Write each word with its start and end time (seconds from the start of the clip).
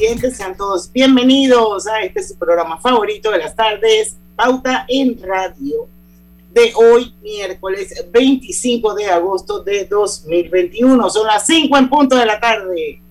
Oyentes. 0.00 0.36
Sean 0.36 0.56
todos 0.56 0.90
bienvenidos 0.90 1.86
a 1.86 2.00
este 2.00 2.22
su 2.22 2.34
programa 2.36 2.80
favorito 2.80 3.30
de 3.30 3.38
las 3.38 3.54
tardes, 3.54 4.16
Pauta 4.34 4.86
en 4.88 5.20
Radio, 5.20 5.88
de 6.54 6.72
hoy, 6.74 7.14
miércoles 7.22 7.92
25 8.10 8.94
de 8.94 9.06
agosto 9.06 9.62
de 9.62 9.84
2021. 9.84 11.10
Son 11.10 11.26
las 11.26 11.44
5 11.46 11.76
en 11.76 11.90
punto 11.90 12.16
de 12.16 12.24
la 12.24 12.40
tarde 12.40 13.02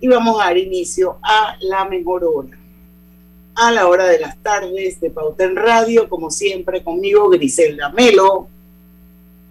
y 0.00 0.08
vamos 0.08 0.40
a 0.40 0.44
dar 0.44 0.56
inicio 0.56 1.18
a 1.22 1.54
la 1.60 1.84
mejor 1.84 2.24
hora. 2.24 2.56
A 3.54 3.70
la 3.70 3.86
hora 3.86 4.06
de 4.06 4.20
las 4.20 4.38
tardes 4.38 5.00
de 5.00 5.10
Pauta 5.10 5.44
en 5.44 5.54
Radio, 5.54 6.08
como 6.08 6.30
siempre, 6.30 6.82
conmigo 6.82 7.28
Griselda 7.28 7.90
Melo, 7.90 8.48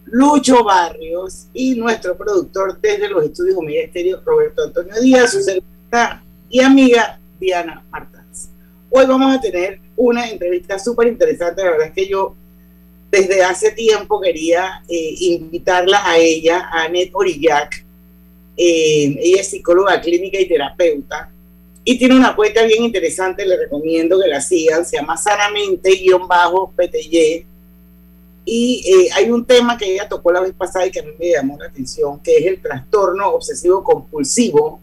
Lucho 0.05 0.63
Barrios 0.63 1.45
y 1.53 1.75
nuestro 1.75 2.17
productor 2.17 2.79
desde 2.81 3.07
los 3.07 3.23
estudios 3.23 3.55
Omega 3.55 3.83
Estéreo, 3.83 4.19
Roberto 4.25 4.63
Antonio 4.63 4.99
Díaz, 4.99 5.31
su 5.31 5.43
servidora 5.43 6.23
y 6.49 6.61
amiga 6.61 7.19
Diana 7.39 7.83
Martínez. 7.89 8.49
Hoy 8.89 9.05
vamos 9.05 9.35
a 9.35 9.41
tener 9.41 9.79
una 9.95 10.29
entrevista 10.29 10.79
súper 10.79 11.07
interesante, 11.07 11.63
la 11.63 11.71
verdad 11.71 11.87
es 11.87 11.93
que 11.93 12.07
yo 12.07 12.35
desde 13.11 13.43
hace 13.43 13.71
tiempo 13.71 14.21
quería 14.21 14.83
eh, 14.87 15.15
invitarla 15.19 16.09
a 16.09 16.17
ella, 16.17 16.69
a 16.71 16.83
Annette 16.83 17.11
Orillac. 17.13 17.85
Eh, 18.57 19.15
ella 19.19 19.41
es 19.41 19.49
psicóloga 19.49 19.99
clínica 20.01 20.39
y 20.39 20.47
terapeuta 20.47 21.29
y 21.83 21.97
tiene 21.97 22.15
una 22.15 22.35
cuenta 22.35 22.63
bien 22.63 22.83
interesante, 22.83 23.45
le 23.45 23.55
recomiendo 23.55 24.19
que 24.19 24.27
la 24.27 24.41
sigan, 24.41 24.85
se 24.85 24.97
llama 24.97 25.15
sanamente-pty 25.15 27.45
y 28.49 28.81
eh, 28.87 29.09
hay 29.13 29.29
un 29.29 29.45
tema 29.45 29.77
que 29.77 29.93
ella 29.93 30.07
tocó 30.07 30.31
la 30.31 30.39
vez 30.39 30.53
pasada 30.53 30.87
y 30.87 30.91
que 30.91 31.01
a 31.01 31.03
mí 31.03 31.11
me 31.19 31.31
llamó 31.31 31.57
la 31.59 31.65
atención, 31.65 32.21
que 32.21 32.37
es 32.37 32.45
el 32.45 32.61
trastorno 32.61 33.27
obsesivo 33.27 33.83
compulsivo, 33.83 34.79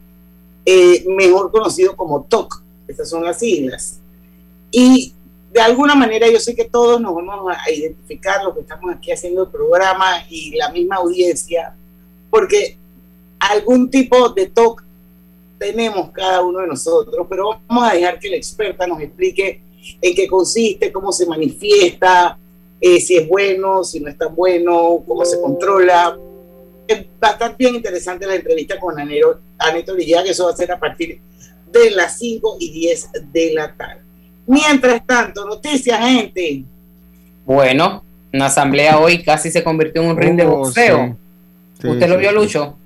eh, 0.65 1.05
mejor 1.07 1.51
conocido 1.51 1.97
como 1.97 2.23
TOC. 2.25 2.63
Estas 2.87 3.09
son 3.09 3.25
las 3.25 3.39
siglas. 3.39 4.01
Y 4.71 5.15
de 5.53 5.61
alguna 5.61 5.95
manera 5.95 6.29
yo 6.29 6.41
sé 6.41 6.55
que 6.55 6.65
todos 6.65 7.01
nos 7.01 7.15
vamos 7.15 7.55
a 7.57 7.71
identificar 7.71 8.43
lo 8.43 8.53
que 8.53 8.61
estamos 8.61 8.93
aquí 8.93 9.13
haciendo 9.13 9.45
el 9.45 9.49
programa 9.49 10.25
y 10.29 10.57
la 10.57 10.71
misma 10.71 10.97
audiencia, 10.97 11.75
porque 12.29 12.77
algún 13.39 13.89
tipo 13.89 14.31
de 14.31 14.47
TOC 14.47 14.83
tenemos 15.59 16.11
cada 16.11 16.43
uno 16.43 16.61
de 16.61 16.67
nosotros, 16.67 17.27
pero 17.31 17.61
vamos 17.69 17.89
a 17.89 17.95
dejar 17.95 18.19
que 18.19 18.31
la 18.31 18.37
experta 18.37 18.87
nos 18.87 19.01
explique 19.01 19.63
en 20.01 20.15
qué 20.15 20.27
consiste, 20.27 20.91
cómo 20.91 21.13
se 21.13 21.27
manifiesta, 21.27 22.37
eh, 22.81 23.01
si 23.01 23.17
es 23.17 23.29
bueno, 23.29 23.85
si 23.85 24.01
no 24.01 24.09
es 24.09 24.19
tan 24.19 24.35
bueno, 24.35 25.03
cómo 25.07 25.25
se 25.25 25.41
controla. 25.41 26.19
Va 27.23 27.29
a 27.29 27.33
estar 27.33 27.57
bien 27.57 27.75
interesante 27.75 28.27
la 28.27 28.35
entrevista 28.35 28.79
con 28.79 28.99
Anero, 28.99 29.41
Aneto 29.59 29.97
que 29.97 30.31
eso 30.31 30.45
va 30.45 30.53
a 30.53 30.57
ser 30.57 30.71
a 30.73 30.79
partir 30.79 31.19
de 31.73 31.91
las 31.91 32.19
5 32.19 32.57
y 32.61 32.71
10 32.71 33.11
de 33.33 33.53
la 33.55 33.73
tarde. 33.73 34.03
Mientras 34.47 35.07
tanto, 35.07 35.47
noticias, 35.47 35.99
gente. 35.99 36.65
Bueno, 37.47 38.05
una 38.33 38.47
asamblea 38.47 38.99
hoy 38.99 39.23
casi 39.23 39.51
se 39.51 39.65
convirtió 39.65 40.03
en 40.03 40.11
un 40.11 40.17
ring 40.17 40.37
de 40.37 40.45
oh, 40.45 40.57
boxeo. 40.57 41.17
¿Usted 41.83 42.09
lo 42.09 42.19
vio, 42.19 42.33
Lucho? 42.33 42.77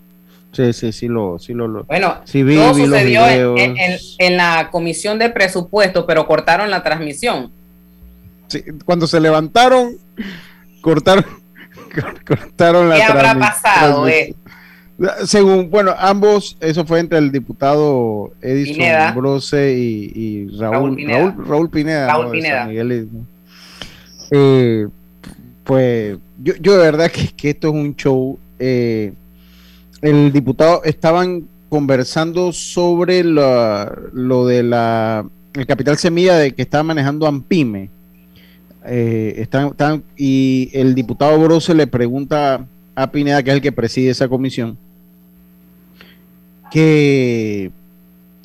Sí, 0.53 0.73
sí, 0.73 0.93
sí 0.93 1.09
lo, 1.09 1.39
sí 1.39 1.53
lo, 1.53 1.85
Bueno, 1.85 2.23
todo 2.25 2.75
sucedió 2.75 3.57
en, 3.59 4.37
la 4.37 4.69
comisión 4.71 5.19
de 5.19 5.31
presupuesto, 5.31 6.07
pero 6.07 6.27
cortaron 6.27 6.71
la 6.71 6.83
transmisión 6.83 7.53
cuando 8.85 9.07
se 9.07 9.21
levantaron, 9.21 9.97
cortaron, 10.81 11.25
cortaron 12.27 12.89
la 12.89 12.97
¿Qué 12.97 13.03
habrá 13.03 13.39
pasado? 13.39 14.09
Eh? 14.09 14.35
Según, 15.25 15.71
bueno, 15.71 15.95
ambos, 15.97 16.57
eso 16.61 16.85
fue 16.85 16.99
entre 16.99 17.19
el 17.19 17.31
diputado 17.31 18.33
Edison 18.43 19.15
Brose 19.15 19.73
y, 19.73 20.49
Raúl, 20.59 20.97
Raúl 21.47 21.71
Pineda. 21.71 22.09
Raúl 22.09 22.31
Pineda. 22.31 22.69
Eh, 24.31 24.89
pues 25.65 26.19
yo, 26.43 26.55
yo 26.61 26.73
de 26.77 26.79
verdad 26.79 27.11
que, 27.11 27.29
que 27.29 27.51
esto 27.51 27.69
es 27.69 27.75
un 27.75 27.95
show. 27.95 28.39
Eh, 28.59 29.13
el 30.03 30.33
diputado 30.33 30.83
estaban 30.85 31.47
conversando 31.69 32.53
sobre 32.53 33.23
lo 33.23 34.47
de 34.47 34.63
la 34.63 35.25
el 35.55 35.67
capital 35.67 35.97
semilla 35.97 36.37
de 36.37 36.53
que 36.53 36.63
estaba 36.63 36.83
manejando 36.85 37.27
Ampime 37.27 37.91
eh, 38.89 39.35
están, 39.39 39.69
están, 39.69 40.03
y 40.17 40.71
el 40.73 40.95
diputado 40.95 41.39
Brose 41.39 41.75
le 41.75 41.87
pregunta 41.87 42.67
a 42.95 43.11
Pineda, 43.11 43.43
que 43.43 43.51
es 43.51 43.57
el 43.57 43.63
que 43.63 43.73
preside 43.73 44.11
esa 44.11 44.29
comisión, 44.29 44.79
que, 46.71 47.71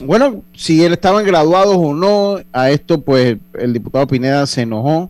bueno, 0.04 0.44
si 0.54 0.84
él 0.84 0.94
estaban 0.94 1.26
graduados 1.26 1.78
o 1.78 1.94
no, 1.94 2.40
a 2.52 2.72
esto 2.72 3.02
pues 3.02 3.38
el 3.54 3.74
diputado 3.74 4.06
Pineda 4.08 4.46
se 4.46 4.62
enojó, 4.62 5.10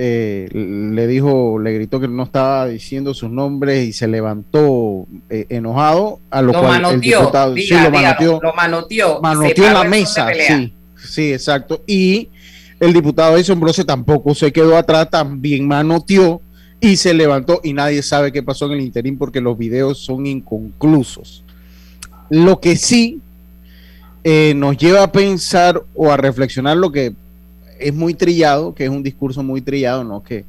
eh, 0.00 0.48
le 0.52 1.06
dijo, 1.08 1.58
le 1.58 1.74
gritó 1.74 2.00
que 2.00 2.08
no 2.08 2.22
estaba 2.22 2.68
diciendo 2.68 3.14
sus 3.14 3.30
nombres 3.30 3.86
y 3.86 3.92
se 3.92 4.06
levantó 4.06 5.06
eh, 5.28 5.46
enojado, 5.48 6.20
a 6.30 6.40
lo, 6.40 6.52
cual 6.52 6.84
el 6.84 7.00
diputado 7.00 7.54
sí, 7.56 7.68
lo 7.70 7.90
manoteó, 7.90 8.40
lo 8.42 8.54
manoteó, 8.54 9.20
manoteó 9.20 9.66
en 9.66 9.74
la 9.74 9.84
mesa, 9.84 10.28
sí, 10.32 10.72
sí, 10.96 11.32
exacto, 11.32 11.82
y 11.86 12.28
el 12.80 12.92
diputado 12.92 13.36
Edson 13.36 13.60
Brose 13.60 13.84
tampoco 13.84 14.34
se 14.34 14.52
quedó 14.52 14.76
atrás, 14.76 15.10
también 15.10 15.66
manoteó 15.66 16.40
y 16.80 16.96
se 16.96 17.12
levantó 17.12 17.60
y 17.64 17.72
nadie 17.72 18.02
sabe 18.02 18.30
qué 18.30 18.42
pasó 18.42 18.66
en 18.66 18.72
el 18.72 18.80
interín 18.80 19.18
porque 19.18 19.40
los 19.40 19.58
videos 19.58 19.98
son 19.98 20.26
inconclusos. 20.26 21.42
Lo 22.30 22.60
que 22.60 22.76
sí 22.76 23.20
eh, 24.22 24.52
nos 24.54 24.76
lleva 24.76 25.02
a 25.02 25.12
pensar 25.12 25.82
o 25.94 26.10
a 26.10 26.16
reflexionar 26.16 26.76
lo 26.76 26.92
que 26.92 27.14
es 27.80 27.94
muy 27.94 28.14
trillado, 28.14 28.74
que 28.74 28.84
es 28.84 28.90
un 28.90 29.02
discurso 29.02 29.42
muy 29.42 29.60
trillado, 29.60 30.04
¿no? 30.04 30.22
Que 30.22 30.44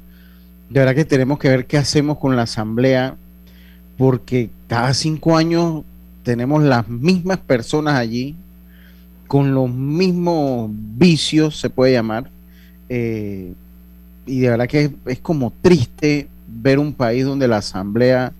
de 0.69 0.79
verdad 0.79 0.95
que 0.95 1.05
tenemos 1.05 1.39
que 1.39 1.49
ver 1.49 1.65
qué 1.65 1.77
hacemos 1.77 2.17
con 2.19 2.35
la 2.35 2.43
asamblea, 2.43 3.15
porque 3.97 4.49
cada 4.67 4.93
cinco 4.93 5.35
años 5.35 5.83
tenemos 6.23 6.61
las 6.63 6.87
mismas 6.87 7.39
personas 7.39 7.95
allí, 7.95 8.35
con 9.29 9.53
los 9.53 9.69
mismos 9.69 10.71
vicios, 10.73 11.59
se 11.59 11.69
puede 11.69 11.93
llamar. 11.93 12.31
Eh, 12.89 13.53
y 14.25 14.39
de 14.39 14.49
verdad 14.49 14.67
que 14.67 14.91
es, 15.05 15.19
como 15.19 15.53
triste 15.61 16.27
ver 16.47 16.79
un 16.79 16.93
país 16.93 17.25
donde 17.25 17.47
la 17.47 17.57
asamblea 17.57 18.33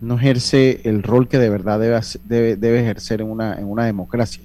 no 0.00 0.18
ejerce 0.18 0.80
el 0.82 1.04
rol 1.04 1.28
que 1.28 1.38
de 1.38 1.50
verdad 1.50 1.78
debe, 1.78 2.56
debe, 2.56 2.80
ejercer 2.80 3.20
en 3.20 3.30
una, 3.30 3.54
en 3.54 3.66
una 3.70 3.86
democracia. 3.86 4.42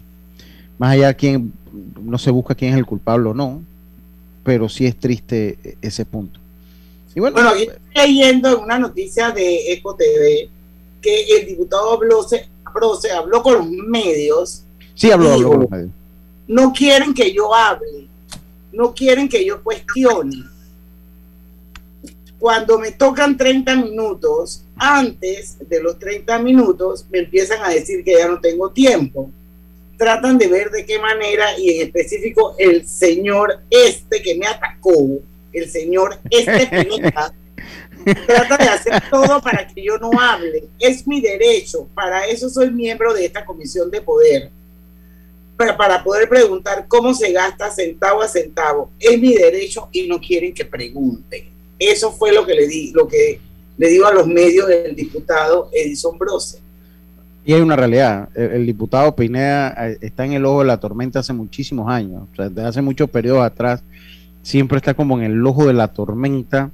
Más 0.78 0.92
allá 0.92 1.08
de 1.08 1.16
quién, 1.16 1.54
no 2.00 2.19
se 2.19 2.30
busca 2.30 2.54
quién 2.54 2.74
es 2.74 2.78
el 2.78 2.86
culpable 2.86 3.30
o 3.30 3.34
no, 3.34 3.63
pero 4.44 4.69
sí 4.69 4.86
es 4.86 4.96
triste 4.96 5.58
ese 5.81 6.06
punto. 6.06 6.40
Y 7.16 7.19
bueno, 7.19 7.34
bueno 7.34 7.54
estoy 7.56 7.80
leyendo 7.96 8.62
una 8.62 8.78
noticia 8.78 9.31
de 9.31 9.74
Eco 9.74 9.96
TV 9.96 10.52
que 11.02 11.24
el 11.36 11.48
diputado 11.48 11.98
Brose, 11.98 12.48
Brose 12.75 13.12
habló 13.12 13.42
con 13.42 13.56
los 13.56 13.68
medios 13.68 14.66
Sí, 15.00 15.10
habló, 15.12 15.66
No 16.46 16.74
quieren 16.74 17.13
que 17.13 17.34
yo 17.34 17.56
hable, 17.56 18.10
no 18.74 18.94
quieren 18.94 19.30
que 19.30 19.46
yo 19.46 19.63
cuestione. 19.63 20.44
Cuando 22.38 22.78
me 22.78 22.92
tocan 22.92 23.38
30 23.38 23.78
minutos, 23.78 24.66
antes 24.75 25.57
de 25.69 25.81
los 25.81 25.98
30 26.00 26.40
minutos, 26.40 27.06
me 27.10 27.19
empiezan 27.19 27.63
a 27.63 27.69
decir 27.69 28.04
que 28.04 28.18
ya 28.18 28.28
no 28.28 28.42
tengo 28.42 28.72
tiempo. 28.72 29.31
Tratan 29.98 30.38
de 30.38 30.48
ver 30.48 30.69
de 30.69 30.86
qué 30.86 31.00
manera, 31.00 31.57
y 31.57 31.75
en 31.75 31.88
específico 31.88 32.56
el 32.57 32.86
señor 32.86 33.62
este 33.69 34.22
que 34.22 34.36
me 34.36 34.48
atacó, 34.48 35.22
el 35.54 35.69
señor 35.69 36.19
este 36.30 36.68
trata 38.28 38.57
de 38.57 38.69
hacer 38.69 39.04
todo 39.10 39.42
para 39.42 39.66
que 39.66 39.81
yo 39.81 39.98
no 39.98 40.12
hable. 40.19 40.68
Es 40.78 41.07
mi 41.07 41.22
derecho, 41.22 41.88
para 41.96 42.28
eso 42.28 42.50
soy 42.50 42.69
miembro 42.69 43.13
de 43.13 43.24
esta 43.24 43.46
comisión 43.46 43.90
de 43.90 44.01
poder. 44.01 44.59
Para, 45.60 46.02
poder 46.06 46.30
preguntar 46.30 46.86
cómo 46.88 47.14
se 47.14 47.34
gasta 47.34 47.70
centavo 47.70 48.22
a 48.22 48.30
centavo. 48.30 48.92
Es 48.98 49.20
mi 49.20 49.36
derecho 49.36 49.90
y 49.92 50.08
no 50.08 50.22
quieren 50.22 50.54
que 50.54 50.64
pregunte. 50.64 51.50
Eso 51.78 52.14
fue 52.14 52.32
lo 52.32 52.46
que 52.46 52.56
le 52.56 52.66
di, 52.66 52.94
lo 52.94 53.10
que 53.10 53.42
le 53.78 53.90
digo 53.90 54.06
a 54.06 54.14
los 54.14 54.26
medios 54.26 54.68
del 54.68 54.96
diputado 54.96 55.70
Edison 55.74 56.18
Brose. 56.18 56.60
Y 57.44 57.52
hay 57.52 57.60
una 57.60 57.76
realidad, 57.76 58.30
el, 58.36 58.66
diputado 58.66 59.14
Pineda 59.14 59.76
eh, 59.90 59.98
está 60.00 60.24
en 60.24 60.32
el 60.34 60.46
ojo 60.46 60.60
de 60.60 60.68
la 60.68 60.80
tormenta 60.80 61.20
hace 61.20 61.34
muchísimos 61.34 61.90
años, 61.90 62.24
o 62.32 62.36
sea, 62.36 62.48
desde 62.48 62.68
hace 62.68 62.82
muchos 62.82 63.10
periodos 63.10 63.44
atrás, 63.44 63.84
siempre 64.44 64.78
está 64.78 64.94
como 64.94 65.18
en 65.18 65.26
el 65.26 65.46
ojo 65.46 65.66
de 65.66 65.74
la 65.74 65.90
tormenta 65.90 66.72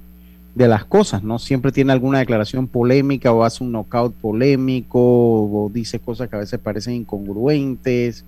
de 0.54 0.68
las 0.68 0.86
cosas, 0.86 1.24
¿no? 1.24 1.40
Siempre 1.40 1.72
tiene 1.72 1.92
alguna 1.92 2.20
declaración 2.20 2.68
polémica 2.68 3.32
o 3.32 3.44
hace 3.44 3.64
un 3.64 3.72
knockout 3.72 4.14
polémico 4.16 5.00
o 5.00 5.72
dice 5.74 6.00
cosas 6.00 6.30
que 6.30 6.36
a 6.36 6.40
veces 6.40 6.60
parecen 6.60 6.94
incongruentes. 6.94 8.26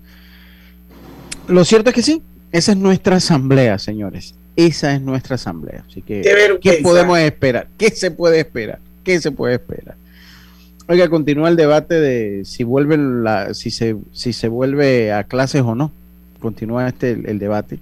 Lo 1.47 1.63
cierto 1.65 1.89
es 1.89 1.95
que 1.95 2.01
sí, 2.01 2.21
esa 2.51 2.71
es 2.71 2.77
nuestra 2.77 3.17
asamblea, 3.17 3.79
señores. 3.79 4.35
Esa 4.55 4.93
es 4.95 5.01
nuestra 5.01 5.35
asamblea. 5.35 5.83
Así 5.87 6.01
que, 6.01 6.21
¿qué, 6.61 6.79
podemos 6.81 7.17
esperar? 7.19 7.67
¿Qué 7.77 7.91
se 7.91 8.11
puede 8.11 8.39
esperar? 8.39 8.79
¿Qué 9.03 9.19
se 9.21 9.31
puede 9.31 9.55
esperar? 9.55 9.95
Oiga, 10.89 11.09
continúa 11.09 11.49
el 11.49 11.55
debate 11.55 11.99
de 11.99 12.45
si 12.45 12.63
vuelve 12.63 12.97
la, 12.97 13.53
si 13.53 13.71
se, 13.71 13.97
si 14.13 14.33
se 14.33 14.47
vuelve 14.47 15.11
a 15.11 15.25
clases 15.25 15.61
o 15.61 15.75
no. 15.75 15.91
Continúa 16.39 16.87
este 16.87 17.11
el 17.11 17.39
debate. 17.39 17.79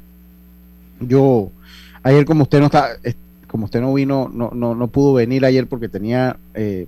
Yo 0.99 1.51
ayer 2.03 2.25
como 2.25 2.43
usted 2.43 2.59
no 2.59 2.65
está, 2.65 2.97
como 3.47 3.65
usted 3.65 3.81
no 3.81 3.93
vino, 3.93 4.29
no, 4.33 4.51
no, 4.53 4.75
no 4.75 4.87
pudo 4.87 5.13
venir 5.13 5.45
ayer 5.45 5.67
porque 5.67 5.87
tenía, 5.87 6.37
eh, 6.53 6.87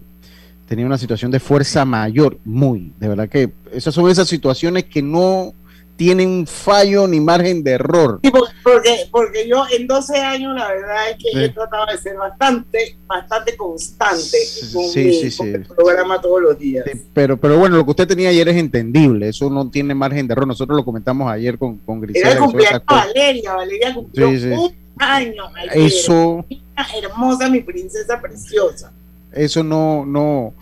tenía 0.67 0.85
una 0.85 0.97
situación 0.97 1.31
de 1.31 1.39
fuerza 1.39 1.85
mayor, 1.85 2.37
muy, 2.45 2.91
de 2.99 3.07
verdad 3.07 3.29
que 3.29 3.51
esas 3.71 3.93
son 3.93 4.09
esas 4.09 4.27
situaciones 4.27 4.85
que 4.85 5.01
no 5.01 5.53
tienen 5.97 6.45
fallo 6.45 7.07
ni 7.07 7.19
margen 7.19 7.63
de 7.63 7.71
error. 7.71 8.21
porque, 8.63 9.07
porque 9.11 9.47
yo 9.49 9.65
en 9.75 9.87
12 9.87 10.17
años 10.17 10.55
la 10.55 10.69
verdad 10.69 11.09
es 11.09 11.17
que 11.17 11.45
he 11.45 11.49
tratado 11.49 11.87
de 11.87 11.97
ser 11.97 12.15
bastante, 12.15 12.95
bastante 13.07 13.57
constante 13.57 14.37
con, 14.71 14.85
mi, 14.93 15.65
programa 15.75 16.21
todos 16.21 16.41
los 16.41 16.59
días. 16.59 16.85
pero, 17.13 17.37
pero 17.37 17.57
bueno, 17.57 17.77
lo 17.77 17.83
que 17.83 17.91
usted 17.91 18.07
tenía 18.07 18.29
ayer 18.29 18.47
es 18.47 18.57
entendible, 18.57 19.29
eso 19.29 19.49
no 19.49 19.69
tiene 19.69 19.95
margen 19.95 20.27
de 20.27 20.33
error. 20.33 20.47
Nosotros 20.47 20.77
lo 20.77 20.85
comentamos 20.85 21.29
ayer 21.29 21.57
con, 21.57 21.77
con 21.79 22.01
Era 22.13 22.31
el 22.31 22.37
cumpleaños 22.37 22.83
Valeria, 22.85 23.53
Valeria 23.55 23.93
cumplió 23.93 24.29
un 24.29 24.75
año 24.99 25.43
Eso. 25.73 26.45
Hermosa, 27.03 27.49
mi 27.49 27.61
princesa 27.61 28.21
preciosa. 28.21 28.93
Eso 29.31 29.63
no, 29.63 30.05
no 30.05 30.53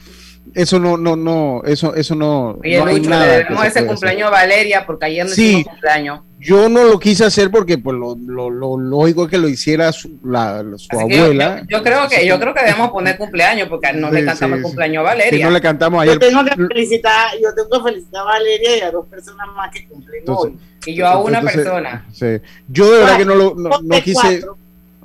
eso 0.55 0.79
no, 0.79 0.95
no, 0.95 1.17
no, 1.17 1.61
eso, 1.65 1.93
eso 1.95 2.15
no. 2.15 2.57
Oye, 2.63 2.79
no 2.79 2.85
Lucho, 2.85 3.09
le 3.09 3.17
debemos 3.17 3.65
ese 3.65 3.85
cumpleaños 3.85 4.27
a 4.29 4.31
Valeria 4.31 4.85
porque 4.85 5.07
ayer 5.07 5.25
no 5.25 5.31
sí, 5.31 5.65
cumpleaños. 5.65 6.21
Yo 6.39 6.69
no 6.69 6.85
lo 6.85 6.97
quise 6.97 7.25
hacer 7.25 7.51
porque 7.51 7.77
pues 7.77 7.97
lo, 7.97 8.15
lo, 8.15 8.49
lo 8.49 8.77
lógico 8.77 9.25
es 9.25 9.31
que 9.31 9.37
lo 9.37 9.49
hiciera 9.49 9.91
su, 9.91 10.17
la, 10.23 10.63
su 10.77 10.97
abuela. 10.97 11.63
Yo, 11.67 11.83
creo 11.83 12.07
que 12.07 12.25
yo 12.25 12.39
creo 12.39 12.53
que 12.53 12.61
debemos 12.61 12.89
poner 12.91 13.17
cumpleaños 13.17 13.67
porque 13.67 13.91
no 13.91 14.09
le 14.09 14.23
cantamos 14.23 14.57
el 14.57 14.63
cumpleaños 14.63 15.01
a 15.01 15.03
Valeria. 15.03 15.39
Si 15.39 15.43
no 15.43 15.51
le 15.51 15.59
cantamos 15.59 16.01
ayer. 16.01 16.13
Yo 16.13 16.19
tengo 16.19 16.45
que 16.45 16.55
felicitar, 16.55 17.31
yo 17.41 17.53
tengo 17.53 17.69
que 17.83 17.91
felicitar 17.91 18.21
a 18.21 18.23
Valeria 18.23 18.77
y 18.77 18.81
a 18.81 18.91
dos 18.91 19.07
personas 19.07 19.47
más 19.55 19.71
que 19.73 19.85
cumplen 19.87 20.23
hoy. 20.27 20.57
Y 20.85 20.93
yo 20.93 21.05
a 21.05 21.21
una 21.21 21.41
persona. 21.41 22.05
Sí. 22.13 22.37
Yo 22.69 22.91
de 22.93 22.99
verdad 22.99 23.17
que 23.17 23.25
no 23.25 23.35
lo 23.35 23.55
no, 23.55 23.69
no 23.81 24.01
quise. 24.01 24.41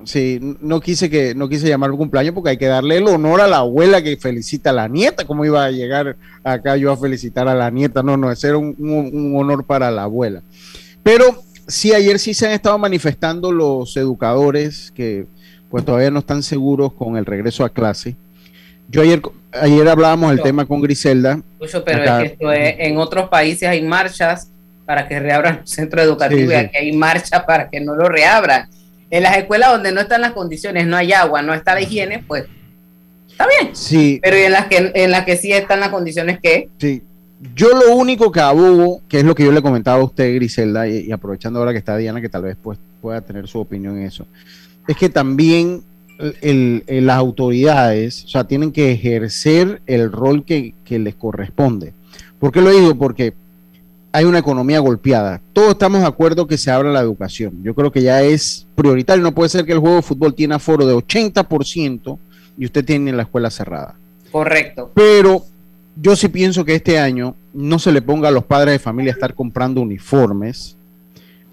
Sí, 0.04 0.56
no 0.60 0.80
quise 0.80 1.10
que 1.10 1.34
no 1.34 1.48
quise 1.48 1.68
llamar 1.68 1.90
cumpleaños 1.90 2.34
porque 2.34 2.50
hay 2.50 2.56
que 2.56 2.66
darle 2.66 2.96
el 2.96 3.06
honor 3.06 3.40
a 3.40 3.46
la 3.46 3.58
abuela 3.58 4.02
que 4.02 4.16
felicita 4.16 4.70
a 4.70 4.72
la 4.72 4.88
nieta. 4.88 5.26
¿Cómo 5.26 5.44
iba 5.44 5.64
a 5.64 5.70
llegar 5.70 6.16
acá 6.42 6.76
yo 6.76 6.90
a 6.90 6.96
felicitar 6.96 7.48
a 7.48 7.54
la 7.54 7.70
nieta? 7.70 8.02
No, 8.02 8.16
no, 8.16 8.30
ese 8.30 8.48
era 8.48 8.58
un, 8.58 8.74
un, 8.78 9.36
honor 9.36 9.64
para 9.64 9.90
la 9.90 10.04
abuela. 10.04 10.42
Pero 11.02 11.42
sí, 11.66 11.92
ayer 11.92 12.18
sí 12.18 12.32
se 12.32 12.46
han 12.46 12.52
estado 12.52 12.78
manifestando 12.78 13.52
los 13.52 13.96
educadores 13.96 14.90
que 14.92 15.26
pues 15.68 15.84
todavía 15.84 16.10
no 16.10 16.20
están 16.20 16.42
seguros 16.42 16.92
con 16.94 17.16
el 17.16 17.26
regreso 17.26 17.64
a 17.64 17.70
clase. 17.70 18.16
Yo 18.88 19.02
ayer, 19.02 19.22
ayer 19.52 19.86
hablábamos 19.86 20.30
del 20.30 20.42
tema 20.42 20.66
con 20.66 20.80
Griselda. 20.80 21.40
pero 21.84 22.04
es 22.04 22.10
que 22.10 22.26
esto 22.26 22.52
es, 22.52 22.74
en 22.78 22.96
otros 22.96 23.28
países 23.28 23.68
hay 23.68 23.82
marchas 23.82 24.50
para 24.84 25.06
que 25.06 25.20
reabran 25.20 25.58
los 25.60 25.70
centros 25.70 26.04
educativos 26.04 26.52
y 26.52 26.56
aquí 26.56 26.76
hay 26.76 26.92
marchas 26.92 27.44
para 27.44 27.68
que 27.68 27.80
no 27.80 27.94
lo 27.94 28.08
reabran 28.08 28.68
en 29.10 29.22
las 29.22 29.36
escuelas 29.36 29.70
donde 29.70 29.92
no 29.92 30.00
están 30.00 30.20
las 30.20 30.32
condiciones, 30.32 30.86
no 30.86 30.96
hay 30.96 31.12
agua, 31.12 31.42
no 31.42 31.52
está 31.52 31.74
la 31.74 31.82
higiene, 31.82 32.24
pues 32.26 32.44
está 33.28 33.46
bien. 33.46 33.74
Sí. 33.74 34.20
Pero 34.22 34.36
en 34.36 34.52
las 34.52 34.66
que 34.66 34.92
en 34.94 35.10
las 35.10 35.24
que 35.24 35.36
sí 35.36 35.52
están 35.52 35.80
las 35.80 35.90
condiciones 35.90 36.38
que 36.40 36.68
Sí. 36.78 37.02
Yo 37.54 37.68
lo 37.70 37.96
único 37.96 38.30
que 38.30 38.40
abogo, 38.40 39.00
que 39.08 39.18
es 39.18 39.24
lo 39.24 39.34
que 39.34 39.44
yo 39.44 39.50
le 39.50 39.62
comentaba 39.62 40.02
a 40.02 40.04
usted, 40.04 40.34
Griselda, 40.34 40.86
y, 40.86 41.10
aprovechando 41.10 41.58
ahora 41.58 41.72
que 41.72 41.78
está 41.78 41.96
Diana, 41.96 42.20
que 42.20 42.28
tal 42.28 42.42
vez 42.42 42.56
pues, 42.62 42.78
pueda 43.00 43.22
tener 43.22 43.48
su 43.48 43.58
opinión 43.58 43.96
en 43.96 44.04
eso, 44.04 44.26
es 44.86 44.94
que 44.94 45.08
también 45.08 45.82
las 46.18 47.16
autoridades, 47.16 48.24
o 48.26 48.28
sea, 48.28 48.44
tienen 48.44 48.72
que 48.72 48.92
ejercer 48.92 49.80
el 49.86 50.12
rol 50.12 50.44
que, 50.44 50.74
que 50.84 50.98
les 50.98 51.14
corresponde. 51.14 51.94
¿Por 52.38 52.52
qué 52.52 52.60
lo 52.60 52.70
digo? 52.70 52.94
Porque 52.94 53.32
hay 54.12 54.24
una 54.24 54.38
economía 54.38 54.80
golpeada. 54.80 55.40
Todos 55.52 55.70
estamos 55.70 56.00
de 56.00 56.06
acuerdo 56.06 56.46
que 56.46 56.58
se 56.58 56.70
abra 56.70 56.90
la 56.90 57.00
educación. 57.00 57.62
Yo 57.62 57.74
creo 57.74 57.92
que 57.92 58.02
ya 58.02 58.22
es 58.22 58.66
prioritario. 58.74 59.22
No 59.22 59.34
puede 59.34 59.48
ser 59.48 59.64
que 59.64 59.72
el 59.72 59.78
juego 59.78 59.96
de 59.96 60.02
fútbol 60.02 60.34
tiene 60.34 60.54
aforo 60.54 60.86
de 60.86 60.94
80% 60.94 62.18
y 62.58 62.64
usted 62.64 62.84
tiene 62.84 63.12
la 63.12 63.22
escuela 63.22 63.50
cerrada. 63.50 63.94
Correcto. 64.32 64.90
Pero 64.94 65.44
yo 65.96 66.16
sí 66.16 66.28
pienso 66.28 66.64
que 66.64 66.74
este 66.74 66.98
año 66.98 67.36
no 67.52 67.78
se 67.78 67.92
le 67.92 68.02
ponga 68.02 68.28
a 68.28 68.32
los 68.32 68.44
padres 68.44 68.72
de 68.72 68.78
familia 68.78 69.12
a 69.12 69.14
estar 69.14 69.34
comprando 69.34 69.80
uniformes. 69.80 70.76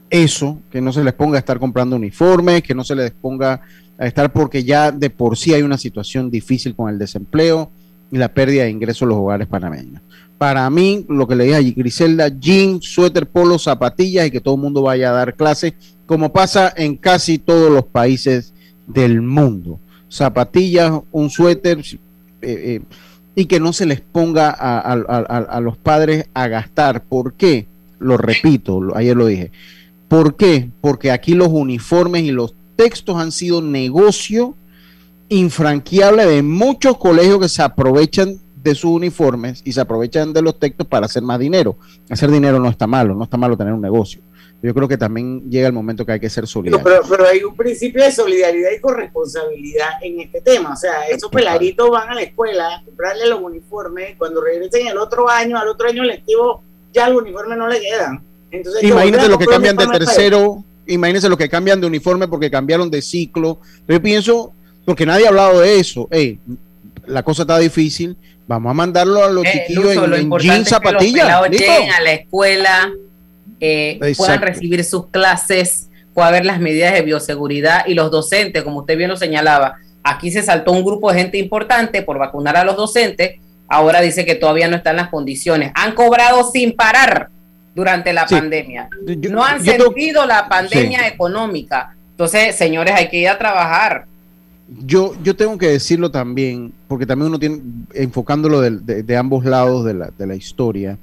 Eso, 0.10 0.60
que 0.72 0.82
no 0.82 0.92
se 0.94 1.04
les 1.04 1.14
ponga 1.14 1.38
a 1.38 1.40
estar 1.40 1.60
comprando 1.60 1.96
uniformes, 1.96 2.64
que 2.64 2.74
no 2.74 2.84
se 2.84 2.96
les 2.96 3.12
ponga 3.12 3.62
a 4.00 4.08
estar 4.08 4.32
porque 4.32 4.64
ya 4.64 4.92
de 4.92 5.10
por 5.10 5.38
sí 5.38 5.54
hay 5.54 5.64
una 5.64 5.78
situación 5.78 6.32
difícil 6.32 6.76
con 6.76 6.90
el 6.90 6.98
desempleo 6.98 7.70
y 8.12 8.18
la 8.18 8.30
pérdida 8.30 8.64
de 8.64 8.70
ingresos 8.70 9.02
en 9.02 9.10
los 9.10 9.18
hogares 9.18 9.48
panameños 9.48 10.02
para 10.38 10.70
mí, 10.70 11.06
lo 11.10 11.28
que 11.28 11.36
le 11.36 11.46
dije 11.46 11.56
a 11.56 11.62
Griselda, 11.62 12.28
jean, 12.30 12.82
suéter, 12.82 13.28
polo, 13.28 13.58
zapatillas 13.58 14.28
y 14.28 14.32
que 14.32 14.42
todo 14.42 14.56
el 14.56 14.62
mundo 14.62 14.84
vaya 14.84 15.10
a 15.10 15.14
dar 15.14 15.36
clases, 15.36 15.74
como 16.06 16.32
pasa 16.32 16.72
en 16.76 16.96
casi 16.96 17.38
todos 17.40 17.72
los 17.72 17.86
países 17.86 18.54
del 18.86 19.22
mundo. 19.22 19.80
Zapatillas, 20.12 20.94
un 21.12 21.30
suéter, 21.30 21.80
eh, 21.80 22.02
eh, 22.42 22.82
y 23.36 23.46
que 23.46 23.60
no 23.60 23.74
se 23.74 23.86
les 23.86 24.02
ponga 24.02 24.50
a, 24.50 25.62
los 25.62 25.78
padres 25.78 26.26
a 26.34 26.48
gastar. 26.48 27.04
¿Por 27.04 27.34
qué? 27.34 27.68
Lo 28.00 28.18
repito, 28.18 28.82
ayer 28.96 29.16
lo 29.16 29.28
dije. 29.28 29.52
¿Por 30.08 30.36
qué? 30.36 30.70
Porque 30.82 31.12
aquí 31.12 31.34
los 31.34 31.50
uniformes 31.50 32.24
y 32.24 32.32
los 32.32 32.56
textos 32.76 33.18
han 33.18 33.32
sido 33.32 33.62
negocio 33.62 34.56
infranqueable 35.30 36.26
de 36.26 36.42
muchos 36.42 36.98
colegios 36.98 37.40
que 37.40 37.50
se 37.50 37.62
aprovechan 37.62 38.40
de 38.68 38.76
sus 38.76 38.92
uniformes 38.92 39.62
y 39.64 39.72
se 39.72 39.82
aprovechan 39.82 40.34
de 40.34 40.42
los 40.42 40.60
textos 40.60 40.86
para 40.88 41.06
hacer 41.06 41.24
más 41.24 41.40
dinero. 41.40 41.78
Hacer 42.10 42.30
dinero 42.30 42.60
no 42.60 42.70
está 42.70 42.86
malo, 42.86 43.16
no 43.16 43.24
está 43.24 43.38
malo 43.38 43.56
tener 43.56 43.74
un 43.74 43.82
negocio. 43.82 44.22
Yo 44.62 44.74
creo 44.74 44.88
que 44.88 44.98
también 44.98 45.50
llega 45.50 45.68
el 45.68 45.74
momento 45.74 46.06
que 46.06 46.14
hay 46.14 46.20
que 46.20 46.30
ser 46.30 46.48
solidario. 46.48 46.84
Pero, 46.84 47.02
pero, 47.08 47.28
hay 47.28 47.44
un 47.44 47.56
principio 47.56 48.04
de 48.04 48.12
solidaridad 48.12 48.72
y 48.76 48.82
corresponsabilidad 48.82 49.90
en 50.02 50.20
este 50.20 50.42
tema. 50.42 50.74
O 50.74 50.76
sea, 50.76 51.08
esos 51.08 51.30
peladitos 51.30 51.90
van 51.92 52.10
a 52.10 52.16
la 52.16 52.24
escuela 52.24 52.76
a 52.76 52.84
comprarle 52.84 53.28
los 53.30 53.40
uniformes. 53.40 54.16
Cuando 54.18 54.42
regresen 54.42 54.88
el 54.88 54.98
otro 54.98 55.30
año, 55.30 55.58
al 55.58 55.68
otro 55.68 55.88
año 55.88 56.04
lectivo, 56.04 56.64
ya 56.92 57.08
los 57.10 57.22
uniformes 57.22 57.58
no 57.58 57.68
le 57.68 57.80
quedan. 57.80 58.24
Entonces, 58.50 58.84
imagínense 58.84 59.30
lo 59.30 59.38
que 59.38 59.46
cambian 59.46 59.78
de 59.78 59.88
tercero, 59.88 60.64
imagínense 60.88 61.30
lo 61.30 61.38
que 61.38 61.50
cambian 61.50 61.80
de 61.80 61.88
uniforme 61.88 62.28
porque 62.28 62.50
cambiaron 62.50 62.90
de 62.90 63.02
ciclo. 63.02 63.60
Yo 63.88 64.02
pienso, 64.02 64.54
porque 64.86 65.06
nadie 65.06 65.28
ha 65.28 65.30
hablado 65.30 65.60
de 65.60 65.80
eso. 65.80 66.08
Hey, 66.10 66.40
la 67.06 67.24
cosa 67.24 67.44
está 67.44 67.58
difícil, 67.58 68.18
Vamos 68.48 68.72
a 68.72 68.74
mandarlo 68.74 69.24
a 69.24 69.30
los 69.30 69.46
eh, 69.46 69.66
chiquillos 69.68 69.96
en, 69.96 70.32
jeans, 70.40 70.70
zapatillas. 70.70 71.50
lleguen 71.50 71.92
a 71.92 72.00
la 72.00 72.14
escuela, 72.14 72.92
eh, 73.60 74.00
puedan 74.16 74.42
recibir 74.42 74.84
sus 74.86 75.08
clases, 75.08 75.90
pueda 76.14 76.30
haber 76.30 76.46
las 76.46 76.60
medidas 76.60 76.94
de 76.94 77.02
bioseguridad 77.02 77.86
y 77.88 77.94
los 77.94 78.10
docentes, 78.10 78.64
como 78.64 78.80
usted 78.80 78.98
bien 78.98 79.10
lo 79.10 79.18
señalaba. 79.18 79.76
Aquí 80.02 80.32
se 80.32 80.42
saltó 80.42 80.72
un 80.72 80.86
grupo 80.86 81.12
de 81.12 81.20
gente 81.20 81.38
importante 81.38 82.02
por 82.02 82.18
vacunar 82.18 82.56
a 82.56 82.64
los 82.64 82.78
docentes. 82.78 83.42
Ahora 83.68 84.00
dice 84.00 84.24
que 84.24 84.36
todavía 84.36 84.70
no 84.70 84.78
están 84.78 84.96
las 84.96 85.10
condiciones. 85.10 85.74
Han 85.76 85.94
cobrado 85.94 86.50
sin 86.50 86.74
parar 86.74 87.28
durante 87.76 88.14
la 88.14 88.26
pandemia. 88.26 88.88
no 89.30 89.44
han 89.44 89.62
sentido 89.62 90.26
la 90.26 90.48
pandemia 90.48 91.06
económica. 91.06 91.96
Entonces, 92.12 92.56
señores, 92.56 92.96
hay 92.96 93.10
que 93.10 93.18
ir 93.18 93.28
a 93.28 93.38
trabajar 93.38 94.06
yo, 94.86 95.14
yo 95.24 95.36
tengo 95.36 95.58
que 95.58 95.68
decirlo 95.68 96.12
también, 96.12 96.74
porque 96.88 97.06
también 97.06 97.30
uno 97.30 97.40
tiene, 97.40 97.62
enfocándolo 97.94 98.62
de, 98.62 99.18
ambos 99.18 99.46
lados 99.46 99.86
de 99.86 99.94
la, 99.94 100.12
de 100.18 100.28
la, 100.28 100.36
historia, 100.36 100.98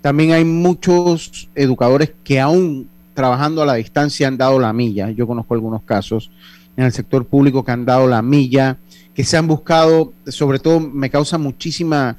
también 0.00 0.32
hay 0.32 0.44
muchos 0.44 1.48
educadores 1.54 2.12
que 2.24 2.40
aún 2.40 2.88
trabajando 3.14 3.62
a 3.62 3.66
la 3.66 3.74
distancia 3.74 4.26
han 4.26 4.38
dado 4.38 4.58
la 4.58 4.72
milla. 4.72 5.10
Yo 5.10 5.26
conozco 5.26 5.54
algunos 5.54 5.82
casos 5.82 6.30
en 6.76 6.84
el 6.84 6.92
sector 6.92 7.26
público 7.26 7.64
que 7.64 7.70
han 7.70 7.84
dado 7.84 8.08
la 8.08 8.22
milla 8.22 8.78
que 9.14 9.24
se 9.24 9.36
han 9.36 9.46
buscado, 9.46 10.12
sobre 10.26 10.58
todo 10.58 10.80
me 10.80 11.10
causa 11.10 11.38
muchísima, 11.38 12.16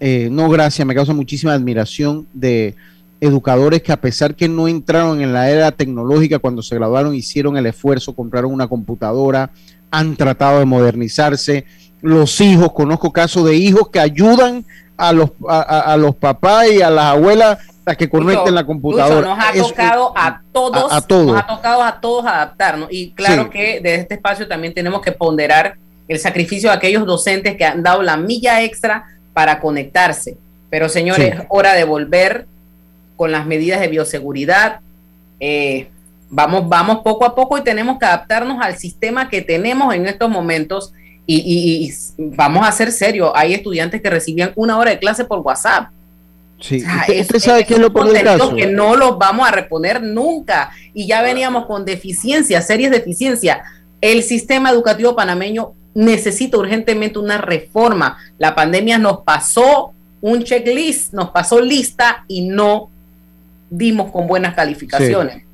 eh, 0.00 0.28
no 0.30 0.48
gracia, 0.48 0.84
me 0.84 0.94
causa 0.94 1.12
muchísima 1.12 1.52
admiración 1.52 2.26
de 2.32 2.76
educadores 3.20 3.82
que 3.82 3.90
a 3.90 4.00
pesar 4.00 4.36
que 4.36 4.48
no 4.48 4.68
entraron 4.68 5.20
en 5.20 5.32
la 5.32 5.50
era 5.50 5.72
tecnológica 5.72 6.38
cuando 6.38 6.62
se 6.62 6.76
graduaron, 6.76 7.14
hicieron 7.14 7.56
el 7.56 7.66
esfuerzo, 7.66 8.14
compraron 8.14 8.52
una 8.52 8.68
computadora, 8.68 9.50
han 9.90 10.16
tratado 10.16 10.58
de 10.58 10.64
modernizarse. 10.64 11.64
Los 12.00 12.40
hijos, 12.40 12.72
conozco 12.72 13.12
casos 13.12 13.44
de 13.44 13.56
hijos 13.56 13.88
que 13.88 14.00
ayudan 14.00 14.64
a 14.96 15.12
los, 15.12 15.30
a, 15.48 15.96
los 15.96 16.16
papás 16.16 16.70
y 16.70 16.82
a 16.82 16.90
las 16.90 17.06
abuelas 17.06 17.58
a 17.86 17.94
que 17.94 18.08
conecten 18.08 18.54
la 18.54 18.64
computadora. 18.64 19.28
nos 19.28 19.38
ha 19.38 19.52
tocado 19.52 20.12
a 20.14 20.42
todos, 20.52 20.92
a, 20.92 21.00
todos, 21.00 21.26
nos 21.26 21.42
ha 21.42 21.46
tocado 21.46 21.82
a 21.82 22.00
todos 22.00 22.26
adaptarnos. 22.26 22.88
Y 22.90 23.12
claro 23.12 23.48
que 23.48 23.80
desde 23.82 23.94
este 23.94 24.14
espacio 24.14 24.46
también 24.46 24.74
tenemos 24.74 25.00
que 25.00 25.12
ponderar 25.12 25.76
el 26.08 26.18
sacrificio 26.18 26.70
de 26.70 26.76
aquellos 26.76 27.06
docentes 27.06 27.56
que 27.56 27.64
han 27.64 27.82
dado 27.82 28.02
la 28.02 28.16
milla 28.16 28.62
extra 28.62 29.06
para 29.32 29.60
conectarse. 29.60 30.36
Pero 30.70 30.88
señores, 30.88 31.34
es 31.34 31.46
hora 31.48 31.74
de 31.74 31.84
volver 31.84 32.46
con 33.16 33.32
las 33.32 33.46
medidas 33.46 33.80
de 33.80 33.88
bioseguridad. 33.88 34.80
Eh, 35.40 35.88
vamos, 36.30 36.68
vamos 36.68 36.98
poco 37.02 37.24
a 37.24 37.34
poco 37.34 37.58
y 37.58 37.62
tenemos 37.62 37.98
que 37.98 38.06
adaptarnos 38.06 38.58
al 38.60 38.76
sistema 38.76 39.28
que 39.28 39.42
tenemos 39.42 39.94
en 39.94 40.06
estos 40.06 40.28
momentos. 40.28 40.92
Y, 41.30 41.92
vamos 42.16 42.66
a 42.66 42.72
ser 42.72 42.90
serios, 42.90 43.32
hay 43.34 43.52
estudiantes 43.52 44.00
que 44.00 44.08
recibían 44.08 44.52
una 44.56 44.78
hora 44.78 44.92
de 44.92 44.98
clase 44.98 45.26
por 45.26 45.40
WhatsApp. 45.40 45.90
Sí, 46.58 46.82
usted, 47.20 47.38
sabe 47.38 47.64
qué 47.64 47.74
es 47.74 47.80
lo 47.80 47.92
por 47.92 48.10
caso. 48.22 48.54
que 48.54 48.66
no 48.66 48.96
los 48.96 49.18
vamos 49.18 49.46
a 49.46 49.52
reponer 49.52 50.02
nunca 50.02 50.70
y 50.92 51.06
ya 51.06 51.22
veníamos 51.22 51.66
con 51.66 51.84
deficiencias, 51.84 52.66
serias 52.66 52.90
deficiencias. 52.90 53.58
El 54.00 54.22
sistema 54.22 54.70
educativo 54.70 55.14
panameño 55.14 55.74
necesita 55.94 56.56
urgentemente 56.56 57.18
una 57.18 57.38
reforma. 57.38 58.18
La 58.38 58.54
pandemia 58.54 58.98
nos 58.98 59.18
pasó 59.20 59.92
un 60.20 60.42
checklist, 60.42 61.12
nos 61.12 61.30
pasó 61.30 61.60
lista 61.60 62.24
y 62.26 62.48
no 62.48 62.90
dimos 63.70 64.10
con 64.10 64.26
buenas 64.26 64.54
calificaciones. 64.54 65.47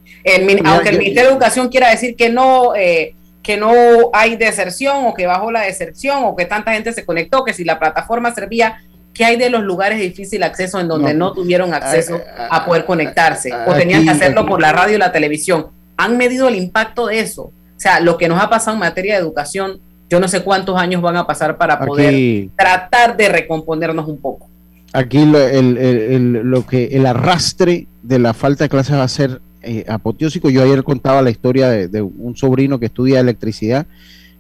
Aunque 0.65 0.89
el 0.89 0.99
Ministerio 0.99 1.29
de 1.29 1.33
Educación 1.35 1.69
quiera 1.69 1.91
decir 1.91 2.17
que 2.17 2.31
no, 2.31 2.75
eh, 2.75 3.15
que 3.43 3.57
no 3.57 3.73
hay 4.13 4.37
deserción 4.37 5.07
o 5.07 5.15
que 5.15 5.27
bajó 5.27 5.53
la 5.53 5.63
deserción 5.63 6.25
o 6.25 6.35
que 6.35 6.47
tanta 6.47 6.73
gente 6.73 6.93
se 6.93 7.05
conectó, 7.05 7.45
que 7.45 7.53
si 7.53 7.65
la 7.65 7.79
plataforma 7.79 8.35
servía, 8.35 8.79
¿qué 9.13 9.25
hay 9.25 9.37
de 9.37 9.51
los 9.51 9.63
lugares 9.63 9.99
de 9.99 10.05
difícil 10.05 10.43
acceso 10.43 10.81
en 10.81 10.89
donde 10.89 11.15
no, 11.15 11.33
tuvieron 11.33 11.75
acceso 11.75 12.21
a, 12.51 12.65
poder 12.65 12.85
conectarse 12.87 13.53
o 13.67 13.75
tenían 13.75 14.05
que 14.05 14.11
hacerlo 14.11 14.47
por 14.47 14.61
la 14.61 14.73
radio 14.73 14.97
y 14.97 14.99
la 14.99 15.13
televisión? 15.13 15.67
Han 15.97 16.17
medido 16.17 16.49
el 16.49 16.57
impacto 16.57 17.07
de 17.07 17.21
eso. 17.21 17.43
O 17.45 17.81
sea, 17.85 18.01
lo 18.01 18.17
que 18.17 18.29
nos 18.29 18.43
ha 18.43 18.49
pasado 18.49 18.75
en 18.75 18.81
materia 18.81 19.15
de 19.15 19.21
educación, 19.21 19.79
yo 20.09 20.21
no 20.21 20.27
sé 20.27 20.43
cuántos 20.43 20.79
años 20.79 21.03
van 21.03 21.17
a 21.17 21.27
pasar 21.27 21.57
para 21.59 21.79
poder 21.81 22.49
tratar 22.57 23.17
de 23.17 23.29
recomponernos 23.29 24.09
un 24.09 24.19
poco. 24.19 24.49
Aquí 24.95 25.25
lo, 25.25 25.39
lo 26.45 26.67
que 26.67 26.87
el 26.93 27.05
arrastre 27.05 27.89
de 28.03 28.19
la 28.19 28.33
falta 28.33 28.65
de 28.65 28.71
clases 28.71 28.97
va 28.97 29.03
a 29.03 29.09
ser 29.09 29.41
eh. 29.65 29.87
Yo 30.19 30.63
ayer 30.63 30.85
contaba 30.85 31.23
la 31.23 31.31
historia 31.31 31.69
de, 31.69 32.03
un 32.03 32.37
sobrino 32.37 32.79
que 32.79 32.87
estudia 32.87 33.21
electricidad 33.21 33.87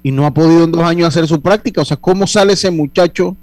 y 0.02 0.12
no 0.12 0.26
ha 0.26 0.34
podido 0.34 0.64
en 0.64 0.72
dos 0.72 0.82
años 0.82 1.08
hacer 1.08 1.26
su 1.26 1.40
práctica. 1.40 1.82
O 1.82 1.84
sea, 1.84 1.96
¿cómo 1.96 2.26
sale 2.26 2.52
ese 2.52 2.70
muchacho 2.70 3.36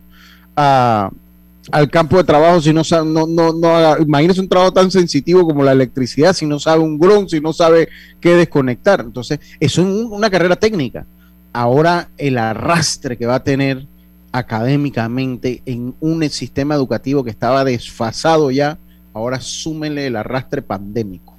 al 0.56 1.90
campo 1.90 2.18
de 2.18 2.24
trabajo 2.24 2.62
si 2.62 2.74
no 2.74 2.84
sabe, 2.84 3.10
no, 3.10 3.26
no, 3.26 3.54
no 3.54 3.98
imagínese 4.00 4.42
un 4.42 4.50
trabajo 4.50 4.74
tan 4.74 4.92
sensitivo 4.92 5.46
como 5.46 5.64
la 5.64 5.72
electricidad, 5.72 6.34
si 6.34 6.46
no 6.46 6.60
sabe 6.60 6.82
un 6.82 7.00
gron, 7.00 7.30
si 7.30 7.40
no 7.40 7.54
sabe 7.54 7.90
qué 8.20 8.36
desconectar. 8.36 9.02
Entonces, 9.02 9.40
eso 9.60 9.82
es 9.82 9.88
una 9.88 10.30
carrera 10.30 10.56
técnica. 10.56 11.06
Ahora 11.54 12.10
el 12.18 12.38
arrastre 12.38 13.18
que 13.18 13.26
va 13.26 13.36
a 13.36 13.44
tener 13.44 13.86
académicamente 14.32 15.62
en 15.66 15.94
un 16.00 16.28
sistema 16.30 16.76
educativo 16.76 17.24
que 17.24 17.32
estaba 17.32 17.66
desfasado 17.66 18.52
ya, 18.52 18.78
ahora 19.14 19.42
súmenle 19.42 20.08
el 20.08 20.16
arrastre 20.16 20.62
pandémico. 20.62 21.31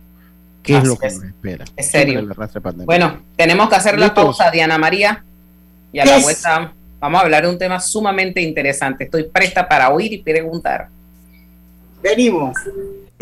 ¿Qué 0.62 0.76
es 0.76 0.84
lo 0.84 0.96
que 0.96 1.10
nos 1.10 1.24
espera? 1.24 1.64
Es 1.76 1.90
serio. 1.90 2.26
Bueno, 2.84 3.22
tenemos 3.36 3.68
que 3.68 3.76
hacer 3.76 3.98
la 3.98 4.14
pausa, 4.14 4.50
Diana 4.50 4.78
María. 4.78 5.24
Y 5.92 5.98
a 5.98 6.04
la 6.04 6.18
vuelta 6.18 6.72
vamos 7.00 7.20
a 7.20 7.24
hablar 7.24 7.42
de 7.42 7.50
un 7.50 7.58
tema 7.58 7.80
sumamente 7.80 8.40
interesante. 8.40 9.04
Estoy 9.04 9.24
presta 9.24 9.68
para 9.68 9.90
oír 9.90 10.12
y 10.12 10.18
preguntar. 10.18 10.88
Venimos. 12.02 12.56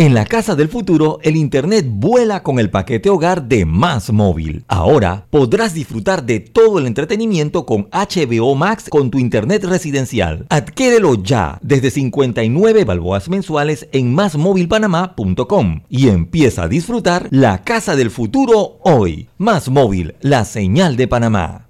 En 0.00 0.14
la 0.14 0.24
casa 0.24 0.56
del 0.56 0.70
futuro, 0.70 1.18
el 1.22 1.36
Internet 1.36 1.84
vuela 1.86 2.42
con 2.42 2.58
el 2.58 2.70
paquete 2.70 3.10
hogar 3.10 3.42
de 3.48 3.66
Más 3.66 4.10
Móvil. 4.10 4.64
Ahora 4.66 5.26
podrás 5.28 5.74
disfrutar 5.74 6.24
de 6.24 6.40
todo 6.40 6.78
el 6.78 6.86
entretenimiento 6.86 7.66
con 7.66 7.86
HBO 7.92 8.54
Max 8.54 8.86
con 8.88 9.10
tu 9.10 9.18
Internet 9.18 9.62
residencial. 9.64 10.46
Adquiérelo 10.48 11.22
ya 11.22 11.58
desde 11.60 11.90
59 11.90 12.84
balboas 12.86 13.28
mensuales 13.28 13.88
en 13.92 14.14
másmóvilpanamá.com 14.14 15.82
y 15.90 16.08
empieza 16.08 16.62
a 16.62 16.68
disfrutar 16.68 17.28
la 17.30 17.62
casa 17.62 17.94
del 17.94 18.10
futuro 18.10 18.78
hoy. 18.82 19.28
Más 19.36 19.68
Móvil, 19.68 20.14
la 20.22 20.46
señal 20.46 20.96
de 20.96 21.08
Panamá. 21.08 21.69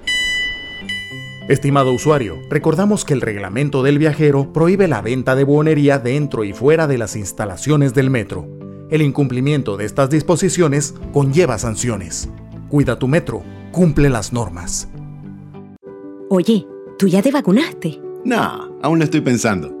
Estimado 1.51 1.91
usuario, 1.91 2.39
recordamos 2.49 3.03
que 3.03 3.13
el 3.13 3.19
reglamento 3.19 3.83
del 3.83 3.99
viajero 3.99 4.53
prohíbe 4.53 4.87
la 4.87 5.01
venta 5.01 5.35
de 5.35 5.43
buonería 5.43 5.99
dentro 5.99 6.45
y 6.45 6.53
fuera 6.53 6.87
de 6.87 6.97
las 6.97 7.17
instalaciones 7.17 7.93
del 7.93 8.09
metro. 8.09 8.47
El 8.89 9.01
incumplimiento 9.01 9.75
de 9.75 9.83
estas 9.83 10.09
disposiciones 10.09 10.95
conlleva 11.11 11.57
sanciones. 11.57 12.29
Cuida 12.69 12.97
tu 12.97 13.09
metro, 13.09 13.43
cumple 13.73 14.09
las 14.09 14.31
normas. 14.31 14.87
Oye, 16.29 16.65
¿tú 16.97 17.09
ya 17.09 17.21
te 17.21 17.31
vacunaste? 17.31 17.99
No, 18.23 18.79
aún 18.81 18.99
lo 18.99 19.03
estoy 19.03 19.19
pensando. 19.19 19.80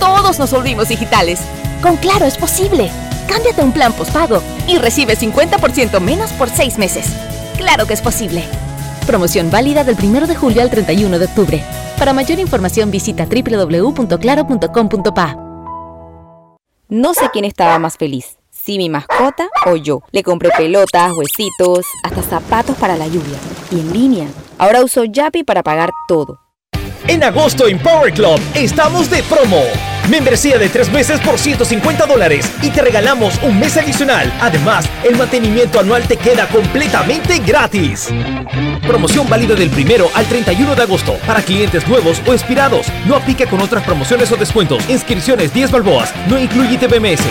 todos 0.00 0.40
nos 0.40 0.50
volvimos 0.50 0.88
digitales. 0.88 1.40
Con 1.82 1.96
Claro 1.96 2.26
es 2.26 2.36
posible. 2.36 2.90
Cámbiate 3.28 3.62
un 3.62 3.70
plan 3.72 3.92
postpago 3.92 4.42
y 4.66 4.78
recibe 4.78 5.16
50% 5.16 6.00
menos 6.00 6.32
por 6.32 6.48
seis 6.48 6.78
meses. 6.78 7.06
Claro 7.56 7.86
que 7.86 7.94
es 7.94 8.02
posible. 8.02 8.42
Promoción 9.06 9.48
válida 9.50 9.84
del 9.84 9.96
1 10.02 10.26
de 10.26 10.34
julio 10.34 10.62
al 10.62 10.70
31 10.70 11.18
de 11.18 11.26
octubre. 11.26 11.62
Para 11.98 12.12
mayor 12.12 12.40
información 12.40 12.90
visita 12.90 13.26
www.claro.com.pa. 13.26 15.36
No 16.88 17.14
sé 17.14 17.30
quién 17.32 17.44
estaba 17.44 17.78
más 17.78 17.96
feliz, 17.96 18.36
si 18.50 18.76
mi 18.78 18.88
mascota 18.88 19.48
o 19.66 19.76
yo. 19.76 20.02
Le 20.10 20.24
compré 20.24 20.50
pelotas, 20.56 21.12
huesitos, 21.12 21.86
hasta 22.02 22.22
zapatos 22.22 22.76
para 22.76 22.96
la 22.96 23.06
lluvia. 23.06 23.38
Y 23.70 23.78
en 23.78 23.92
línea. 23.92 24.26
Ahora 24.58 24.82
uso 24.82 25.04
Yapi 25.04 25.44
para 25.44 25.62
pagar 25.62 25.90
todo. 26.08 26.40
En 27.10 27.24
agosto 27.24 27.66
en 27.66 27.76
Power 27.80 28.12
Club 28.12 28.40
estamos 28.54 29.10
de 29.10 29.24
promo. 29.24 29.60
Membresía 30.08 30.58
de 30.58 30.68
tres 30.68 30.92
meses 30.92 31.18
por 31.18 31.40
150 31.40 32.06
dólares 32.06 32.48
y 32.62 32.70
te 32.70 32.82
regalamos 32.82 33.36
un 33.42 33.58
mes 33.58 33.76
adicional. 33.76 34.32
Además, 34.40 34.88
el 35.02 35.16
mantenimiento 35.16 35.80
anual 35.80 36.06
te 36.06 36.16
queda 36.16 36.46
completamente 36.46 37.40
gratis. 37.40 38.10
Promoción 38.86 39.28
válida 39.28 39.56
del 39.56 39.70
primero 39.70 40.08
al 40.14 40.24
31 40.26 40.76
de 40.76 40.82
agosto 40.82 41.16
para 41.26 41.42
clientes 41.42 41.88
nuevos 41.88 42.22
o 42.28 42.32
expirados. 42.32 42.86
No 43.06 43.16
aplica 43.16 43.44
con 43.46 43.60
otras 43.60 43.82
promociones 43.82 44.30
o 44.30 44.36
descuentos. 44.36 44.88
Inscripciones 44.88 45.52
10 45.52 45.72
balboas. 45.72 46.14
No 46.28 46.38
incluye 46.38 46.78
TBMS. 46.78 47.24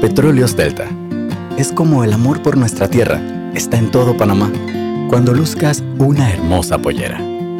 Petróleos 0.00 0.56
Delta. 0.56 0.88
Es 1.56 1.70
como 1.70 2.02
el 2.02 2.12
amor 2.12 2.42
por 2.42 2.56
nuestra 2.56 2.88
tierra. 2.88 3.20
Está 3.54 3.78
en 3.78 3.92
todo 3.92 4.16
Panamá. 4.16 4.50
Cuando 5.08 5.32
luzcas 5.32 5.84
una 5.98 6.32
hermosa 6.32 6.78
pollera 6.78 7.20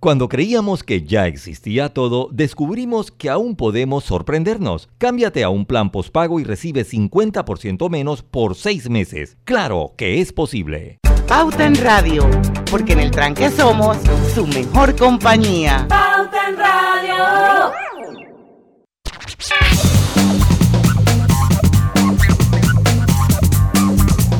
Cuando 0.00 0.30
creíamos 0.30 0.82
que 0.82 1.02
ya 1.02 1.26
existía 1.26 1.90
todo, 1.90 2.30
descubrimos 2.32 3.10
que 3.10 3.28
aún 3.28 3.54
podemos 3.54 4.04
sorprendernos. 4.04 4.88
Cámbiate 4.96 5.44
a 5.44 5.50
un 5.50 5.66
plan 5.66 5.90
postpago 5.90 6.40
y 6.40 6.44
recibe 6.44 6.86
50% 6.86 7.90
menos 7.90 8.22
por 8.22 8.54
seis 8.54 8.88
meses. 8.88 9.36
Claro 9.44 9.92
que 9.98 10.22
es 10.22 10.32
posible. 10.32 11.00
Pauta 11.28 11.66
en 11.66 11.74
Radio, 11.74 12.26
porque 12.70 12.94
en 12.94 13.00
el 13.00 13.10
tranque 13.10 13.50
somos 13.50 13.98
su 14.34 14.46
mejor 14.46 14.96
compañía. 14.96 15.86
Pauta 15.86 16.48
en 16.48 16.56
Radio. 16.56 17.80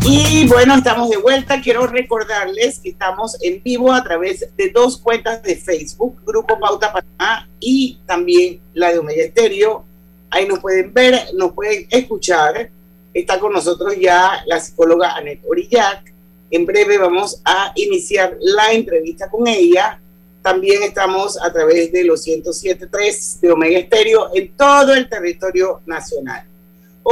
Y 0.02 0.46
bueno, 0.48 0.76
estamos 0.76 1.10
de 1.10 1.18
vuelta. 1.18 1.60
Quiero 1.60 1.86
recordarles 1.86 2.78
que 2.78 2.90
estamos 2.90 3.36
en 3.42 3.62
vivo 3.62 3.92
a 3.92 4.02
través 4.02 4.48
de 4.56 4.70
dos 4.70 4.98
cuentas 4.98 5.42
de 5.42 5.56
Facebook, 5.56 6.22
Grupo 6.24 6.58
Pauta 6.58 6.92
Panamá 6.92 7.48
y 7.60 7.98
también 8.06 8.60
la 8.72 8.92
de 8.92 8.98
Omega 8.98 9.22
Estéreo. 9.22 9.84
Ahí 10.30 10.46
nos 10.46 10.60
pueden 10.60 10.92
ver, 10.94 11.18
nos 11.34 11.52
pueden 11.52 11.86
escuchar. 11.90 12.70
Está 13.12 13.38
con 13.38 13.52
nosotros 13.52 13.94
ya 13.98 14.42
la 14.46 14.58
psicóloga 14.58 15.16
Anet 15.16 15.40
Orillac. 15.46 16.12
En 16.50 16.64
breve 16.64 16.96
vamos 16.96 17.40
a 17.44 17.72
iniciar 17.74 18.36
la 18.40 18.72
entrevista 18.72 19.30
con 19.30 19.46
ella. 19.46 20.00
También 20.42 20.82
estamos 20.82 21.40
a 21.42 21.52
través 21.52 21.92
de 21.92 22.04
los 22.04 22.26
107.3 22.26 23.40
de 23.40 23.52
Omega 23.52 23.78
Estéreo 23.78 24.30
en 24.34 24.56
todo 24.56 24.94
el 24.94 25.08
territorio 25.08 25.82
nacional. 25.84 26.49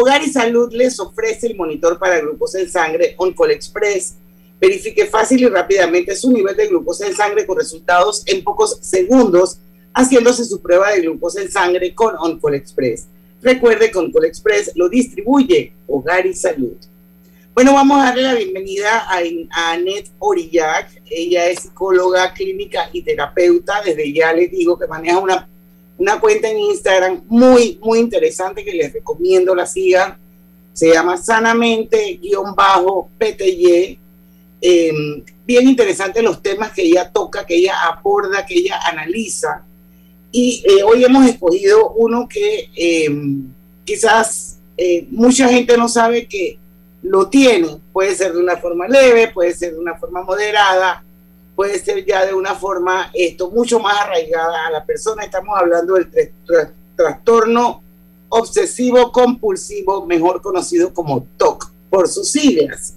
Hogar 0.01 0.23
y 0.23 0.31
Salud 0.31 0.73
les 0.73 1.01
ofrece 1.01 1.49
el 1.49 1.57
monitor 1.57 1.99
para 1.99 2.21
glucosa 2.21 2.61
en 2.61 2.71
sangre 2.71 3.17
OnCall 3.19 3.51
Express. 3.51 4.15
Verifique 4.61 5.07
fácil 5.07 5.41
y 5.43 5.49
rápidamente 5.49 6.15
su 6.15 6.31
nivel 6.31 6.57
de 6.57 6.69
glucosa 6.69 7.09
en 7.09 7.17
sangre 7.17 7.45
con 7.45 7.59
resultados 7.59 8.23
en 8.27 8.45
pocos 8.45 8.79
segundos, 8.81 9.59
haciéndose 9.93 10.45
su 10.45 10.63
prueba 10.63 10.93
de 10.93 11.01
glucosa 11.01 11.43
en 11.43 11.51
sangre 11.51 11.97
con 11.97 12.15
OnCall 12.17 12.55
Express. 12.55 13.09
Recuerde 13.43 13.91
que 13.91 13.99
OnCall 13.99 14.27
Express 14.27 14.71
lo 14.77 14.89
distribuye 14.89 15.73
Hogar 15.89 16.27
y 16.27 16.35
Salud. 16.35 16.77
Bueno, 17.53 17.75
vamos 17.75 17.99
a 17.99 18.05
darle 18.05 18.23
la 18.23 18.35
bienvenida 18.35 19.01
a, 19.01 19.17
a 19.17 19.73
Annette 19.73 20.13
Orillac. 20.21 21.03
Ella 21.11 21.47
es 21.47 21.63
psicóloga 21.63 22.33
clínica 22.35 22.89
y 22.93 23.03
terapeuta. 23.03 23.83
Desde 23.85 24.13
ya 24.13 24.33
les 24.33 24.49
digo 24.53 24.79
que 24.79 24.87
maneja 24.87 25.19
una 25.19 25.49
una 25.99 26.21
cuenta 26.21 26.49
en 26.49 26.59
Instagram 26.59 27.25
muy, 27.27 27.79
muy 27.83 27.99
interesante 27.99 28.65
que 28.65 28.73
les 28.73 28.93
recomiendo 28.93 29.55
la 29.55 29.67
sigan. 29.67 30.17
Se 30.73 30.93
llama 30.93 31.17
sanamente-pty. 31.17 33.99
Em, 34.61 35.25
bien 35.45 35.69
interesante 35.69 36.23
los 36.23 36.41
temas 36.41 36.73
que 36.73 36.83
ella 36.83 37.11
toca, 37.11 37.45
que 37.45 37.57
ella 37.57 37.75
aborda, 37.85 38.47
que 38.47 38.55
ella 38.55 38.79
analiza. 38.87 39.65
Y 40.31 40.63
eh, 40.67 40.85
hoy 40.85 41.05
hemos 41.05 41.27
escogido 41.27 41.91
uno 41.93 42.29
que 42.29 42.71
em, 42.77 43.53
quizás 43.85 44.59
eh, 44.77 45.07
mucha 45.11 45.49
gente 45.49 45.77
no 45.77 45.89
sabe 45.89 46.29
que 46.29 46.59
lo 47.03 47.29
tiene. 47.29 47.81
Puede 47.93 48.15
ser 48.15 48.33
de 48.33 48.41
una 48.41 48.57
forma 48.57 48.87
leve, 48.87 49.29
puede 49.29 49.53
ser 49.53 49.73
de 49.73 49.79
una 49.79 49.97
forma 49.97 50.23
moderada, 50.23 51.03
puede 51.59 51.81
ser 51.81 52.05
ya 52.05 52.25
de 52.25 52.35
una 52.35 52.55
forma 52.55 53.11
esto 53.13 53.51
mucho 53.51 53.81
más 53.81 54.01
arraigada 54.03 54.69
a 54.69 54.71
la 54.71 54.85
persona. 54.85 55.25
Estamos 55.25 55.59
hablando 55.59 55.95
del 55.95 56.33
trastorno 56.95 57.83
obsesivo 58.29 59.11
compulsivo, 59.11 60.07
mejor 60.07 60.41
conocido 60.41 60.95
como 60.95 61.27
TOC 61.37 61.73
por 61.91 62.07
sus 62.07 62.31
siglas. 62.31 62.95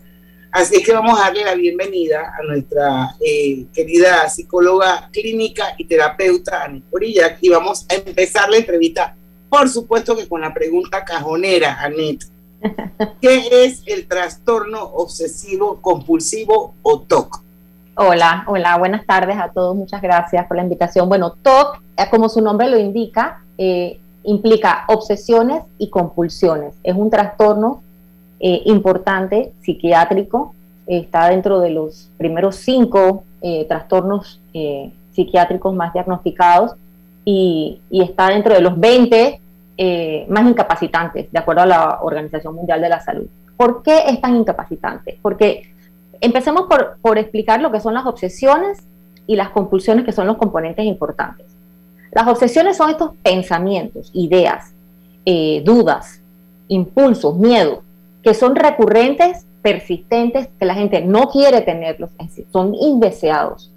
Así 0.52 0.76
es 0.76 0.86
que 0.86 0.93
vamos 0.93 1.19
a 1.19 1.24
darle 1.24 1.43
la 1.43 1.56
bienvenida 1.56 2.36
a 2.39 2.43
nuestra 2.43 3.15
eh, 3.19 3.65
querida 3.74 4.30
psicóloga 4.30 5.10
clínica 5.12 5.74
y 5.80 5.86
terapeuta 5.86 6.63
Anet 6.63 6.84
Porilla 6.84 7.39
y 7.41 7.50
vamos 7.50 7.88
a 7.89 7.95
empezar 7.95 8.47
la 8.47 8.58
entrevista, 8.58 9.15
por 9.50 9.69
supuesto 9.69 10.15
que 10.15 10.28
con 10.28 10.39
la 10.39 10.54
pregunta 10.54 11.04
cajonera, 11.04 11.82
Anet. 11.82 12.26
¿Qué 13.21 13.65
es 13.65 13.82
el 13.88 14.08
trastorno 14.08 14.84
obsesivo 14.84 15.82
compulsivo 15.82 16.76
o 16.84 17.02
TOC? 17.02 17.50
Hola, 17.95 18.45
hola, 18.47 18.77
buenas 18.77 19.06
tardes 19.06 19.36
a 19.38 19.49
todos, 19.49 19.75
muchas 19.75 20.01
gracias 20.01 20.47
por 20.47 20.56
la 20.56 20.63
invitación. 20.63 21.10
Bueno, 21.10 21.34
TOC, 21.34 21.82
eh, 21.97 22.04
como 22.10 22.30
su 22.30 22.39
nombre 22.39 22.69
lo 22.69 22.80
indica, 22.80 23.43
eh, 23.58 23.99
implica 24.23 24.86
obsesiones 24.88 25.63
y 25.77 25.89
compulsiones. 25.89 26.73
Es 26.84 26.95
un 26.95 27.10
trastorno 27.10 27.84
eh, 28.39 28.62
importante 28.63 29.51
psiquiátrico, 29.60 30.56
está 30.88 31.27
dentro 31.27 31.60
de 31.60 31.71
los 31.71 32.10
primeros 32.17 32.56
cinco 32.56 33.23
trastornos 33.67 34.39
psiquiátricos 35.12 35.73
más 35.73 35.93
diagnosticados 35.93 36.75
y, 37.25 37.82
está 37.89 38.27
dentro 38.27 38.54
de 38.54 38.62
los 38.62 38.80
20 38.80 39.41
más 40.30 40.45
incapacitantes, 40.47 41.32
de 41.32 41.39
acuerdo 41.39 41.63
a 41.63 41.65
la 41.65 41.99
Organización 42.04 42.56
Mundial 42.56 42.82
de 42.82 42.89
la 42.89 42.99
Salud. 42.99 43.27
¿Por 43.58 43.84
qué 43.84 44.04
es 44.08 44.21
tan 44.21 44.36
incapacitante? 44.36 45.17
Porque 45.21 45.70
empecemos 46.21 46.63
por, 46.63 46.97
por 47.01 47.17
explicar 47.17 47.62
lo 47.62 47.71
que 47.71 47.79
son 47.79 47.93
las 47.93 48.05
obsesiones 48.05 48.79
y 49.27 49.36
las 49.36 49.49
compulsiones, 49.49 50.05
que 50.05 50.12
son 50.12 50.27
los 50.27 50.38
componentes 50.38 50.86
importantes. 50.86 51.47
Las 52.12 52.27
obsesiones 52.27 52.77
son 52.77 52.89
estos 52.89 53.12
pensamientos, 53.23 54.12
ideas, 54.13 54.73
eh, 55.25 55.62
dudas, 55.63 56.21
impulsos, 56.67 57.38
miedos, 57.38 57.79
que 58.23 58.34
son 58.34 58.55
recurrentes, 58.55 59.45
persistentes, 59.62 60.49
que 60.60 60.65
la 60.65 60.75
gente 60.75 61.01
no 61.01 61.29
quiere 61.29 61.62
tenerlos, 61.62 62.10
son 62.51 62.73
indeseados, 62.75 63.71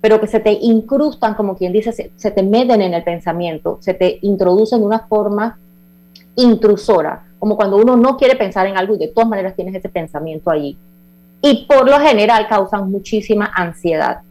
pero 0.00 0.20
que 0.20 0.26
se 0.26 0.40
te 0.40 0.52
incrustan, 0.52 1.34
como 1.34 1.56
quien 1.56 1.72
dice, 1.72 1.92
se, 1.92 2.30
te 2.30 2.42
meten 2.42 2.82
en 2.82 2.94
el 2.94 3.04
pensamiento, 3.04 3.78
se 3.80 3.94
te 3.94 4.18
introducen 4.22 4.80
de 4.80 4.86
una 4.86 5.00
forma 5.00 5.58
intrusora, 6.36 7.24
como 7.38 7.56
cuando 7.56 7.76
uno 7.76 7.96
no 7.96 8.16
quiere 8.16 8.36
pensar 8.36 8.66
en 8.66 8.76
algo 8.76 8.94
y 8.94 8.98
de 8.98 9.08
todas 9.08 9.28
maneras 9.28 9.54
tienes 9.54 9.74
ese 9.74 9.88
pensamiento 9.88 10.50
allí. 10.50 10.76
Y 11.40 11.66
por 11.66 11.88
lo 11.88 12.00
general 12.00 12.48
causan 12.48 12.90
muchísima 12.90 13.50
ansiedad. 13.54 14.22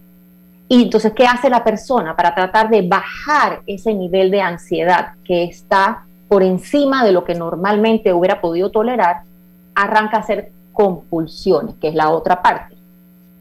Y 0.70 0.84
entonces, 0.84 1.14
¿qué 1.14 1.26
hace 1.26 1.50
la 1.50 1.64
persona 1.64 2.16
para 2.16 2.36
tratar 2.36 2.70
de 2.70 2.82
bajar 2.82 3.62
ese 3.66 3.94
nivel 3.94 4.30
de 4.32 4.42
ansiedad 4.42 5.14
que 5.24 5.46
está 5.46 6.04
por 6.28 6.44
encima 6.44 7.06
de 7.06 7.14
lo 7.14 7.24
que 7.24 7.36
normalmente 7.36 8.12
hubiera 8.12 8.42
podido 8.42 8.70
tolerar? 8.70 9.22
Arranca 9.76 10.18
a 10.18 10.20
hacer 10.20 10.52
compulsiones, 10.74 11.76
que 11.80 11.88
es 11.88 11.96
la 11.96 12.10
otra 12.10 12.42
parte. 12.42 12.76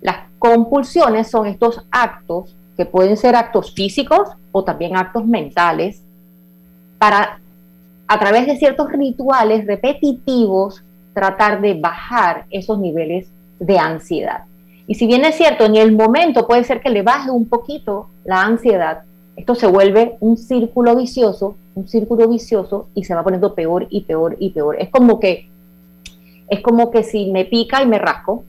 Las 0.00 0.18
compulsiones 0.38 1.28
son 1.28 1.46
estos 1.46 1.84
actos 1.90 2.54
que 2.76 2.86
pueden 2.86 3.16
ser 3.16 3.34
actos 3.34 3.72
físicos 3.72 4.28
o 4.52 4.62
también 4.62 4.96
actos 4.96 5.26
mentales 5.26 6.02
para 6.98 7.40
a 8.08 8.18
través 8.18 8.46
de 8.46 8.56
ciertos 8.56 8.90
rituales 8.92 9.66
repetitivos 9.66 10.82
tratar 11.12 11.60
de 11.60 11.74
bajar 11.74 12.44
esos 12.50 12.78
niveles 12.78 13.28
de 13.58 13.78
ansiedad. 13.78 14.44
Y 14.86 14.94
si 14.94 15.06
bien 15.06 15.24
es 15.24 15.36
cierto, 15.36 15.64
en 15.64 15.76
el 15.76 15.92
momento 15.92 16.46
puede 16.46 16.64
ser 16.64 16.80
que 16.80 16.90
le 16.90 17.02
baje 17.02 17.30
un 17.30 17.48
poquito 17.48 18.08
la 18.24 18.42
ansiedad, 18.42 19.02
esto 19.36 19.54
se 19.54 19.66
vuelve 19.66 20.16
un 20.20 20.36
círculo 20.36 20.96
vicioso, 20.96 21.56
un 21.74 21.86
círculo 21.86 22.26
vicioso 22.28 22.88
y 22.94 23.04
se 23.04 23.14
va 23.14 23.22
poniendo 23.22 23.54
peor 23.54 23.86
y 23.90 24.02
peor 24.02 24.36
y 24.38 24.50
peor. 24.50 24.76
Es 24.80 24.88
como 24.88 25.20
que 25.20 25.50
es 26.48 26.60
como 26.60 26.90
que 26.90 27.02
si 27.02 27.30
me 27.32 27.44
pica 27.44 27.82
y 27.82 27.86
me 27.86 27.98
rasco 27.98 28.44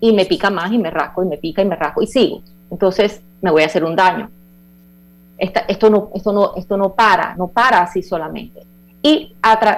y 0.00 0.12
me 0.12 0.24
pica 0.24 0.48
más 0.48 0.72
y 0.72 0.78
me 0.78 0.90
rasco 0.90 1.22
y 1.22 1.26
me 1.26 1.36
pica 1.36 1.62
y 1.62 1.64
me 1.64 1.76
rasco 1.76 2.02
y 2.02 2.06
sigo. 2.06 2.40
Entonces 2.70 3.20
me 3.42 3.50
voy 3.50 3.62
a 3.62 3.66
hacer 3.66 3.84
un 3.84 3.94
daño. 3.94 4.30
esto, 5.38 5.90
no, 5.90 6.10
esto, 6.14 6.32
no, 6.32 6.52
esto 6.56 6.76
no 6.76 6.94
para, 6.94 7.34
no 7.36 7.48
para 7.48 7.82
así 7.82 8.02
solamente. 8.02 8.62
Y 9.02 9.34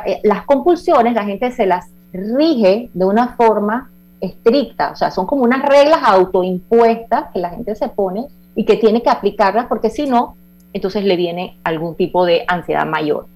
eh, 0.06 0.20
las 0.22 0.44
compulsiones 0.44 1.14
la 1.14 1.24
gente 1.24 1.50
se 1.50 1.66
las 1.66 1.87
rige 2.12 2.90
de 2.92 3.04
una 3.04 3.34
forma 3.34 3.90
estricta, 4.24 4.90
o 4.92 4.96
sea, 4.96 5.10
son 5.10 5.26
como 5.26 5.44
unas 5.44 5.62
reglas 5.62 6.00
autoimpuestas 6.02 7.30
que 7.32 7.38
la 7.38 7.50
gente 7.50 7.74
se 7.74 7.88
pone 7.88 8.26
y 8.56 8.64
que 8.64 8.76
tiene 8.76 9.02
que 9.02 9.10
aplicarlas 9.10 9.66
porque 9.66 9.90
si 9.90 10.06
no, 10.06 10.37
entonces 10.72 11.04
le 11.04 11.16
viene 11.16 11.58
algún 11.64 11.94
tipo 11.94 12.24
de 12.24 12.44
ansiedad 12.46 12.87
mayor. 12.87 13.26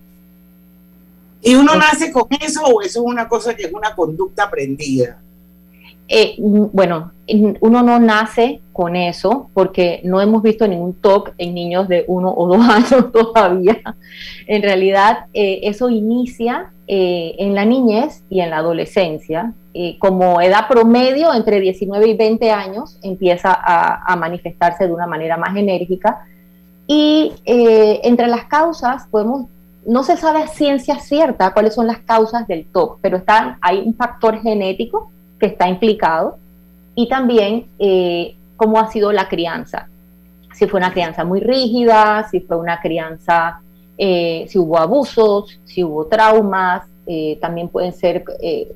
¿Y 1.41 1.55
uno 1.55 1.75
nace 1.77 2.11
con 2.11 2.27
eso 2.41 2.63
o 2.65 2.83
eso 2.83 3.01
es 3.01 3.07
una 3.07 3.29
cosa 3.29 3.55
que 3.55 3.65
es 3.65 3.73
una 3.73 3.95
conducta 3.95 4.45
aprendida? 4.45 5.21
Eh, 6.09 6.37
bueno, 6.39 7.13
uno 7.61 7.83
no 7.83 8.01
nace 8.01 8.63
con 8.73 8.97
eso 8.97 9.51
porque 9.53 10.01
no 10.05 10.23
hemos 10.23 10.43
visto 10.43 10.67
ningún 10.67 10.95
TOC 10.95 11.35
en 11.37 11.55
niños 11.55 11.87
de 11.87 12.05
uno 12.09 12.33
o 12.35 12.49
dos 12.49 12.67
años 12.69 13.13
todavía. 13.13 13.79
En 14.47 14.63
realidad, 14.63 15.27
eh, 15.35 15.61
eso 15.65 15.91
inicia 15.91 16.73
eh, 16.87 17.35
en 17.39 17.55
la 17.55 17.67
niñez 17.67 18.25
y 18.31 18.41
en 18.41 18.51
la 18.51 18.59
adolescencia. 18.59 19.53
Como 19.99 20.41
edad 20.41 20.69
promedio, 20.69 21.33
entre 21.35 21.61
19 21.61 22.09
y 22.09 22.17
20 22.17 22.51
años, 22.51 22.99
empieza 23.03 23.53
a, 23.53 24.17
manifestarse 24.17 24.87
de 24.87 24.93
una 24.93 25.07
manera 25.07 25.37
más 25.37 25.57
enérgica. 25.57 26.25
Y 26.87 27.35
entre 27.45 28.27
las 28.27 28.45
causas, 28.45 29.07
podemos, 29.11 29.47
no 29.87 30.03
se 30.03 30.17
sabe 30.17 30.43
a 30.43 30.49
ciencia 30.49 30.99
cierta 30.99 31.53
cuáles 31.53 31.75
son 31.75 31.87
las 31.87 31.99
causas 31.99 32.47
del 32.49 32.67
TOC, 32.67 32.99
pero 33.01 33.19
están, 33.19 33.59
hay 33.61 33.79
un 33.79 33.95
factor 33.95 34.41
genético 34.41 35.11
que 35.39 35.47
está 35.47 35.69
implicado 35.69 36.39
y 36.95 37.09
también 37.09 37.67
eh, 37.79 38.37
cómo 38.57 38.81
ha 38.81 38.91
sido 38.91 39.13
la 39.13 39.29
crianza. 39.29 39.89
Si 40.53 40.67
fue 40.67 40.79
una 40.79 40.93
crianza 40.93 41.25
muy 41.25 41.39
rígida, 41.39 42.27
si 42.29 42.41
fue 42.41 42.57
una 42.57 42.81
crianza, 42.81 43.61
eh, 43.97 44.47
si 44.49 44.59
hubo 44.59 44.79
abusos, 44.79 45.61
si 45.65 45.85
hubo 45.85 46.07
traumas, 46.07 46.83
eh, 47.09 47.39
también 47.41 47.69
pueden 47.69 47.93
ser, 47.93 48.23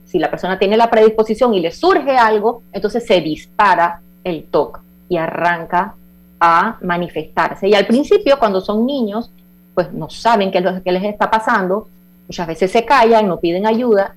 si 0.05 0.18
la 0.18 0.31
persona 0.31 0.59
tiene 0.59 0.77
la 0.77 0.90
predisposición 0.90 1.53
y 1.53 1.61
le 1.61 1.71
surge 1.71 2.16
algo, 2.16 2.62
entonces 2.73 3.07
se 3.07 3.21
dispara 3.21 4.01
el 4.25 4.45
TOC 4.45 4.81
y 5.09 5.18
arranca 5.18 5.95
a 6.40 6.79
manifestarse. 6.81 7.68
Y 7.68 7.75
al 7.75 7.87
principio, 7.87 8.38
cuando 8.38 8.61
son 8.61 8.87
niños, 8.87 9.31
pues 9.75 9.92
no 9.92 10.11
saben 10.11 10.51
qué 10.51 10.62
que 10.85 10.92
les 10.92 11.05
está 11.05 11.31
pasando, 11.31 11.88
muchas 12.27 12.47
veces 12.47 12.71
se 12.71 12.85
callan, 12.85 13.29
no 13.29 13.38
piden 13.38 13.66
ayuda 13.66 14.16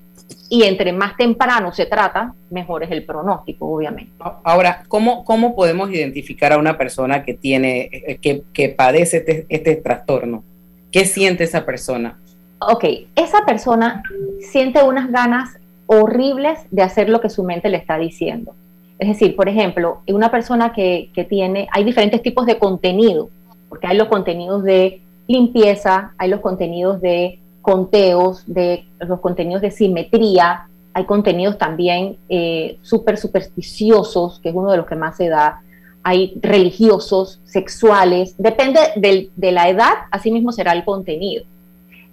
y 0.49 0.63
entre 0.63 0.93
más 0.93 1.17
temprano 1.17 1.73
se 1.73 1.85
trata, 1.85 2.33
mejor 2.49 2.83
es 2.83 2.91
el 2.91 3.03
pronóstico, 3.03 3.67
obviamente. 3.67 4.11
Ahora, 4.43 4.83
¿cómo, 4.87 5.23
cómo 5.23 5.55
podemos 5.55 5.91
identificar 5.91 6.53
a 6.53 6.57
una 6.57 6.77
persona 6.77 7.23
que 7.23 7.33
tiene, 7.33 7.89
eh, 7.91 8.17
que, 8.21 8.43
que 8.53 8.69
padece 8.69 9.17
este, 9.17 9.45
este, 9.49 9.75
trastorno? 9.75 10.43
¿Qué 10.91 11.05
siente 11.05 11.43
esa 11.43 11.65
persona? 11.65 12.19
Ok, 12.59 12.85
esa 13.15 13.45
persona 13.45 14.01
siente 14.39 14.83
unas 14.83 15.11
ganas 15.11 15.57
horribles 15.87 16.59
de 16.71 16.83
hacer 16.83 17.09
lo 17.09 17.21
que 17.21 17.29
su 17.29 17.43
mente 17.43 17.69
le 17.69 17.77
está 17.77 17.97
diciendo. 17.97 18.55
Es 18.97 19.09
decir, 19.09 19.35
por 19.35 19.49
ejemplo, 19.49 20.01
una 20.07 20.31
persona 20.31 20.71
que, 20.73 21.09
que 21.13 21.25
tiene, 21.25 21.67
hay 21.71 21.83
diferentes 21.83 22.21
tipos 22.21 22.45
de 22.45 22.57
contenido, 22.57 23.29
porque 23.67 23.87
hay 23.87 23.97
los 23.97 24.07
contenidos 24.07 24.63
de 24.63 25.01
limpieza, 25.27 26.13
hay 26.17 26.29
los 26.29 26.39
contenidos 26.39 27.01
de 27.01 27.39
conteos, 27.61 28.43
de 28.45 28.85
los 28.99 29.19
contenidos 29.19 29.61
de 29.61 29.71
simetría, 29.71 30.67
hay 30.93 31.03
contenidos 31.03 31.57
también 31.57 32.17
eh, 32.29 32.77
súper 32.81 33.17
supersticiosos, 33.17 34.39
que 34.39 34.49
es 34.49 34.55
uno 34.55 34.71
de 34.71 34.77
los 34.77 34.85
que 34.85 34.95
más 34.95 35.17
se 35.17 35.27
da, 35.27 35.61
hay 36.03 36.33
religiosos, 36.41 37.41
sexuales, 37.43 38.35
depende 38.37 38.79
de 38.95 39.51
la 39.51 39.67
edad, 39.67 39.93
así 40.11 40.31
mismo 40.31 40.51
será 40.51 40.71
el 40.71 40.85
contenido. 40.85 41.43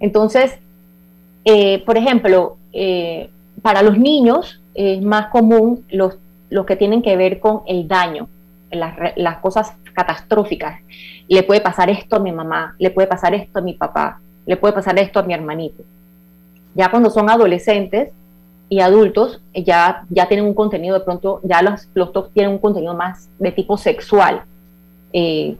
Entonces, 0.03 0.59
eh, 1.45 1.81
por 1.85 1.95
ejemplo, 1.95 2.57
eh, 2.73 3.29
para 3.61 3.81
los 3.81 3.97
niños 3.97 4.61
es 4.75 5.01
más 5.01 5.27
común 5.27 5.85
los, 5.89 6.17
que 6.67 6.75
tienen 6.75 7.01
que 7.01 7.15
ver 7.15 7.39
con 7.39 7.61
el 7.67 7.87
daño, 7.87 8.27
las, 8.69 9.37
cosas 9.37 9.71
catastróficas. 9.93 10.81
Le 11.29 11.41
puede 11.43 11.61
pasar 11.61 11.89
esto 11.89 12.17
a 12.17 12.19
mi 12.19 12.33
mamá, 12.33 12.75
le 12.79 12.91
puede 12.91 13.07
pasar 13.07 13.33
esto 13.33 13.59
a 13.59 13.61
mi 13.61 13.75
papá, 13.75 14.19
le 14.45 14.57
puede 14.57 14.73
pasar 14.73 14.99
esto 14.99 15.19
a 15.19 15.23
mi 15.23 15.33
hermanito. 15.33 15.83
Ya 16.75 16.91
cuando 16.91 17.09
son 17.09 17.29
adolescentes 17.29 18.11
y 18.67 18.81
adultos, 18.81 19.39
ya, 19.55 20.03
ya 20.09 20.27
tienen 20.27 20.45
un 20.45 20.53
contenido, 20.53 20.99
de 20.99 21.05
pronto, 21.05 21.39
ya 21.43 21.61
los, 21.61 21.87
los 21.93 22.11
tienen 22.33 22.51
un 22.51 22.59
contenido 22.59 22.93
más 22.93 23.29
de 23.39 23.53
tipo 23.53 23.77
sexual. 23.77 24.43
Eh, 25.13 25.55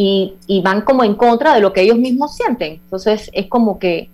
y, 0.00 0.60
van 0.62 0.82
como 0.82 1.02
en 1.02 1.14
contra 1.14 1.54
de 1.54 1.60
lo 1.60 1.72
que 1.72 1.82
ellos 1.82 1.98
mismos 1.98 2.36
sienten. 2.36 2.74
Entonces 2.74 3.30
es 3.32 3.46
como 3.48 3.78
que 3.78 4.10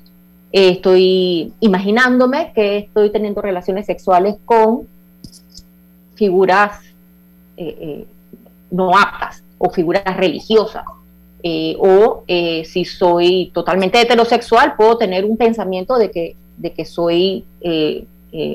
eh, 0.52 0.70
estoy 0.70 1.52
imaginándome 1.60 2.52
que 2.54 2.78
estoy 2.78 3.10
teniendo 3.10 3.42
relaciones 3.42 3.84
sexuales 3.84 4.36
con 4.46 4.88
figuras 6.14 6.80
eh, 7.56 8.06
no 8.70 8.96
aptas 8.96 9.42
o 9.58 9.70
figuras 9.70 10.16
religiosas 10.16 10.84
eh, 11.46 11.76
o 11.78 12.24
eh, 12.26 12.64
si 12.64 12.86
soy 12.86 13.50
totalmente 13.52 14.00
heterosexual, 14.00 14.76
puedo 14.76 14.96
tener 14.96 15.26
un 15.26 15.36
pensamiento 15.36 15.98
de 15.98 16.10
que, 16.10 16.36
de 16.56 16.72
que 16.72 16.86
soy 16.86 17.44
eh, 17.60 18.06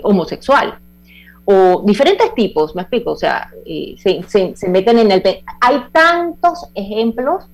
homosexual. 0.02 0.80
O 1.46 1.82
diferentes 1.86 2.34
tipos, 2.36 2.76
me 2.76 2.84
explico, 2.84 3.12
o 3.12 3.16
sea, 3.16 3.50
se, 3.98 4.24
se, 4.56 4.70
meten 4.70 5.00
en 5.00 5.12
el... 5.12 5.24
Hay 5.62 5.84
tantos 5.92 6.70
ejemplos 6.76 7.46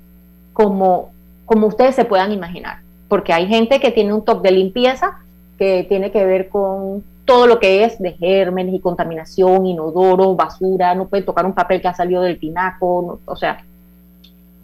como, 0.54 1.12
como 1.45 1.67
ustedes 1.67 1.95
se 1.95 2.06
puedan 2.06 2.32
imaginar, 2.32 2.80
porque 3.08 3.32
hay 3.32 3.48
gente 3.48 3.80
que 3.80 3.91
tiene 3.91 4.13
un 4.13 4.26
top 4.26 4.41
de 4.41 4.52
limpieza 4.52 5.19
que 5.58 5.86
tiene 5.88 6.12
que 6.12 6.26
ver 6.26 6.50
con 6.50 7.04
todo 7.26 7.48
lo 7.48 7.60
que 7.60 7.84
es 7.84 8.00
de 8.00 8.13
gérmenes 8.13 8.76
y 8.76 8.80
contaminación, 8.80 9.65
inodoro, 9.65 10.36
basura, 10.36 10.93
no 10.93 11.08
puede 11.08 11.24
tocar 11.24 11.45
un 11.45 11.54
papel 11.54 11.82
que 11.82 11.88
ha 11.88 11.93
salido 11.93 12.21
del 12.21 12.39
tinaco, 12.39 13.19
o 13.26 13.36
sea, 13.36 13.63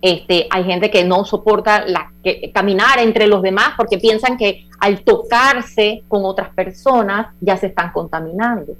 Este, 0.04 0.48
hay 0.50 0.64
gente 0.64 0.90
que 0.90 1.04
no 1.04 1.24
soporta 1.26 1.86
la, 1.86 2.12
caminar 2.54 2.98
entre 3.00 3.28
los 3.28 3.44
demás 3.44 3.74
porque 3.78 4.00
piensan 4.00 4.36
que 4.36 4.66
al 4.80 5.04
tocarse 5.04 6.04
con 6.08 6.26
otras 6.26 6.50
personas 6.56 7.28
ya 7.40 7.56
se 7.56 7.68
están 7.68 7.92
contaminando. 7.92 8.74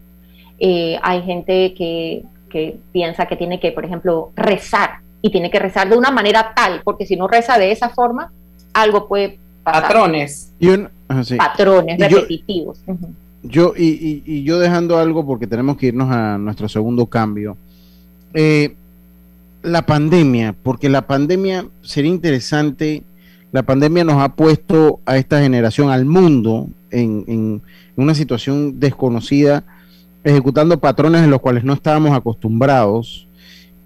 Eh, 0.64 1.00
hay 1.02 1.24
gente 1.24 1.74
que, 1.74 2.24
que 2.48 2.78
piensa 2.92 3.26
que 3.26 3.36
tiene 3.36 3.60
que, 3.60 3.72
por 3.72 3.84
ejemplo, 3.84 4.32
rezar 4.36 5.00
y 5.24 5.32
tiene 5.32 5.50
que 5.50 5.58
rezar 5.58 5.90
de 5.90 5.98
una 5.98 6.12
manera 6.12 6.54
tal, 6.56 6.82
porque 6.84 7.08
si 7.08 7.16
no 7.16 7.28
reza 7.28 7.58
de 7.58 7.72
esa 7.72 7.90
forma, 7.90 8.32
algo 8.72 9.08
puede 9.08 9.40
pasar. 9.64 9.82
Patrones. 9.82 10.54
Patrones 11.36 12.00
repetitivos. 12.00 12.80
Yo, 13.42 13.74
y, 13.76 14.44
yo 14.44 14.60
dejando 14.60 15.00
algo 15.00 15.26
porque 15.26 15.48
tenemos 15.48 15.78
que 15.78 15.88
irnos 15.88 16.12
a 16.12 16.38
nuestro 16.38 16.70
segundo 16.70 17.08
cambio. 17.08 17.58
Eh, 18.36 18.76
la 19.64 19.84
pandemia, 19.88 20.54
porque 20.62 20.90
la 20.90 21.08
pandemia 21.08 21.66
sería 21.82 22.12
interesante, 22.12 23.02
la 23.52 23.64
pandemia 23.64 24.04
nos 24.04 24.22
ha 24.22 24.36
puesto 24.36 25.00
a 25.08 25.18
esta 25.18 25.42
generación, 25.42 25.90
al 25.90 26.06
mundo, 26.06 26.68
en, 26.92 27.24
en 27.26 27.62
una 27.96 28.14
situación 28.14 28.80
desconocida, 28.80 29.64
ejecutando 30.24 30.80
patrones 30.80 31.24
en 31.24 31.32
los 31.32 31.42
cuales 31.42 31.64
no 31.64 31.74
estábamos 31.74 32.16
acostumbrados. 32.16 33.28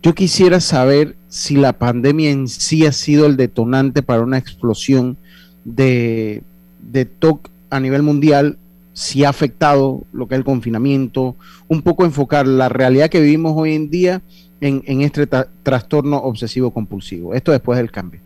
Yo 0.01 0.13
quisiera 0.13 0.59
saber 0.59 1.15
si 1.27 1.55
la 1.55 1.73
pandemia 1.73 2.29
en 2.29 2.47
sí 2.47 2.85
ha 2.85 2.91
sido 2.91 3.25
el 3.25 3.37
detonante 3.37 4.03
para 4.03 4.21
una 4.21 4.37
explosión 4.37 5.17
de, 5.63 6.43
de 6.79 7.05
TOC 7.05 7.49
a 7.69 7.79
nivel 7.79 8.03
mundial 8.03 8.57
si 8.95 9.25
ha 9.25 9.29
afectado 9.29 10.03
lo 10.13 10.27
que 10.27 10.35
es 10.35 10.39
el 10.39 10.45
confinamiento, 10.45 11.35
un 11.67 11.81
poco 11.81 12.05
enfocar 12.05 12.47
la 12.47 12.69
realidad 12.69 13.09
que 13.09 13.19
vivimos 13.19 13.53
hoy 13.55 13.75
en 13.75 13.89
día 13.89 14.21
en, 14.61 15.01
este 15.01 15.27
trastorno 15.27 16.17
obsesivo 16.17 16.71
compulsivo. 16.71 17.33
Esto 17.33 17.51
después 17.51 17.77
del 17.77 17.91
cambio. 17.91 18.21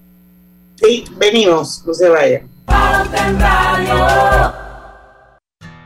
Sí, 0.75 1.03
venimos, 1.17 1.83
no 1.85 1.93
se 1.93 2.07
vaya. 2.07 2.43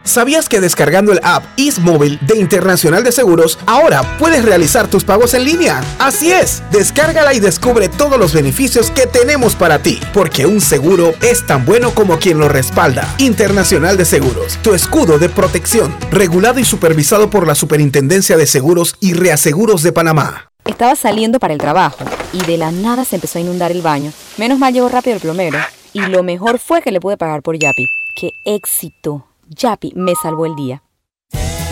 ¿Sabías 0.03 0.49
que 0.49 0.59
descargando 0.59 1.13
el 1.13 1.21
app 1.23 1.45
Móvil 1.81 2.19
de 2.21 2.37
Internacional 2.37 3.05
de 3.05 3.13
Seguros, 3.13 3.57
ahora 3.65 4.17
puedes 4.19 4.43
realizar 4.43 4.87
tus 4.87 5.05
pagos 5.05 5.33
en 5.33 5.45
línea? 5.45 5.81
Así 5.97 6.29
es, 6.29 6.61
descárgala 6.71 7.33
y 7.33 7.39
descubre 7.39 7.87
todos 7.87 8.19
los 8.19 8.33
beneficios 8.33 8.91
que 8.91 9.07
tenemos 9.07 9.55
para 9.55 9.79
ti, 9.79 9.99
porque 10.13 10.45
un 10.45 10.59
seguro 10.59 11.13
es 11.21 11.45
tan 11.45 11.65
bueno 11.65 11.91
como 11.91 12.19
quien 12.19 12.37
lo 12.37 12.49
respalda. 12.49 13.07
Internacional 13.17 13.95
de 13.95 14.03
Seguros, 14.03 14.57
tu 14.61 14.73
escudo 14.73 15.19
de 15.19 15.29
protección, 15.29 15.95
regulado 16.11 16.59
y 16.59 16.65
supervisado 16.65 17.29
por 17.29 17.47
la 17.47 17.55
Superintendencia 17.55 18.35
de 18.35 18.45
Seguros 18.45 18.95
y 18.99 19.13
Reaseguros 19.13 19.83
de 19.83 19.93
Panamá. 19.93 20.49
Estaba 20.65 20.95
saliendo 20.95 21.39
para 21.39 21.53
el 21.53 21.59
trabajo 21.59 22.03
y 22.33 22.43
de 22.45 22.57
la 22.57 22.71
nada 22.71 23.05
se 23.05 23.15
empezó 23.15 23.37
a 23.37 23.41
inundar 23.41 23.71
el 23.71 23.81
baño. 23.81 24.11
Menos 24.37 24.59
mal 24.59 24.73
llegó 24.73 24.89
rápido 24.89 25.15
el 25.15 25.21
plomero 25.21 25.59
y 25.93 26.01
lo 26.01 26.23
mejor 26.23 26.59
fue 26.59 26.81
que 26.81 26.91
le 26.91 26.99
pude 26.99 27.15
pagar 27.15 27.41
por 27.41 27.57
Yapi. 27.57 27.87
¡Qué 28.15 28.31
éxito! 28.43 29.32
Yapi 29.49 29.93
me 29.95 30.13
salvó 30.15 30.45
el 30.45 30.55
día. 30.55 30.83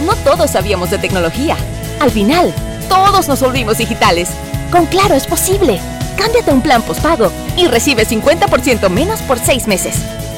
No 0.06 0.14
todos 0.24 0.52
sabíamos 0.52 0.92
de 0.92 0.98
tecnología. 0.98 1.56
Al 2.00 2.12
final, 2.12 2.54
todos 2.90 3.28
nos 3.28 3.42
volvimos 3.42 3.78
digitales. 3.78 4.30
Con 4.72 4.86
Claro 4.88 5.14
es 5.16 5.28
posible. 5.28 5.80
Cámbiate 6.18 6.52
un 6.52 6.62
plan 6.62 6.82
postpago 6.82 7.32
y 7.58 7.68
recibe 7.68 8.06
50% 8.06 8.90
menos 8.90 9.22
por 9.22 9.40
6 9.40 9.68
meses. 9.68 9.96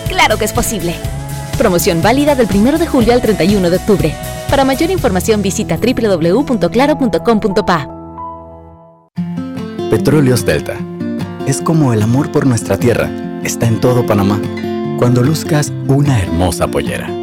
Claro 0.10 0.38
que 0.38 0.46
es 0.46 0.54
posible. 0.54 0.96
Promoción 1.58 2.02
válida 2.02 2.36
del 2.36 2.48
1 2.54 2.78
de 2.78 2.88
julio 2.88 3.14
al 3.14 3.22
31 3.22 3.70
de 3.70 3.78
octubre. 3.78 4.14
Para 4.50 4.66
mayor 4.66 4.92
información 4.92 5.42
visita 5.42 5.78
www.claro.com.pa. 5.78 7.90
Petróleos 9.90 10.46
Delta. 10.46 10.78
Es 11.48 11.62
como 11.62 11.94
el 11.94 12.02
amor 12.02 12.30
por 12.32 12.46
nuestra 12.46 12.78
tierra. 12.78 13.10
Está 13.44 13.68
en 13.68 13.80
todo 13.80 14.06
Panamá. 14.06 14.42
Cuando 14.98 15.24
luzcas 15.24 15.72
una 15.88 16.20
hermosa 16.20 16.68
pollera 16.68 17.23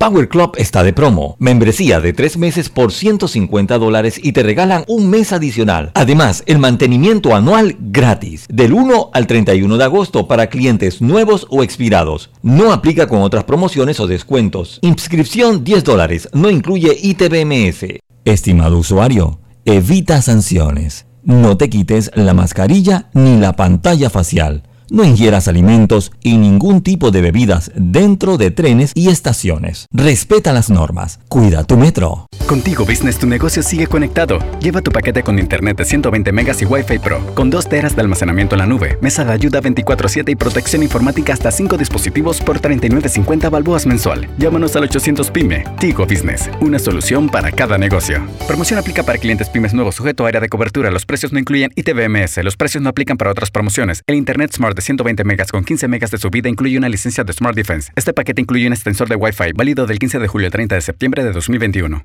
Power 0.00 0.30
Club 0.30 0.52
está 0.56 0.82
de 0.82 0.94
promo. 0.94 1.36
Membresía 1.38 2.00
de 2.00 2.14
tres 2.14 2.38
meses 2.38 2.70
por 2.70 2.90
150 2.90 3.76
dólares 3.76 4.18
y 4.22 4.32
te 4.32 4.42
regalan 4.42 4.82
un 4.88 5.10
mes 5.10 5.30
adicional. 5.30 5.90
Además, 5.92 6.42
el 6.46 6.58
mantenimiento 6.58 7.34
anual 7.34 7.76
gratis. 7.78 8.46
Del 8.48 8.72
1 8.72 9.10
al 9.12 9.26
31 9.26 9.76
de 9.76 9.84
agosto 9.84 10.26
para 10.26 10.46
clientes 10.46 11.02
nuevos 11.02 11.46
o 11.50 11.62
expirados. 11.62 12.30
No 12.40 12.72
aplica 12.72 13.08
con 13.08 13.20
otras 13.20 13.44
promociones 13.44 14.00
o 14.00 14.06
descuentos. 14.06 14.78
Inscripción 14.80 15.64
10 15.64 15.84
dólares. 15.84 16.30
No 16.32 16.48
incluye 16.48 16.96
ITBMS. 16.98 18.00
Estimado 18.24 18.78
usuario, 18.78 19.38
evita 19.66 20.22
sanciones. 20.22 21.04
No 21.24 21.58
te 21.58 21.68
quites 21.68 22.10
la 22.14 22.32
mascarilla 22.32 23.10
ni 23.12 23.36
la 23.36 23.54
pantalla 23.54 24.08
facial. 24.08 24.62
No 24.90 25.04
ingieras 25.04 25.46
alimentos 25.46 26.10
y 26.20 26.36
ningún 26.36 26.82
tipo 26.82 27.12
de 27.12 27.20
bebidas 27.20 27.70
dentro 27.76 28.36
de 28.38 28.50
trenes 28.50 28.90
y 28.96 29.08
estaciones. 29.08 29.86
Respeta 29.92 30.52
las 30.52 30.68
normas. 30.68 31.20
Cuida 31.28 31.62
tu 31.62 31.76
metro. 31.76 32.26
Contigo 32.48 32.84
Business 32.84 33.16
tu 33.16 33.28
negocio 33.28 33.62
sigue 33.62 33.86
conectado. 33.86 34.40
Lleva 34.60 34.82
tu 34.82 34.90
paquete 34.90 35.22
con 35.22 35.38
internet 35.38 35.76
de 35.78 35.84
120 35.84 36.32
megas 36.32 36.60
y 36.60 36.64
Wi-Fi 36.64 36.98
Pro, 36.98 37.24
con 37.36 37.50
2 37.50 37.68
teras 37.68 37.94
de 37.94 38.02
almacenamiento 38.02 38.56
en 38.56 38.58
la 38.58 38.66
nube, 38.66 38.98
mesa 39.00 39.24
de 39.24 39.30
ayuda 39.30 39.60
24/7 39.60 40.32
y 40.32 40.34
protección 40.34 40.82
informática 40.82 41.32
hasta 41.32 41.52
5 41.52 41.76
dispositivos 41.76 42.40
por 42.40 42.60
39.50 42.60 43.48
balboas 43.48 43.86
mensual. 43.86 44.28
Llámanos 44.38 44.74
al 44.74 44.82
800 44.82 45.30
PYME. 45.30 45.64
Tigo 45.78 46.04
Business, 46.04 46.50
una 46.60 46.80
solución 46.80 47.28
para 47.28 47.52
cada 47.52 47.78
negocio. 47.78 48.26
Promoción 48.48 48.80
aplica 48.80 49.04
para 49.04 49.18
clientes 49.18 49.48
pymes 49.48 49.72
nuevos 49.72 49.94
sujeto 49.94 50.24
a 50.24 50.28
área 50.28 50.40
de 50.40 50.48
cobertura. 50.48 50.90
Los 50.90 51.06
precios 51.06 51.32
no 51.32 51.38
incluyen 51.38 51.70
ITBMS. 51.76 52.42
Los 52.42 52.56
precios 52.56 52.82
no 52.82 52.90
aplican 52.90 53.16
para 53.16 53.30
otras 53.30 53.52
promociones. 53.52 54.02
El 54.08 54.16
Internet 54.16 54.52
Smart 54.52 54.79
120 54.80 55.24
megas 55.24 55.50
con 55.52 55.64
15 55.64 55.88
megas 55.88 56.10
de 56.10 56.18
subida 56.18 56.48
incluye 56.48 56.78
una 56.78 56.88
licencia 56.88 57.24
de 57.24 57.32
Smart 57.32 57.56
Defense. 57.56 57.92
Este 57.96 58.12
paquete 58.12 58.40
incluye 58.40 58.66
un 58.66 58.72
extensor 58.72 59.08
de 59.08 59.16
Wi-Fi 59.16 59.52
válido 59.54 59.86
del 59.86 59.98
15 59.98 60.18
de 60.18 60.28
julio 60.28 60.46
al 60.46 60.52
30 60.52 60.74
de 60.74 60.80
septiembre 60.80 61.24
de 61.24 61.32
2021. 61.32 62.04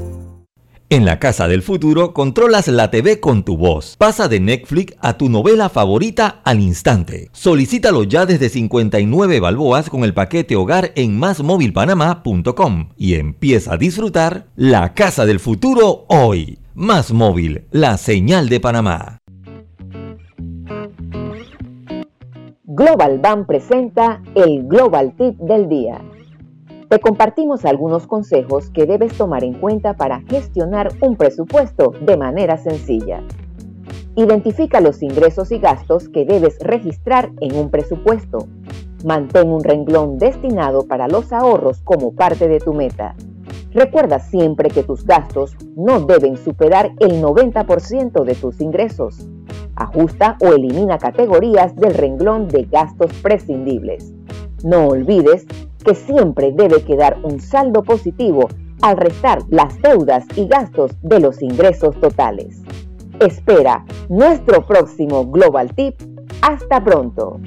En 0.91 1.05
la 1.05 1.19
casa 1.19 1.47
del 1.47 1.61
futuro 1.61 2.11
controlas 2.11 2.67
la 2.67 2.91
TV 2.91 3.21
con 3.21 3.45
tu 3.45 3.55
voz. 3.55 3.95
Pasa 3.97 4.27
de 4.27 4.41
Netflix 4.41 4.93
a 4.99 5.13
tu 5.13 5.29
novela 5.29 5.69
favorita 5.69 6.41
al 6.43 6.59
instante. 6.59 7.29
Solicítalo 7.31 8.03
ya 8.03 8.25
desde 8.25 8.49
59 8.49 9.39
balboas 9.39 9.89
con 9.89 10.03
el 10.03 10.13
paquete 10.13 10.57
hogar 10.57 10.91
en 10.95 11.17
másmóvilpanamá.com 11.17 12.89
y 12.97 13.13
empieza 13.13 13.75
a 13.75 13.77
disfrutar 13.77 14.47
la 14.57 14.93
casa 14.93 15.25
del 15.25 15.39
futuro 15.39 16.03
hoy. 16.09 16.59
Más 16.73 17.13
móvil, 17.13 17.63
la 17.71 17.97
señal 17.97 18.49
de 18.49 18.59
Panamá. 18.59 19.19
Global 22.65 23.17
Bank 23.19 23.47
presenta 23.47 24.21
el 24.35 24.67
Global 24.67 25.13
Tip 25.17 25.37
del 25.39 25.69
día. 25.69 26.01
Te 26.91 26.99
compartimos 26.99 27.63
algunos 27.63 28.05
consejos 28.05 28.69
que 28.69 28.85
debes 28.85 29.13
tomar 29.17 29.45
en 29.45 29.53
cuenta 29.53 29.93
para 29.93 30.19
gestionar 30.23 30.91
un 30.99 31.15
presupuesto 31.15 31.93
de 32.01 32.17
manera 32.17 32.57
sencilla. 32.57 33.23
Identifica 34.17 34.81
los 34.81 35.01
ingresos 35.01 35.53
y 35.53 35.59
gastos 35.59 36.09
que 36.09 36.25
debes 36.25 36.59
registrar 36.59 37.31
en 37.39 37.55
un 37.55 37.71
presupuesto. 37.71 38.39
Mantén 39.05 39.47
un 39.47 39.63
renglón 39.63 40.17
destinado 40.17 40.85
para 40.85 41.07
los 41.07 41.31
ahorros 41.31 41.79
como 41.81 42.13
parte 42.13 42.49
de 42.49 42.59
tu 42.59 42.73
meta. 42.73 43.15
Recuerda 43.71 44.19
siempre 44.19 44.69
que 44.69 44.83
tus 44.83 45.05
gastos 45.05 45.55
no 45.77 46.01
deben 46.01 46.35
superar 46.35 46.91
el 46.99 47.23
90% 47.23 48.25
de 48.25 48.35
tus 48.35 48.59
ingresos. 48.59 49.29
Ajusta 49.77 50.35
o 50.41 50.47
elimina 50.47 50.97
categorías 50.97 51.73
del 51.73 51.93
renglón 51.93 52.49
de 52.49 52.65
gastos 52.65 53.13
prescindibles. 53.21 54.11
No 54.65 54.89
olvides 54.89 55.47
que 55.83 55.95
siempre 55.95 56.51
debe 56.51 56.83
quedar 56.83 57.17
un 57.23 57.39
saldo 57.39 57.83
positivo 57.83 58.47
al 58.81 58.97
restar 58.97 59.39
las 59.49 59.79
deudas 59.81 60.25
y 60.35 60.47
gastos 60.47 60.91
de 61.01 61.19
los 61.19 61.41
ingresos 61.41 61.99
totales. 61.99 62.61
Espera 63.19 63.85
nuestro 64.09 64.65
próximo 64.65 65.25
Global 65.25 65.73
Tip. 65.75 65.95
Hasta 66.41 66.83
pronto. 66.83 67.39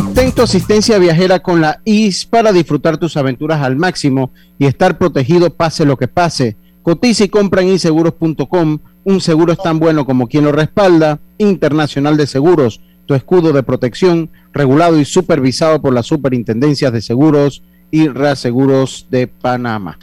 Obtén 0.00 0.32
tu 0.32 0.40
asistencia 0.40 0.96
viajera 0.96 1.40
con 1.40 1.60
la 1.60 1.82
IS 1.84 2.24
para 2.24 2.52
disfrutar 2.52 2.96
tus 2.96 3.18
aventuras 3.18 3.60
al 3.60 3.76
máximo 3.76 4.30
y 4.58 4.64
estar 4.64 4.96
protegido 4.96 5.50
pase 5.50 5.84
lo 5.84 5.98
que 5.98 6.08
pase. 6.08 6.56
Cotiza 6.82 7.24
y 7.24 7.28
compra 7.28 7.60
en 7.60 7.68
inseguros.com. 7.68 8.78
Un 9.04 9.20
seguro 9.20 9.52
es 9.52 9.58
tan 9.58 9.78
bueno 9.78 10.06
como 10.06 10.26
quien 10.26 10.44
lo 10.44 10.52
respalda. 10.52 11.20
Internacional 11.36 12.16
de 12.16 12.26
Seguros, 12.26 12.80
tu 13.04 13.12
escudo 13.12 13.52
de 13.52 13.62
protección, 13.62 14.30
regulado 14.54 14.98
y 14.98 15.04
supervisado 15.04 15.82
por 15.82 15.92
las 15.92 16.06
superintendencias 16.06 16.94
de 16.94 17.02
seguros 17.02 17.62
y 17.90 18.08
reaseguros 18.08 19.06
de 19.10 19.26
Panamá. 19.26 19.98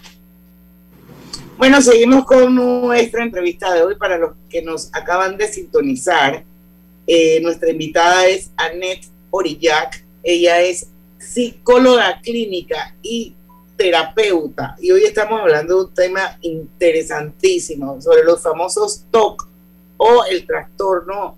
Bueno, 1.57 1.81
seguimos 1.81 2.23
con 2.25 2.53
nuestra 2.53 3.23
entrevista 3.23 3.73
de 3.73 3.81
hoy 3.81 3.95
para 3.95 4.19
los 4.19 4.33
que 4.47 4.61
nos 4.61 4.93
acaban 4.93 5.37
de 5.37 5.47
sintonizar. 5.47 6.43
Eh, 7.07 7.39
nuestra 7.41 7.71
invitada 7.71 8.27
es 8.27 8.51
Annette 8.57 9.16
Orillac. 9.29 10.05
Ella 10.23 10.61
es 10.61 10.87
psicóloga 11.17 12.19
clínica 12.21 12.95
y 13.01 13.35
terapeuta. 13.75 14.75
Y 14.79 14.91
hoy 14.91 15.03
estamos 15.03 15.39
hablando 15.39 15.75
de 15.75 15.85
un 15.85 15.93
tema 15.93 16.37
interesantísimo 16.41 18.01
sobre 18.01 18.23
los 18.23 18.41
famosos 18.41 19.05
TOC 19.11 19.47
o 19.97 20.23
el 20.29 20.45
trastorno 20.45 21.37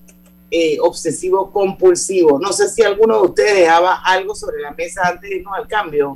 eh, 0.52 0.78
obsesivo 0.82 1.52
compulsivo. 1.52 2.40
No 2.40 2.52
sé 2.54 2.70
si 2.70 2.82
alguno 2.82 3.22
de 3.22 3.28
ustedes 3.28 3.56
dejaba 3.56 4.02
algo 4.04 4.34
sobre 4.34 4.62
la 4.62 4.72
mesa 4.72 5.02
antes 5.06 5.30
de 5.30 5.38
irnos 5.38 5.54
al 5.56 5.68
cambio. 5.68 6.14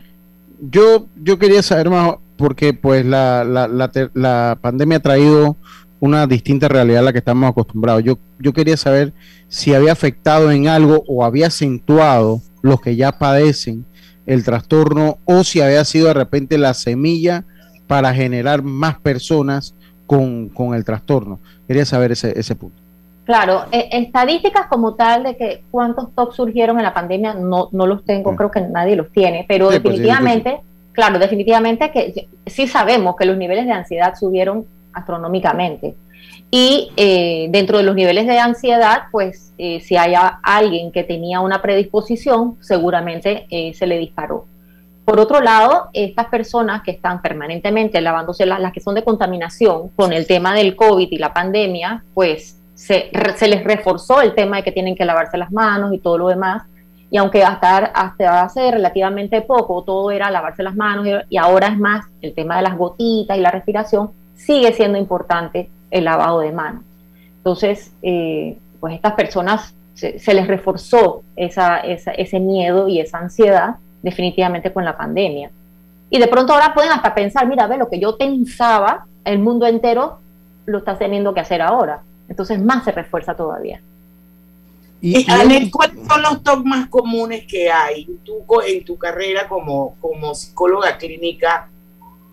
Yo, 0.60 1.08
yo 1.22 1.38
quería 1.38 1.62
saber 1.62 1.90
más, 1.90 2.16
porque 2.38 2.74
pues 2.74 3.06
la, 3.06 3.44
la, 3.44 3.68
la, 3.68 3.92
la 4.14 4.58
pandemia 4.62 4.98
ha 4.98 5.02
traído 5.02 5.56
una 6.04 6.28
distinta 6.28 6.68
realidad 6.68 7.00
a 7.00 7.04
la 7.04 7.14
que 7.14 7.20
estamos 7.20 7.50
acostumbrados. 7.50 8.04
Yo, 8.04 8.18
yo 8.38 8.52
quería 8.52 8.76
saber 8.76 9.14
si 9.48 9.74
había 9.74 9.94
afectado 9.94 10.52
en 10.52 10.68
algo 10.68 11.02
o 11.08 11.24
había 11.24 11.48
acentuado 11.48 12.42
los 12.62 12.82
que 12.82 12.98
ya 12.98 13.14
padecen 13.14 13.86
el 14.26 14.44
trastorno 14.44 15.20
o 15.24 15.46
si 15.46 15.62
había 15.62 15.86
sido 15.86 16.08
de 16.08 16.16
repente 16.16 16.58
la 16.58 16.74
semilla 16.74 17.46
para 17.88 18.14
generar 18.14 18.64
más 18.64 19.00
personas 19.00 19.76
con, 20.06 20.52
el 20.76 20.84
trastorno. 20.84 21.40
Quería 21.68 21.86
saber 21.86 22.12
ese, 22.12 22.38
ese 22.38 22.54
punto. 22.54 22.82
Claro, 23.24 23.64
e, 23.72 23.88
estadísticas 23.94 24.68
como 24.68 24.96
tal 24.96 25.24
de 25.24 25.38
que 25.38 25.64
cuántos 25.72 26.14
TOC 26.14 26.34
surgieron 26.34 26.80
en 26.80 26.84
la 26.84 26.94
pandemia 26.94 27.34
no, 27.34 27.70
no 27.72 27.88
los 27.88 28.04
tengo, 28.04 28.34
mm. 28.34 28.36
creo 28.36 28.52
que 28.52 28.60
nadie 28.60 28.98
los 28.98 29.10
tiene, 29.14 29.46
pero 29.48 29.68
pues, 29.68 29.82
definitivamente, 29.82 30.60
claro, 30.92 31.18
definitivamente 31.18 31.92
que 31.92 32.28
sí 32.46 32.68
sabemos 32.68 33.16
que 33.16 33.24
los 33.24 33.38
niveles 33.38 33.66
de 33.66 33.72
ansiedad 33.72 34.16
subieron 34.20 34.66
astronómicamente. 34.94 35.96
Y 36.56 36.92
eh, 36.98 37.48
dentro 37.50 37.80
de 37.80 37.84
los 37.84 37.96
niveles 37.96 38.28
de 38.28 38.38
ansiedad, 38.38 39.06
pues 39.12 39.54
eh, 39.58 39.80
si 39.80 39.98
hay 39.98 40.14
alguien 40.44 40.92
que 40.92 41.04
tenía 41.04 41.40
una 41.40 41.62
predisposición, 41.62 42.58
seguramente 42.62 43.48
eh, 43.50 43.74
se 43.74 43.88
le 43.88 43.98
disparó. 43.98 44.46
Por 45.04 45.20
otro 45.20 45.42
lado, 45.42 45.90
estas 45.94 46.28
personas 46.28 46.84
que 46.84 46.92
están 46.92 47.22
permanentemente 47.22 48.00
lavándose 48.02 48.46
las, 48.46 48.60
las 48.60 48.72
que 48.72 48.80
son 48.80 48.96
de 48.96 49.04
contaminación 49.04 49.90
con 49.96 50.14
el 50.14 50.28
tema 50.28 50.54
del 50.54 50.76
COVID 50.76 51.08
y 51.12 51.18
la 51.18 51.34
pandemia, 51.34 52.06
pues 52.14 52.62
se, 52.76 53.10
se, 53.36 53.48
les 53.48 53.64
reforzó 53.64 54.22
el 54.22 54.34
tema 54.34 54.58
de 54.58 54.64
que 54.64 54.72
tienen 54.72 54.96
que 54.96 55.06
lavarse 55.06 55.38
las 55.38 55.52
manos 55.52 55.94
y 55.94 55.98
todo 55.98 56.20
lo 56.20 56.28
demás. 56.28 56.64
Y 57.10 57.18
aunque 57.18 57.44
hasta, 57.44 57.78
hasta 57.78 58.44
hace 58.44 58.72
relativamente 58.72 59.42
poco 59.42 59.84
todo 59.84 60.10
era 60.12 60.32
lavarse 60.32 60.64
las 60.64 60.76
manos 60.76 61.08
y 61.30 61.38
ahora 61.38 61.68
es 61.68 61.78
más 61.78 62.06
el 62.22 62.34
tema 62.34 62.58
de 62.58 62.62
las 62.64 62.78
gotitas 62.78 63.38
y 63.38 63.42
la 63.42 63.52
respiración, 63.52 64.12
sigue 64.36 64.74
siendo 64.74 64.98
importante 64.98 65.70
el 65.92 66.06
lavado 66.06 66.40
de 66.40 66.52
manos. 66.52 66.84
Entonces, 67.38 67.92
eh, 68.02 68.58
pues 68.80 68.96
estas 68.96 69.14
personas 69.14 69.74
se, 69.94 70.34
les 70.34 70.48
reforzó 70.48 71.24
esa, 71.36 71.78
ese 71.80 72.40
miedo 72.40 72.88
y 72.88 73.00
esa 73.00 73.20
ansiedad 73.20 73.76
definitivamente 74.02 74.72
con 74.74 74.86
la 74.86 74.98
pandemia. 74.98 75.52
Y 76.10 76.20
de 76.20 76.28
pronto 76.28 76.54
ahora 76.54 76.74
pueden 76.74 76.92
hasta 76.92 77.16
pensar, 77.16 77.48
mira, 77.48 77.68
ve 77.68 77.78
lo 77.78 77.90
que 77.90 78.00
yo 78.00 78.18
pensaba, 78.18 79.06
el 79.24 79.40
mundo 79.40 79.66
entero 79.66 80.20
lo 80.66 80.80
está 80.80 80.98
teniendo 80.98 81.34
que 81.34 81.40
hacer 81.40 81.62
ahora. 81.62 82.02
Entonces 82.30 82.62
más 82.62 82.84
se 82.84 82.92
refuerza 82.92 83.36
todavía. 83.36 83.82
Y, 85.02 85.26
¿cuáles 85.70 86.08
son 86.08 86.22
los 86.22 86.44
TOC 86.44 86.64
más 86.64 86.88
comunes 86.88 87.46
que 87.46 87.70
hay 87.70 88.06
tú 88.24 88.46
en 88.66 88.86
tu 88.86 88.98
carrera 88.98 89.50
como, 89.50 89.96
como 90.00 90.34
psicóloga 90.34 90.98
clínica? 90.98 91.70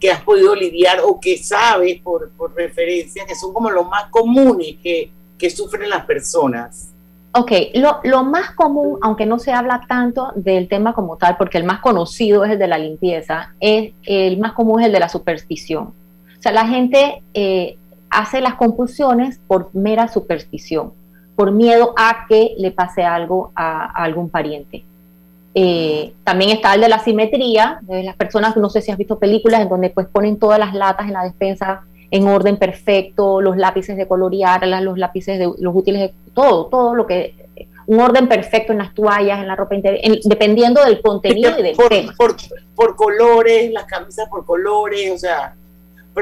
Que 0.00 0.10
has 0.10 0.22
podido 0.22 0.54
lidiar 0.54 1.00
o 1.04 1.20
que 1.20 1.36
sabes 1.36 2.00
por, 2.00 2.30
por 2.30 2.54
referencia 2.54 3.26
que 3.26 3.34
son 3.34 3.52
como 3.52 3.70
los 3.70 3.86
más 3.86 4.06
comunes 4.10 4.76
que, 4.82 5.10
que 5.38 5.50
sufren 5.50 5.90
las 5.90 6.06
personas? 6.06 6.94
Ok, 7.32 7.52
lo, 7.74 8.00
lo, 8.02 8.24
más 8.24 8.52
común, 8.52 8.98
aunque 9.02 9.24
no 9.24 9.38
se 9.38 9.52
habla 9.52 9.82
tanto 9.86 10.32
del 10.34 10.66
tema 10.66 10.94
como 10.94 11.16
tal, 11.16 11.36
porque 11.36 11.58
el 11.58 11.64
más 11.64 11.78
conocido 11.78 12.44
es 12.44 12.52
el 12.52 12.58
de 12.58 12.66
la 12.66 12.78
limpieza, 12.78 13.54
es 13.60 13.92
el 14.02 14.38
más 14.38 14.52
común 14.52 14.80
es 14.80 14.86
el 14.86 14.92
de 14.92 14.98
la 14.98 15.08
superstición. 15.08 15.84
O 16.38 16.42
sea, 16.42 16.50
la 16.50 16.66
gente 16.66 17.22
eh, 17.34 17.78
hace 18.08 18.40
las 18.40 18.54
compulsiones 18.54 19.38
por 19.46 19.70
mera 19.74 20.08
superstición, 20.08 20.92
por 21.36 21.52
miedo 21.52 21.94
a 21.96 22.26
que 22.28 22.54
le 22.58 22.72
pase 22.72 23.04
algo 23.04 23.52
a 23.54 23.84
algún 24.02 24.28
pariente. 24.28 24.84
Eh, 25.54 26.12
también 26.22 26.50
está 26.50 26.74
el 26.74 26.80
de 26.80 26.88
la 26.88 27.00
simetría, 27.00 27.80
de 27.82 28.04
las 28.04 28.16
personas, 28.16 28.56
no 28.56 28.70
sé 28.70 28.82
si 28.82 28.90
has 28.90 28.98
visto 28.98 29.18
películas 29.18 29.60
en 29.60 29.68
donde 29.68 29.90
pues 29.90 30.06
ponen 30.06 30.38
todas 30.38 30.58
las 30.58 30.74
latas 30.74 31.06
en 31.06 31.14
la 31.14 31.24
despensa 31.24 31.82
en 32.12 32.26
orden 32.26 32.56
perfecto, 32.56 33.40
los 33.40 33.56
lápices 33.56 33.96
de 33.96 34.06
colorear, 34.06 34.66
los 34.66 34.98
lápices 34.98 35.38
de 35.38 35.52
los 35.58 35.74
útiles, 35.74 36.00
de, 36.00 36.14
todo, 36.34 36.66
todo 36.66 36.94
lo 36.94 37.06
que 37.06 37.34
un 37.86 38.00
orden 38.00 38.28
perfecto 38.28 38.72
en 38.72 38.78
las 38.78 38.94
toallas, 38.94 39.40
en 39.40 39.48
la 39.48 39.56
ropa 39.56 39.74
interior, 39.74 40.18
dependiendo 40.24 40.84
del 40.84 41.00
contenido 41.02 41.58
y 41.58 41.62
del 41.62 41.76
por, 41.76 41.88
tema. 41.88 42.14
Por, 42.76 42.96
colores, 42.96 43.72
las 43.72 43.84
camisas 43.84 44.28
por 44.28 44.44
colores, 44.44 45.12
o 45.12 45.18
sea. 45.18 45.56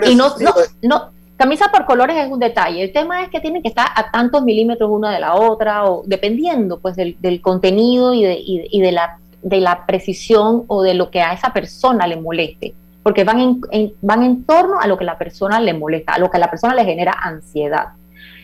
y 0.06 0.14
no, 0.14 0.34
no, 0.82 1.10
camisa 1.38 1.70
por 1.72 1.86
colores 1.86 2.16
es 2.18 2.30
un 2.30 2.40
detalle. 2.40 2.82
El 2.82 2.92
tema 2.92 3.22
es 3.22 3.30
que 3.30 3.40
tienen 3.40 3.62
que 3.62 3.68
estar 3.68 3.86
a 3.94 4.10
tantos 4.10 4.42
milímetros 4.42 4.90
una 4.90 5.10
de 5.12 5.20
la 5.20 5.34
otra, 5.34 5.86
o 5.86 6.02
dependiendo 6.04 6.80
pues 6.80 6.96
del, 6.96 7.40
contenido 7.40 8.12
y, 8.12 8.24
de, 8.24 8.36
y, 8.38 8.80
de, 8.80 8.92
la, 8.92 9.18
de 9.42 9.60
la 9.60 9.86
precisión 9.86 10.64
o 10.66 10.82
de 10.82 10.94
lo 10.94 11.10
que 11.10 11.22
a 11.22 11.32
esa 11.32 11.52
persona 11.52 12.06
le 12.06 12.16
moleste. 12.16 12.74
Porque 13.02 13.24
van 13.24 13.60
en, 13.70 13.94
van 14.02 14.22
en 14.24 14.44
torno 14.44 14.80
a 14.80 14.86
lo 14.86 14.98
que 14.98 15.04
la 15.04 15.16
persona 15.16 15.60
le 15.60 15.72
molesta, 15.72 16.14
a 16.14 16.18
lo 16.18 16.28
que 16.30 16.36
a 16.36 16.40
la 16.40 16.50
persona 16.50 16.74
le 16.74 16.84
genera 16.84 17.12
ansiedad. 17.22 17.88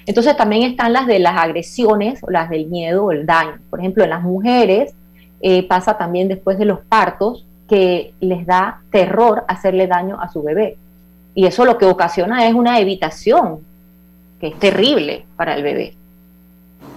Entonces 0.06 0.36
también 0.36 0.62
están 0.62 0.92
las 0.92 1.06
de 1.06 1.18
las 1.18 1.36
agresiones, 1.36 2.20
o 2.22 2.30
las 2.30 2.48
del 2.48 2.66
miedo 2.66 3.04
o 3.04 3.12
el 3.12 3.26
daño. 3.26 3.58
Por 3.68 3.80
ejemplo, 3.80 4.04
en 4.04 4.10
las 4.10 4.22
mujeres 4.22 4.94
eh, 5.40 5.66
pasa 5.66 5.98
también 5.98 6.28
después 6.28 6.58
de 6.58 6.64
los 6.64 6.80
partos, 6.80 7.44
que 7.68 8.12
les 8.20 8.46
da 8.46 8.82
terror 8.90 9.44
hacerle 9.48 9.86
daño 9.86 10.20
a 10.20 10.28
su 10.28 10.42
bebé. 10.42 10.76
Y 11.34 11.46
eso 11.46 11.64
lo 11.64 11.78
que 11.78 11.84
ocasiona 11.84 12.46
es 12.46 12.54
una 12.54 12.78
evitación, 12.78 13.60
que 14.40 14.48
es 14.48 14.58
terrible 14.58 15.24
para 15.36 15.56
el 15.56 15.62
bebé. 15.62 15.94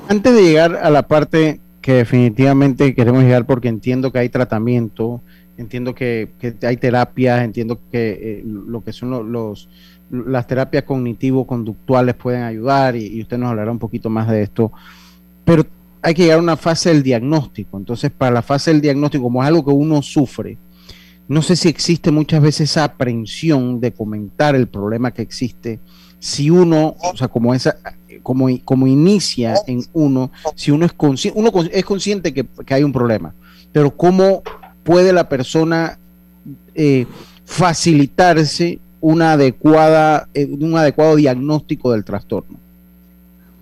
Antes 0.08 0.34
de 0.34 0.42
llegar 0.42 0.76
a 0.76 0.90
la 0.90 1.04
parte 1.04 1.60
que 1.82 1.94
definitivamente 1.94 2.94
queremos 2.94 3.24
llegar 3.24 3.46
porque 3.46 3.68
entiendo 3.68 4.12
que 4.12 4.20
hay 4.20 4.30
tratamiento, 4.30 5.22
entiendo 5.58 5.96
que, 5.96 6.30
hay 6.62 6.78
terapias, 6.78 7.42
entiendo 7.42 7.80
que 7.92 8.10
eh, 8.22 8.44
lo 8.46 8.84
que 8.84 8.94
son 8.94 9.32
los, 9.32 9.70
las 10.10 10.48
terapias 10.48 10.84
cognitivo-conductuales 10.84 12.16
pueden 12.16 12.44
ayudar 12.44 12.96
y, 12.96 13.22
usted 13.22 13.38
nos 13.38 13.50
hablará 13.50 13.72
un 13.72 13.80
poquito 13.80 14.10
más 14.10 14.30
de 14.30 14.44
esto, 14.44 14.72
pero 15.44 15.66
hay 16.02 16.14
que 16.14 16.24
llegar 16.24 16.40
a 16.40 16.42
una 16.42 16.58
fase 16.58 16.90
del 16.90 17.04
diagnóstico. 17.04 17.78
Entonces, 17.78 18.12
para 18.12 18.32
la 18.32 18.42
fase 18.42 18.72
del 18.72 18.82
diagnóstico, 18.82 19.24
como 19.24 19.42
es 19.42 19.48
algo 19.48 19.66
que 19.66 19.72
uno 19.72 20.02
sufre, 20.02 20.58
no 21.28 21.42
sé 21.42 21.56
si 21.56 21.68
existe 21.68 22.12
muchas 22.12 22.42
veces 22.42 22.72
esa 22.72 22.84
aprensión 22.84 23.80
de 23.80 23.92
comentar 23.92 24.56
el 24.56 24.68
problema 24.68 25.12
que 25.12 25.22
existe, 25.22 25.80
si 26.20 26.50
uno, 26.50 26.96
o 27.00 27.18
sea, 27.18 27.28
como 27.28 27.54
esa, 27.54 27.78
como, 28.24 28.48
como 28.64 28.88
inicia 28.88 29.56
en 29.68 29.84
uno, 29.94 30.32
si 30.56 30.72
uno 30.72 30.86
es 30.86 30.94
consciente, 30.94 31.40
uno 31.40 31.52
es 31.72 31.86
consciente 31.86 32.34
que, 32.34 32.46
que 32.66 32.74
hay 32.74 32.84
un 32.84 32.94
problema, 32.94 33.34
pero 33.72 33.96
cómo 33.96 34.42
puede 34.84 35.12
la 35.14 35.28
persona 35.28 36.00
eh, 36.74 37.06
facilitarse 37.44 38.80
una 39.02 39.34
adecuada, 39.34 40.28
eh, 40.34 40.46
un 40.46 40.76
adecuado 40.78 41.16
diagnóstico 41.16 41.92
del 41.92 42.04
trastorno? 42.04 42.58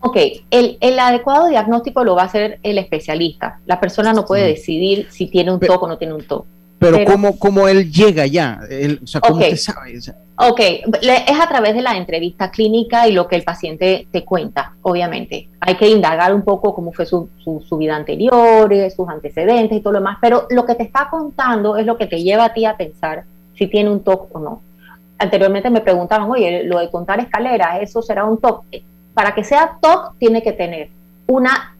Ok, 0.02 0.18
el, 0.52 0.78
el, 0.82 1.00
adecuado 1.00 1.48
diagnóstico 1.48 2.04
lo 2.04 2.16
va 2.16 2.24
a 2.24 2.26
hacer 2.26 2.60
el 2.62 2.78
especialista. 2.78 3.60
La 3.66 3.80
persona 3.80 4.14
no 4.14 4.24
puede 4.26 4.46
decidir 4.46 5.08
si 5.10 5.28
tiene 5.28 5.52
un 5.52 5.60
TOC 5.60 5.82
o 5.82 5.88
no 5.88 5.98
tiene 5.98 6.14
un 6.14 6.24
TOC. 6.24 6.46
Pero, 6.78 7.06
¿cómo, 7.06 7.40
¿cómo, 7.40 7.68
él 7.68 7.92
llega 7.92 8.26
ya? 8.26 8.60
o 9.02 9.08
sea, 9.08 9.22
¿cómo 9.22 9.38
okay. 9.38 9.56
sabe? 9.56 9.98
Ok, 10.38 10.60
es 10.60 11.40
a 11.40 11.48
través 11.48 11.76
de 11.76 11.82
la 11.82 11.96
entrevista 11.96 12.52
clínica 12.52 13.08
y 13.08 13.14
lo 13.14 13.26
que 13.26 13.38
el 13.38 13.44
paciente 13.44 14.06
te 14.12 14.26
cuenta, 14.26 14.76
obviamente. 14.82 15.48
Hay 15.62 15.76
que 15.76 15.88
indagar 15.88 16.34
un 16.34 16.42
poco 16.42 16.76
cómo 16.76 16.92
fue 16.92 17.06
su, 17.06 17.30
su, 17.42 17.78
vida 17.78 17.96
anterior, 17.96 18.72
eh, 18.74 18.90
sus 18.90 19.08
antecedentes 19.08 19.78
y 19.78 19.82
todo 19.82 19.94
lo 19.94 20.00
demás, 20.00 20.18
pero 20.20 20.48
lo 20.50 20.66
que 20.66 20.76
te 20.76 20.84
está 20.84 21.10
contando 21.10 21.78
es 21.78 21.86
lo 21.86 21.98
que 21.98 22.08
te 22.08 22.22
lleva 22.22 22.46
a 22.46 22.54
ti 22.54 22.66
a 22.66 22.76
pensar 22.76 23.24
si 23.54 23.68
tiene 23.68 23.90
un 23.90 24.04
TOC 24.04 24.36
o 24.36 24.40
no. 24.40 24.62
Anteriormente 25.18 25.70
me 25.70 25.80
preguntaban, 25.80 26.30
oye, 26.30 26.66
lo 26.66 26.80
de 26.80 26.92
contar 26.92 27.22
escaleras, 27.22 27.82
¿eso 27.82 28.02
será 28.02 28.26
un 28.26 28.38
TOC? 28.42 28.66
Para 29.14 29.34
que 29.34 29.46
sea 29.46 29.78
TOC 29.82 30.18
tiene 30.18 30.44
que 30.44 30.52
tener 30.52 30.90
una 31.28 31.52
eh, 31.52 31.75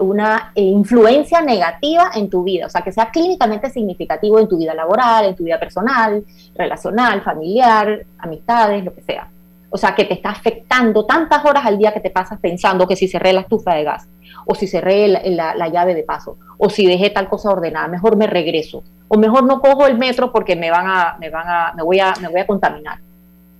una 0.00 0.52
eh, 0.54 0.62
influencia 0.62 1.42
negativa 1.42 2.10
en 2.14 2.30
tu 2.30 2.42
vida, 2.42 2.66
o 2.66 2.70
sea, 2.70 2.82
que 2.82 2.92
sea 2.92 3.10
clínicamente 3.10 3.68
significativo 3.70 4.38
en 4.38 4.48
tu 4.48 4.56
vida 4.56 4.74
laboral, 4.74 5.26
en 5.26 5.36
tu 5.36 5.44
vida 5.44 5.60
personal, 5.60 6.24
relacional, 6.54 7.20
familiar, 7.22 8.06
amistades, 8.18 8.84
lo 8.84 8.94
que 8.94 9.02
sea. 9.02 9.28
O 9.68 9.76
sea, 9.76 9.94
que 9.94 10.04
te 10.04 10.14
está 10.14 10.30
afectando 10.30 11.04
tantas 11.04 11.44
horas 11.44 11.64
al 11.64 11.78
día 11.78 11.92
que 11.92 12.00
te 12.00 12.10
pasas 12.10 12.40
pensando 12.40 12.88
que 12.88 12.96
si 12.96 13.06
cerré 13.06 13.32
la 13.32 13.42
estufa 13.42 13.74
de 13.74 13.84
gas, 13.84 14.08
o 14.46 14.54
si 14.54 14.66
cerré 14.66 15.08
la, 15.08 15.54
la, 15.54 15.68
llave 15.68 15.94
de 15.94 16.02
paso, 16.02 16.38
o 16.58 16.70
si 16.70 16.86
dejé 16.86 17.10
tal 17.10 17.28
cosa 17.28 17.50
ordenada, 17.50 17.86
mejor 17.86 18.16
me 18.16 18.26
regreso, 18.26 18.82
o 19.08 19.18
mejor 19.18 19.44
no 19.44 19.60
cojo 19.60 19.86
el 19.86 19.98
metro 19.98 20.32
porque 20.32 20.56
me 20.56 20.70
van 20.70 20.86
a, 20.86 21.16
me 21.20 21.30
van 21.30 21.46
a, 21.46 21.72
me 21.76 21.82
voy 21.82 22.00
a, 22.00 22.14
me 22.20 22.28
voy 22.28 22.40
a 22.40 22.46
contaminar. 22.46 22.98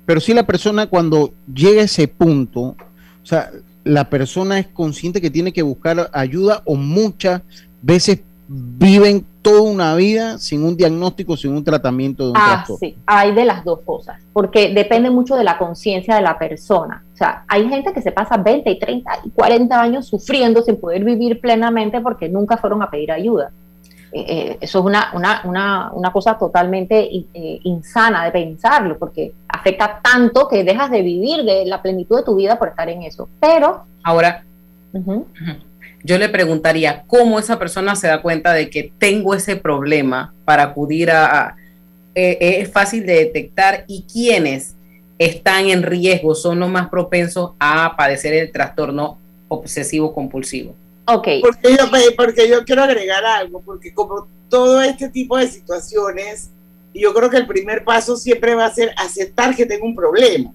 Pero 0.07 0.20
si 0.20 0.34
la 0.34 0.44
persona 0.44 0.86
cuando 0.86 1.30
llega 1.53 1.82
a 1.82 1.84
ese 1.84 2.09
punto, 2.09 2.61
o 2.61 2.76
sea, 3.26 3.51
la 3.85 4.09
persona 4.09 4.59
es 4.59 4.68
consciente 4.68 5.20
que 5.20 5.31
tiene 5.31 5.53
que 5.53 5.62
buscar 5.62 6.11
ayuda 6.12 6.62
o 6.64 6.74
muchas 6.74 7.43
veces 7.83 8.20
viven 8.53 9.24
toda 9.43 9.62
una 9.62 9.95
vida 9.95 10.37
sin 10.39 10.64
un 10.64 10.76
diagnóstico, 10.76 11.37
sin 11.37 11.53
un 11.53 11.62
tratamiento 11.62 12.24
de 12.24 12.31
un 12.31 12.37
ah, 12.37 12.66
Sí, 12.81 12.97
hay 13.07 13.33
de 13.33 13.45
las 13.45 13.64
dos 13.64 13.81
cosas, 13.85 14.20
porque 14.33 14.74
depende 14.74 15.09
mucho 15.09 15.37
de 15.37 15.45
la 15.45 15.57
conciencia 15.57 16.16
de 16.16 16.22
la 16.22 16.37
persona. 16.37 17.05
O 17.14 17.16
sea, 17.16 17.45
hay 17.47 17.68
gente 17.68 17.93
que 17.93 18.03
se 18.03 18.11
pasa 18.11 18.37
20 18.37 18.68
y 18.68 18.78
30 18.78 19.11
y 19.24 19.31
40 19.31 19.81
años 19.81 20.07
sufriendo 20.07 20.62
sin 20.62 20.76
poder 20.76 21.05
vivir 21.05 21.41
plenamente 21.41 22.01
porque 22.01 22.28
nunca 22.28 22.57
fueron 22.57 22.83
a 22.83 22.91
pedir 22.91 23.12
ayuda. 23.12 23.53
Eh, 24.12 24.58
eso 24.61 24.80
es 24.80 24.84
una, 24.84 25.11
una, 25.14 25.42
una, 25.44 25.90
una 25.92 26.12
cosa 26.12 26.36
totalmente 26.36 27.08
eh, 27.14 27.61
insana 27.62 28.24
de 28.24 28.32
pensarlo, 28.32 28.98
porque 28.98 29.32
afecta 29.48 30.00
tanto 30.02 30.48
que 30.48 30.64
dejas 30.64 30.90
de 30.90 31.02
vivir 31.02 31.44
de 31.44 31.64
la 31.66 31.80
plenitud 31.80 32.18
de 32.18 32.24
tu 32.24 32.34
vida 32.34 32.58
por 32.58 32.68
estar 32.68 32.88
en 32.88 33.02
eso. 33.02 33.28
Pero... 33.40 33.84
Ahora, 34.02 34.42
yo 36.02 36.18
le 36.18 36.28
preguntaría, 36.28 37.04
¿cómo 37.06 37.38
esa 37.38 37.58
persona 37.58 37.94
se 37.94 38.08
da 38.08 38.22
cuenta 38.22 38.52
de 38.52 38.68
que 38.70 38.92
tengo 38.98 39.34
ese 39.34 39.56
problema 39.56 40.32
para 40.44 40.64
acudir 40.64 41.11
a... 41.11 41.56
es 42.14 42.72
fácil 42.72 43.06
de 43.06 43.14
detectar 43.14 43.84
y 43.86 44.04
quiénes 44.11 44.74
están 45.20 45.68
en 45.68 45.82
riesgo, 45.82 46.34
son 46.34 46.58
los 46.61 46.70
más 46.70 46.88
propensos 46.88 47.52
a 47.61 47.94
padecer 47.94 48.32
el 48.32 48.50
trastorno 48.50 49.18
obsesivo 49.48 50.14
compulsivo. 50.14 50.74
Porque 51.40 51.76
yo, 51.76 51.84
porque 52.16 52.48
yo 52.48 52.64
quiero 52.64 52.82
agregar 52.82 53.24
algo, 53.24 53.61
porque 53.61 53.92
como 53.92 54.28
todo 54.48 54.80
este 54.82 55.08
tipo 55.08 55.36
de 55.36 55.48
situaciones, 55.48 56.50
yo 56.94 57.14
creo 57.14 57.30
que 57.30 57.36
el 57.36 57.46
primer 57.46 57.84
paso 57.84 58.16
siempre 58.16 58.54
va 58.54 58.66
a 58.66 58.74
ser 58.74 58.92
aceptar 58.96 59.54
que 59.54 59.66
tengo 59.66 59.86
un 59.86 59.94
problema. 59.94 60.52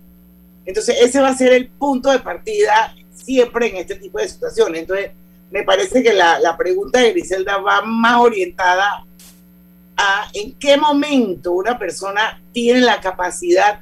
Entonces, 0.65 0.97
ese 1.01 1.21
va 1.21 1.29
a 1.29 1.37
ser 1.37 1.53
el 1.53 1.67
punto 1.67 2.09
de 2.11 2.19
partida 2.19 2.93
siempre 3.13 3.67
en 3.67 3.77
este 3.77 3.95
tipo 3.95 4.19
de 4.19 4.27
situaciones. 4.27 4.81
Entonces, 4.81 5.11
me 5.51 5.63
parece 5.63 6.03
que 6.03 6.13
la, 6.13 6.39
la 6.39 6.57
pregunta 6.57 6.99
de 6.99 7.11
Griselda 7.11 7.57
va 7.57 7.81
más 7.81 8.19
orientada 8.19 9.05
a 9.97 10.27
en 10.33 10.53
qué 10.55 10.75
momento 10.77 11.53
una 11.53 11.77
persona 11.77 12.41
tiene 12.51 12.81
la 12.81 12.99
capacidad 12.99 13.79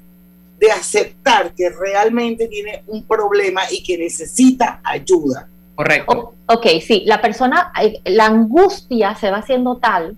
de 0.60 0.72
aceptar 0.72 1.54
que 1.56 1.70
realmente 1.70 2.48
tiene 2.48 2.84
un 2.88 3.06
problema 3.06 3.64
y 3.72 3.84
que 3.84 3.98
necesita 3.98 4.80
ayuda. 4.84 5.50
Correcto. 5.76 6.36
ok, 6.46 6.68
sí, 6.82 7.04
la 7.06 7.20
persona, 7.20 7.72
eh, 7.82 8.00
la 8.06 8.28
angustia 8.28 9.16
se 9.16 9.32
va 9.32 9.38
haciendo 9.38 9.78
tal 9.78 10.16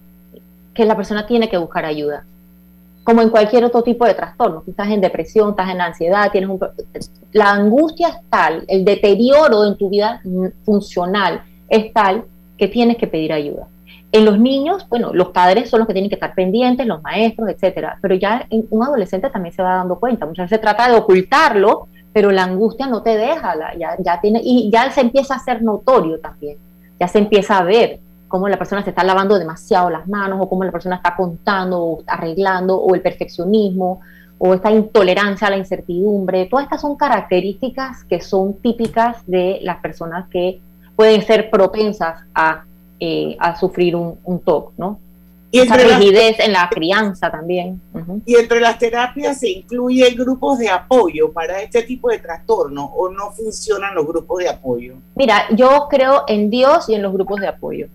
que 0.74 0.86
la 0.86 0.96
persona 0.96 1.26
tiene 1.26 1.50
que 1.50 1.58
buscar 1.58 1.86
ayuda. 1.86 2.26
Como 3.04 3.22
en 3.22 3.30
cualquier 3.30 3.64
otro 3.64 3.84
tipo 3.84 4.06
de 4.06 4.16
trastorno. 4.16 4.64
Si 4.66 4.72
estás 4.72 4.90
en 4.90 5.00
depresión, 5.00 5.52
estás 5.52 5.70
en 5.70 5.80
ansiedad, 5.80 6.32
tienes 6.32 6.50
un. 6.50 6.60
La 7.32 7.52
angustia 7.52 8.10
es 8.10 8.16
tal, 8.30 8.66
el 8.68 8.84
deterioro 8.84 9.66
en 9.66 9.78
tu 9.78 9.90
vida 9.90 10.22
funcional 10.66 11.44
es 11.70 11.94
tal 11.94 12.26
que 12.58 12.68
tienes 12.68 12.98
que 12.98 13.08
pedir 13.08 13.32
ayuda. 13.32 13.68
En 14.12 14.26
los 14.26 14.40
niños, 14.40 14.88
bueno, 14.90 15.14
los 15.14 15.30
padres 15.30 15.70
son 15.70 15.80
los 15.80 15.88
que 15.88 15.94
tienen 15.94 16.10
que 16.10 16.16
estar 16.16 16.34
pendientes, 16.34 16.88
los 16.88 17.02
maestros, 17.04 17.50
etcétera. 17.50 17.98
Pero 18.02 18.16
ya 18.16 18.46
en 18.50 18.66
un 18.70 18.84
adolescente 18.84 19.30
también 19.30 19.54
se 19.54 19.62
va 19.62 19.76
dando 19.76 20.00
cuenta. 20.00 20.26
Muchas 20.26 20.46
veces 20.46 20.58
se 20.58 20.62
trata 20.62 20.90
de 20.90 20.98
ocultarlo 20.98 21.88
pero 22.16 22.32
la 22.32 22.46
angustia 22.46 22.88
no 22.88 23.02
te 23.02 23.18
deja, 23.18 23.56
ya, 23.78 23.98
ya 24.00 24.22
tiene, 24.22 24.40
y 24.42 24.72
ya 24.72 24.90
se 24.90 25.02
empieza 25.02 25.36
a 25.36 25.40
ser 25.40 25.62
notorio 25.62 26.18
también, 26.22 26.58
ya 26.98 27.10
se 27.10 27.18
empieza 27.18 27.58
a 27.58 27.64
ver 27.64 28.00
cómo 28.30 28.48
la 28.48 28.56
persona 28.56 28.82
se 28.86 28.92
está 28.92 29.04
lavando 29.04 29.38
demasiado 29.38 29.90
las 29.90 30.08
manos, 30.08 30.40
o 30.42 30.48
cómo 30.48 30.64
la 30.64 30.72
persona 30.72 30.96
está 30.96 31.14
contando, 31.14 31.84
o 31.84 32.04
arreglando, 32.08 32.78
o 32.78 32.96
el 32.96 33.02
perfeccionismo, 33.02 34.00
o 34.38 34.54
esta 34.54 34.72
intolerancia 34.72 35.48
a 35.48 35.50
la 35.50 35.58
incertidumbre. 35.58 36.46
Todas 36.46 36.64
estas 36.64 36.80
son 36.80 36.96
características 36.96 38.06
que 38.06 38.22
son 38.22 38.54
típicas 38.62 39.18
de 39.28 39.60
las 39.62 39.82
personas 39.82 40.30
que 40.30 40.62
pueden 40.96 41.22
ser 41.22 41.50
propensas 41.50 42.24
a, 42.34 42.64
eh, 42.98 43.36
a 43.42 43.58
sufrir 43.58 43.94
un, 43.94 44.20
un 44.24 44.40
TOC, 44.40 44.72
¿no? 44.78 45.00
Y 45.52 45.60
esa 45.60 45.78
rigidez 45.78 46.40
en 46.40 46.52
la 46.52 46.68
crianza 46.70 47.32
también. 47.32 47.82
Y 48.26 48.36
entre 48.36 48.60
las 48.60 48.78
terapias 48.78 49.40
se 49.40 49.50
incluyen 49.50 50.16
grupos 50.16 50.60
de 50.60 50.70
apoyo 50.70 51.32
para 51.32 51.62
este 51.62 51.84
tipo 51.84 52.10
de 52.10 52.20
trastorno 52.20 52.86
o 52.86 53.10
no 53.10 53.32
funcionan 53.32 53.96
los 53.96 54.06
grupos 54.06 54.40
de 54.40 54.50
apoyo. 54.50 54.96
Mira, 55.16 55.46
yo 55.52 55.88
creo 55.90 56.24
en 56.28 56.50
Dios 56.50 56.90
y 56.90 56.96
en 56.96 57.02
los 57.02 57.14
grupos 57.14 57.40
de 57.40 57.48
apoyo. 57.48 57.88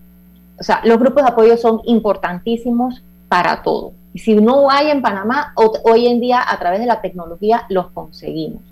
O 0.59 0.63
sea, 0.63 0.81
los 0.85 0.99
grupos 0.99 1.23
de 1.23 1.31
apoyo 1.31 1.57
son 1.57 1.81
importantísimos 1.85 3.03
para 3.29 3.63
todo. 3.63 3.93
Y 4.13 4.19
si 4.19 4.35
no 4.35 4.71
hay 4.71 4.91
en 4.91 5.03
Panamá, 5.03 5.53
hoy 5.85 6.07
en 6.07 6.21
día 6.21 6.43
a 6.47 6.59
través 6.59 6.81
de 6.81 6.87
la 6.87 7.01
tecnología 7.01 7.65
los 7.69 7.91
conseguimos. 7.91 8.63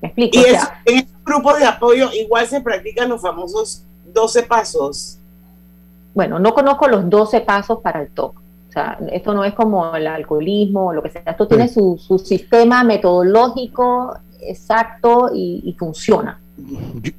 ¿Me 0.00 0.08
explico? 0.08 0.38
Y 0.38 0.44
en 0.90 0.96
esos 0.98 1.24
grupos 1.24 1.58
de 1.58 1.66
apoyo 1.66 2.10
igual 2.12 2.46
se 2.46 2.60
practican 2.60 3.08
los 3.08 3.22
famosos 3.22 3.84
12 4.12 4.42
pasos 4.44 5.18
bueno, 6.14 6.38
no 6.38 6.54
conozco 6.54 6.88
los 6.88 7.10
12 7.10 7.40
pasos 7.40 7.80
para 7.82 8.00
el 8.00 8.08
TOC. 8.08 8.36
O 8.36 8.72
sea, 8.72 8.98
esto 9.12 9.34
no 9.34 9.44
es 9.44 9.54
como 9.54 9.94
el 9.94 10.06
alcoholismo 10.06 10.86
o 10.86 10.92
lo 10.92 11.02
que 11.02 11.10
sea. 11.10 11.22
Esto 11.26 11.46
tiene 11.46 11.68
su, 11.68 11.98
sistema 12.24 12.82
metodológico 12.82 14.16
exacto 14.40 15.30
y, 15.34 15.74
funciona. 15.78 16.40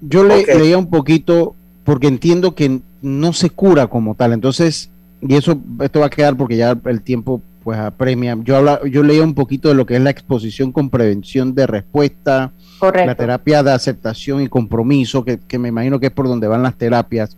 Yo, 0.02 0.24
le, 0.24 0.46
leía 0.46 0.78
un 0.78 0.90
poquito 0.90 1.56
porque 1.84 2.08
entiendo 2.08 2.56
que 2.56 2.80
no 3.02 3.34
se 3.34 3.50
cura 3.50 3.88
como 3.88 4.16
tal. 4.16 4.34
Entonces, 4.34 4.90
y 5.22 5.36
eso 5.36 5.58
esto 5.82 6.00
va 6.00 6.08
a 6.08 6.10
quedar 6.10 6.36
porque 6.36 6.58
ya 6.58 6.78
el 6.86 7.02
tiempo 7.02 7.42
pues 7.64 7.80
apremia. 7.80 8.38
Yo 8.44 8.58
habla, 8.58 8.80
yo 8.86 9.02
leía 9.02 9.24
un 9.24 9.34
poquito 9.34 9.70
de 9.70 9.76
lo 9.76 9.86
que 9.86 9.96
es 9.96 10.02
la 10.02 10.10
exposición 10.10 10.72
con 10.72 10.90
prevención 10.90 11.56
de 11.56 11.68
respuesta, 11.68 12.52
la 12.82 13.16
terapia 13.16 13.64
de 13.64 13.72
aceptación 13.72 14.42
y 14.42 14.48
compromiso, 14.48 15.26
que, 15.26 15.40
que 15.40 15.58
me 15.58 15.70
imagino 15.70 16.00
que 16.00 16.08
es 16.08 16.12
por 16.12 16.28
donde 16.28 16.48
van 16.48 16.64
las 16.64 16.76
terapias 16.76 17.38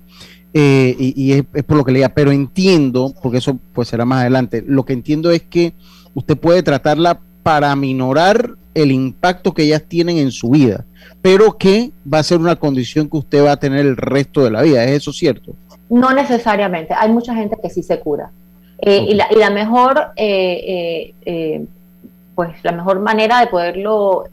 eh, 0.54 0.96
y, 0.98 1.34
es, 1.34 1.44
es, 1.54 1.64
por 1.64 1.78
lo 1.78 1.86
que 1.86 1.92
leía, 1.92 2.14
pero 2.14 2.32
entiendo, 2.32 3.14
porque 3.22 3.38
eso 3.40 3.58
pues 3.74 3.88
será 3.88 4.06
más 4.06 4.22
adelante, 4.22 4.64
lo 4.66 4.86
que 4.86 4.94
entiendo 4.94 5.32
es 5.32 5.44
que 5.44 5.74
usted 6.14 6.38
puede 6.38 6.64
tratarla 6.64 7.20
para 7.44 7.76
minorar 7.76 8.56
el 8.74 8.92
impacto 8.92 9.54
que 9.54 9.64
ellas 9.64 9.84
tienen 9.88 10.18
en 10.18 10.32
su 10.32 10.52
vida, 10.52 10.86
pero 11.22 11.58
que 11.58 11.92
va 12.12 12.20
a 12.20 12.24
ser 12.24 12.40
una 12.40 12.56
condición 12.56 13.10
que 13.10 13.18
usted 13.18 13.44
va 13.44 13.54
a 13.54 13.58
tener 13.58 13.86
el 13.86 13.98
resto 13.98 14.44
de 14.44 14.52
la 14.52 14.62
vida. 14.62 14.84
¿Es 14.84 14.92
eso 14.92 15.14
cierto? 15.14 15.56
No 15.90 16.12
necesariamente. 16.12 16.94
Hay 16.94 17.10
mucha 17.10 17.34
gente 17.34 17.58
que 17.62 17.70
sí 17.70 17.82
se 17.82 18.00
cura. 18.00 18.32
Eh, 18.80 19.06
y, 19.10 19.14
la, 19.16 19.28
y, 19.32 19.36
la, 19.36 19.50
mejor, 19.50 20.12
eh, 20.16 21.14
eh, 21.26 21.66
pues 22.38 22.64
la 22.64 22.72
mejor 22.72 23.00
manera 23.00 23.40
de 23.40 23.48
poderlo 23.48 24.26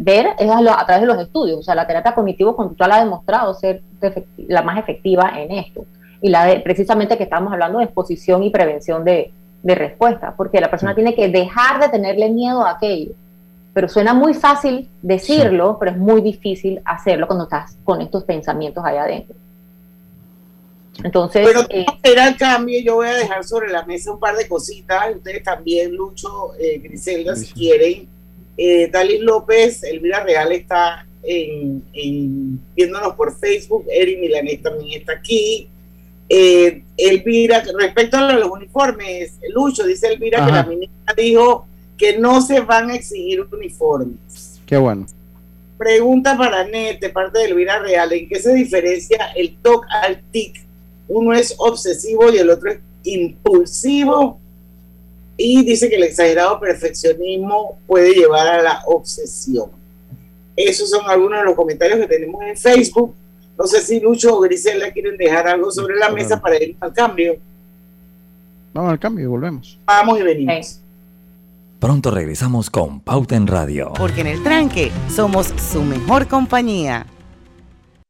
ver 0.00 0.26
es 0.40 0.50
a, 0.50 0.86
través 0.86 1.02
de 1.02 1.06
los 1.06 1.20
estudios. 1.20 1.60
O 1.60 1.62
sea, 1.62 1.76
la 1.76 1.86
terapia 1.86 2.12
cognitivo-conductual 2.12 2.90
ha 2.90 2.98
demostrado 2.98 3.54
ser 3.54 3.80
la 4.48 4.62
más 4.62 4.76
efectiva 4.76 5.30
en 5.36 5.52
esto. 5.52 5.86
Y 6.20 6.30
la 6.30 6.46
de, 6.46 6.58
precisamente 6.58 7.16
que 7.16 7.22
estamos 7.22 7.52
hablando 7.52 7.78
de 7.78 7.84
exposición 7.84 8.42
y 8.42 8.50
prevención 8.50 9.04
de, 9.04 9.30
de 9.62 9.74
respuesta, 9.76 10.34
porque 10.36 10.60
la 10.60 10.68
persona 10.68 10.96
tiene 10.96 11.14
que 11.14 11.28
dejar 11.28 11.80
de 11.80 11.90
tenerle 11.90 12.28
miedo 12.28 12.66
a 12.66 12.72
aquello 12.72 13.12
pero 13.74 13.88
suena 13.88 14.14
muy 14.14 14.34
fácil 14.34 14.88
decirlo, 15.02 15.72
sí. 15.72 15.76
pero 15.80 15.90
es 15.90 15.98
muy 15.98 16.22
difícil 16.22 16.80
hacerlo 16.84 17.26
cuando 17.26 17.44
estás 17.44 17.76
con 17.82 18.00
estos 18.00 18.22
pensamientos 18.22 18.84
allá 18.84 19.02
adentro. 19.02 19.36
Entonces, 21.02 21.46
pero 21.46 21.66
eh, 21.70 21.84
era 22.02 22.28
el 22.28 22.36
cambio, 22.36 22.80
yo 22.80 22.96
voy 22.96 23.08
a 23.08 23.14
dejar 23.14 23.44
sobre 23.44 23.70
la 23.70 23.84
mesa 23.84 24.12
un 24.12 24.20
par 24.20 24.36
de 24.36 24.46
cositas, 24.46 25.16
ustedes 25.16 25.42
también, 25.42 25.94
Lucho, 25.94 26.54
eh, 26.58 26.78
Griselda, 26.78 27.34
si 27.34 27.52
quieren. 27.52 28.08
Eh, 28.56 28.88
Dalis 28.92 29.20
López, 29.20 29.82
Elvira 29.82 30.22
Real 30.22 30.52
está 30.52 31.04
en, 31.24 31.82
en, 31.92 32.60
viéndonos 32.76 33.14
por 33.14 33.36
Facebook, 33.36 33.86
Eri 33.90 34.16
Milanés 34.16 34.62
también 34.62 35.00
está 35.00 35.14
aquí. 35.14 35.68
Eh, 36.28 36.82
Elvira, 36.96 37.62
respecto 37.78 38.16
a 38.16 38.32
los 38.32 38.50
uniformes, 38.50 39.38
Lucho, 39.52 39.84
dice 39.84 40.08
Elvira 40.08 40.38
Ajá. 40.38 40.46
que 40.46 40.52
la 40.52 40.62
ministra 40.64 41.14
dijo 41.16 41.66
que 41.98 42.18
no 42.18 42.40
se 42.40 42.60
van 42.60 42.90
a 42.90 42.94
exigir 42.94 43.46
uniformes. 43.52 44.60
Qué 44.66 44.76
bueno. 44.76 45.06
Pregunta 45.76 46.36
para 46.36 46.64
Net, 46.64 47.00
de 47.00 47.10
parte 47.10 47.40
de 47.40 47.46
Elvira 47.46 47.80
Real, 47.80 48.12
¿en 48.12 48.28
qué 48.28 48.38
se 48.40 48.54
diferencia 48.54 49.32
el 49.34 49.56
TOC 49.56 49.86
al 49.90 50.22
TIC? 50.30 50.63
Uno 51.08 51.32
es 51.32 51.54
obsesivo 51.58 52.32
y 52.32 52.38
el 52.38 52.50
otro 52.50 52.70
es 52.72 52.78
impulsivo. 53.04 54.38
Y 55.36 55.64
dice 55.64 55.88
que 55.88 55.96
el 55.96 56.04
exagerado 56.04 56.60
perfeccionismo 56.60 57.78
puede 57.86 58.12
llevar 58.12 58.46
a 58.46 58.62
la 58.62 58.82
obsesión. 58.86 59.70
Esos 60.56 60.90
son 60.90 61.08
algunos 61.08 61.40
de 61.40 61.44
los 61.46 61.54
comentarios 61.54 61.98
que 61.98 62.06
tenemos 62.06 62.42
en 62.44 62.56
Facebook. 62.56 63.14
No 63.58 63.66
sé 63.66 63.80
si 63.80 64.00
Lucho 64.00 64.36
o 64.36 64.40
Grisela 64.40 64.92
quieren 64.92 65.16
dejar 65.16 65.48
algo 65.48 65.70
sobre 65.70 65.96
la 65.96 66.10
mesa 66.10 66.40
para 66.40 66.62
ir 66.62 66.76
al 66.80 66.92
cambio. 66.92 67.36
Vamos 68.72 68.92
al 68.92 68.98
cambio 68.98 69.24
y 69.24 69.28
volvemos. 69.28 69.78
Vamos 69.86 70.18
y 70.18 70.22
venimos. 70.22 70.80
Pronto 71.78 72.10
regresamos 72.10 72.70
con 72.70 73.00
Pauta 73.00 73.36
en 73.36 73.46
Radio. 73.46 73.92
Porque 73.96 74.22
en 74.22 74.28
el 74.28 74.42
tranque 74.42 74.90
somos 75.14 75.52
su 75.70 75.82
mejor 75.82 76.26
compañía. 76.28 77.06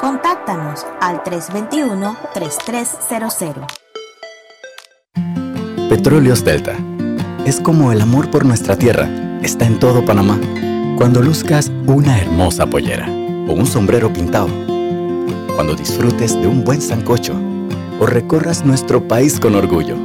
Contáctanos 0.00 0.86
al 1.02 1.22
321-3300. 1.24 3.66
Petróleos 5.90 6.42
Delta. 6.42 6.74
Es 7.44 7.60
como 7.60 7.92
el 7.92 8.00
amor 8.00 8.30
por 8.30 8.46
nuestra 8.46 8.76
tierra. 8.76 9.10
Está 9.42 9.66
en 9.66 9.78
todo 9.78 10.02
Panamá. 10.02 10.40
Cuando 10.96 11.20
luzcas 11.20 11.70
una 11.86 12.18
hermosa 12.18 12.64
pollera 12.66 13.10
o 13.46 13.52
un 13.52 13.66
sombrero 13.66 14.10
pintado. 14.10 14.48
Cuando 15.54 15.74
disfrutes 15.74 16.32
de 16.40 16.46
un 16.46 16.64
buen 16.64 16.80
sancocho 16.80 17.38
o 17.98 18.06
recorras 18.06 18.64
nuestro 18.64 19.06
país 19.06 19.38
con 19.38 19.54
orgullo. 19.54 19.96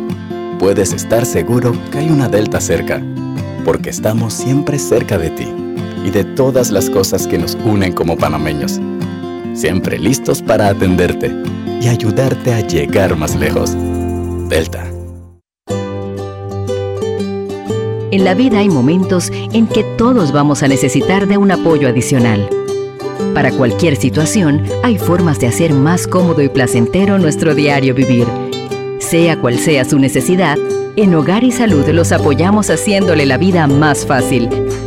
Puedes 0.59 0.91
estar 0.91 1.25
seguro 1.25 1.71
que 1.91 1.99
hay 1.99 2.09
una 2.09 2.27
Delta 2.27 2.59
cerca, 2.59 3.01
porque 3.63 3.91
estamos 3.91 4.33
siempre 4.33 4.77
cerca 4.77 5.17
de 5.17 5.29
ti 5.29 5.47
y 6.03 6.09
de 6.09 6.25
todas 6.25 6.71
las 6.71 6.89
cosas 6.89 7.27
que 7.27 7.37
nos 7.37 7.55
unen 7.63 7.93
como 7.93 8.17
panameños 8.17 8.81
siempre 9.55 9.97
listos 9.97 10.41
para 10.41 10.67
atenderte 10.67 11.31
y 11.81 11.87
ayudarte 11.87 12.53
a 12.53 12.61
llegar 12.61 13.15
más 13.15 13.35
lejos. 13.35 13.75
Delta. 14.49 14.91
En 18.11 18.23
la 18.23 18.33
vida 18.33 18.59
hay 18.59 18.69
momentos 18.69 19.31
en 19.31 19.67
que 19.67 19.83
todos 19.97 20.31
vamos 20.31 20.63
a 20.63 20.67
necesitar 20.67 21.27
de 21.27 21.37
un 21.37 21.51
apoyo 21.51 21.87
adicional. 21.87 22.47
Para 23.33 23.51
cualquier 23.51 23.95
situación, 23.97 24.63
hay 24.83 24.97
formas 24.97 25.39
de 25.39 25.47
hacer 25.47 25.73
más 25.73 26.07
cómodo 26.07 26.41
y 26.41 26.47
placentero 26.47 27.17
nuestro 27.17 27.55
diario 27.55 27.93
vivir. 27.93 28.27
Sea 28.99 29.39
cual 29.41 29.57
sea 29.59 29.83
su 29.83 29.99
necesidad, 29.99 30.57
en 30.95 31.13
Hogar 31.13 31.43
y 31.43 31.51
Salud 31.51 31.85
los 31.89 32.13
apoyamos 32.13 32.69
haciéndole 32.69 33.25
la 33.25 33.37
vida 33.37 33.67
más 33.67 34.05
fácil 34.05 34.49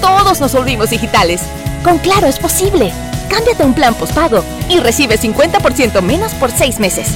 todos 0.00 0.40
nos 0.40 0.52
volvimos 0.52 0.90
digitales. 0.90 1.42
Con 1.84 1.98
Claro 1.98 2.26
es 2.26 2.38
posible. 2.38 2.92
Cámbiate 3.28 3.64
un 3.64 3.74
plan 3.74 3.94
postpago 3.94 4.42
y 4.68 4.80
recibe 4.80 5.18
50% 5.18 6.02
menos 6.02 6.32
por 6.34 6.50
seis 6.50 6.80
meses. 6.80 7.08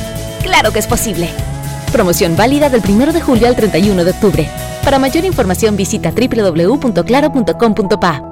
Claro 0.42 0.72
que 0.72 0.78
es 0.78 0.86
posible. 0.86 1.28
Promoción 1.92 2.36
válida 2.36 2.68
del 2.68 2.82
1 2.86 3.12
de 3.12 3.20
julio 3.20 3.48
al 3.48 3.56
31 3.56 4.04
de 4.04 4.10
octubre. 4.10 4.48
Para 4.84 4.98
mayor 4.98 5.24
información 5.24 5.76
visita 5.76 6.12
www.claro.com.pa. 6.12 8.22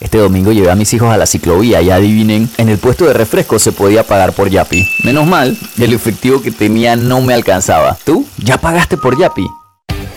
Este 0.00 0.18
domingo 0.18 0.52
llevé 0.52 0.70
a 0.70 0.74
mis 0.74 0.92
hijos 0.92 1.12
a 1.12 1.16
la 1.16 1.26
ciclovía 1.26 1.80
y 1.80 1.90
adivinen, 1.90 2.50
en 2.58 2.68
el 2.68 2.78
puesto 2.78 3.06
de 3.06 3.12
refresco 3.12 3.58
se 3.58 3.72
podía 3.72 4.02
pagar 4.02 4.32
por 4.32 4.50
Yapi. 4.50 4.86
Menos 5.04 5.26
mal, 5.26 5.56
el 5.78 5.92
efectivo 5.92 6.42
que 6.42 6.50
tenía 6.50 6.96
no 6.96 7.20
me 7.20 7.32
alcanzaba. 7.32 7.96
¿Tú? 8.04 8.26
¿Ya 8.38 8.58
pagaste 8.58 8.96
por 8.96 9.18
Yapi? 9.18 9.46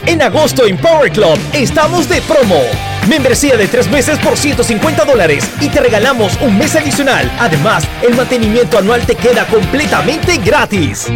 En 0.07 0.21
agosto 0.21 0.65
en 0.65 0.77
Power 0.77 1.11
Club 1.11 1.37
estamos 1.51 2.07
de 2.07 2.21
promo. 2.21 2.61
Membresía 3.09 3.57
de 3.57 3.67
tres 3.67 3.91
meses 3.91 4.17
por 4.19 4.37
150 4.37 5.03
dólares 5.03 5.45
y 5.59 5.67
te 5.67 5.81
regalamos 5.81 6.39
un 6.41 6.57
mes 6.57 6.77
adicional. 6.77 7.29
Además, 7.37 7.85
el 8.07 8.15
mantenimiento 8.15 8.77
anual 8.77 9.05
te 9.05 9.15
queda 9.15 9.45
completamente 9.47 10.37
gratis. 10.37 11.07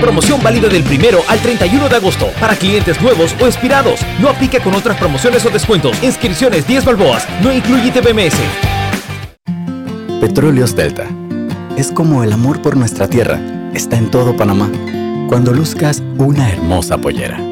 Promoción 0.00 0.40
válida 0.40 0.68
del 0.68 0.84
primero 0.84 1.24
al 1.26 1.40
31 1.40 1.88
de 1.88 1.96
agosto 1.96 2.28
para 2.38 2.54
clientes 2.54 3.02
nuevos 3.02 3.34
o 3.40 3.46
expirados. 3.46 3.98
No 4.20 4.28
aplica 4.28 4.60
con 4.60 4.76
otras 4.76 4.96
promociones 4.98 5.44
o 5.44 5.50
descuentos. 5.50 6.00
Inscripciones 6.00 6.64
10 6.64 6.84
balboas. 6.84 7.26
No 7.42 7.52
incluye 7.52 7.90
TBMS. 7.90 8.36
Petróleos 10.20 10.76
Delta. 10.76 11.08
Es 11.76 11.90
como 11.90 12.22
el 12.22 12.32
amor 12.32 12.62
por 12.62 12.76
nuestra 12.76 13.08
tierra. 13.08 13.40
Está 13.74 13.96
en 13.96 14.12
todo 14.12 14.36
Panamá. 14.36 14.70
Cuando 15.28 15.52
luzcas 15.52 16.04
una 16.18 16.48
hermosa 16.50 16.98
pollera 16.98 17.51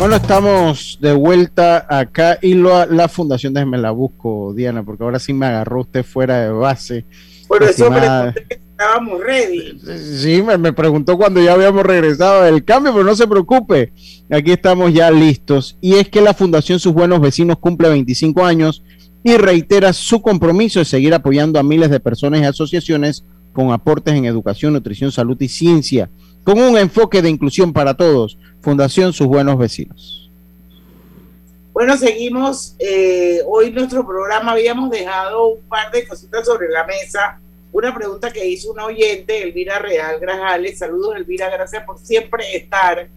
Bueno, 0.00 0.16
estamos 0.16 0.98
de 1.02 1.12
vuelta 1.12 1.86
acá 1.86 2.38
y 2.40 2.54
lo, 2.54 2.86
la 2.86 3.06
fundación, 3.06 3.52
déjeme 3.52 3.76
la 3.76 3.90
busco, 3.90 4.54
Diana, 4.54 4.82
porque 4.82 5.04
ahora 5.04 5.18
sí 5.18 5.34
me 5.34 5.44
agarró 5.44 5.82
usted 5.82 6.04
fuera 6.04 6.40
de 6.40 6.50
base. 6.50 7.04
Por 7.46 7.62
eso 7.62 7.90
pregunté 7.90 8.46
que 8.48 8.54
estábamos 8.54 9.20
ready. 9.22 9.78
Sí, 10.18 10.42
me, 10.42 10.56
me, 10.56 10.72
preguntó 10.72 11.18
cuando 11.18 11.42
ya 11.42 11.52
habíamos 11.52 11.84
regresado 11.84 12.44
del 12.44 12.64
cambio, 12.64 12.92
pero 12.92 13.04
no 13.04 13.14
se 13.14 13.26
preocupe, 13.26 13.92
aquí 14.30 14.52
estamos 14.52 14.90
ya 14.94 15.10
listos. 15.10 15.76
Y 15.82 15.96
es 15.96 16.08
que 16.08 16.22
la 16.22 16.32
Fundación 16.32 16.80
Sus 16.80 16.94
Buenos 16.94 17.20
Vecinos 17.20 17.58
cumple 17.58 17.90
25 17.90 18.42
años 18.42 18.82
y 19.22 19.36
reitera 19.36 19.92
su 19.92 20.22
compromiso 20.22 20.78
de 20.78 20.86
seguir 20.86 21.12
apoyando 21.12 21.60
a 21.60 21.62
miles 21.62 21.90
de 21.90 22.00
personas 22.00 22.40
y 22.40 22.44
asociaciones 22.44 23.26
con 23.52 23.72
aportes 23.72 24.14
en 24.14 24.24
educación, 24.24 24.72
nutrición, 24.72 25.12
salud 25.12 25.36
y 25.40 25.48
ciencia, 25.48 26.10
con 26.44 26.58
un 26.60 26.78
enfoque 26.78 27.22
de 27.22 27.30
inclusión 27.30 27.72
para 27.72 27.94
todos. 27.94 28.38
Fundación 28.60 29.12
Sus 29.12 29.26
Buenos 29.26 29.58
Vecinos. 29.58 30.30
Bueno, 31.72 31.96
seguimos. 31.96 32.74
Eh, 32.78 33.40
hoy 33.46 33.70
nuestro 33.70 34.06
programa 34.06 34.52
habíamos 34.52 34.90
dejado 34.90 35.48
un 35.48 35.62
par 35.62 35.90
de 35.90 36.06
cositas 36.06 36.44
sobre 36.44 36.68
la 36.68 36.84
mesa. 36.84 37.40
Una 37.72 37.94
pregunta 37.94 38.30
que 38.32 38.46
hizo 38.46 38.72
una 38.72 38.86
oyente, 38.86 39.42
Elvira 39.42 39.78
Real 39.78 40.18
Grajales. 40.20 40.78
Saludos, 40.78 41.16
Elvira, 41.16 41.48
gracias 41.48 41.84
por 41.84 41.98
siempre 41.98 42.44
estar. 42.54 43.08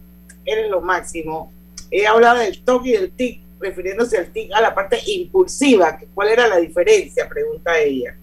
Eres 0.44 0.70
lo 0.70 0.80
máximo. 0.80 1.52
Ella 1.90 2.12
hablaba 2.12 2.40
del 2.40 2.62
TOC 2.62 2.86
y 2.86 2.92
del 2.92 3.10
TIC, 3.10 3.42
refiriéndose 3.60 4.18
al 4.18 4.32
TIC 4.32 4.52
a 4.54 4.60
la 4.60 4.74
parte 4.74 4.98
impulsiva. 5.06 5.98
¿Cuál 6.14 6.28
era 6.28 6.46
la 6.46 6.58
diferencia? 6.58 7.28
Pregunta 7.28 7.78
ella. 7.78 8.16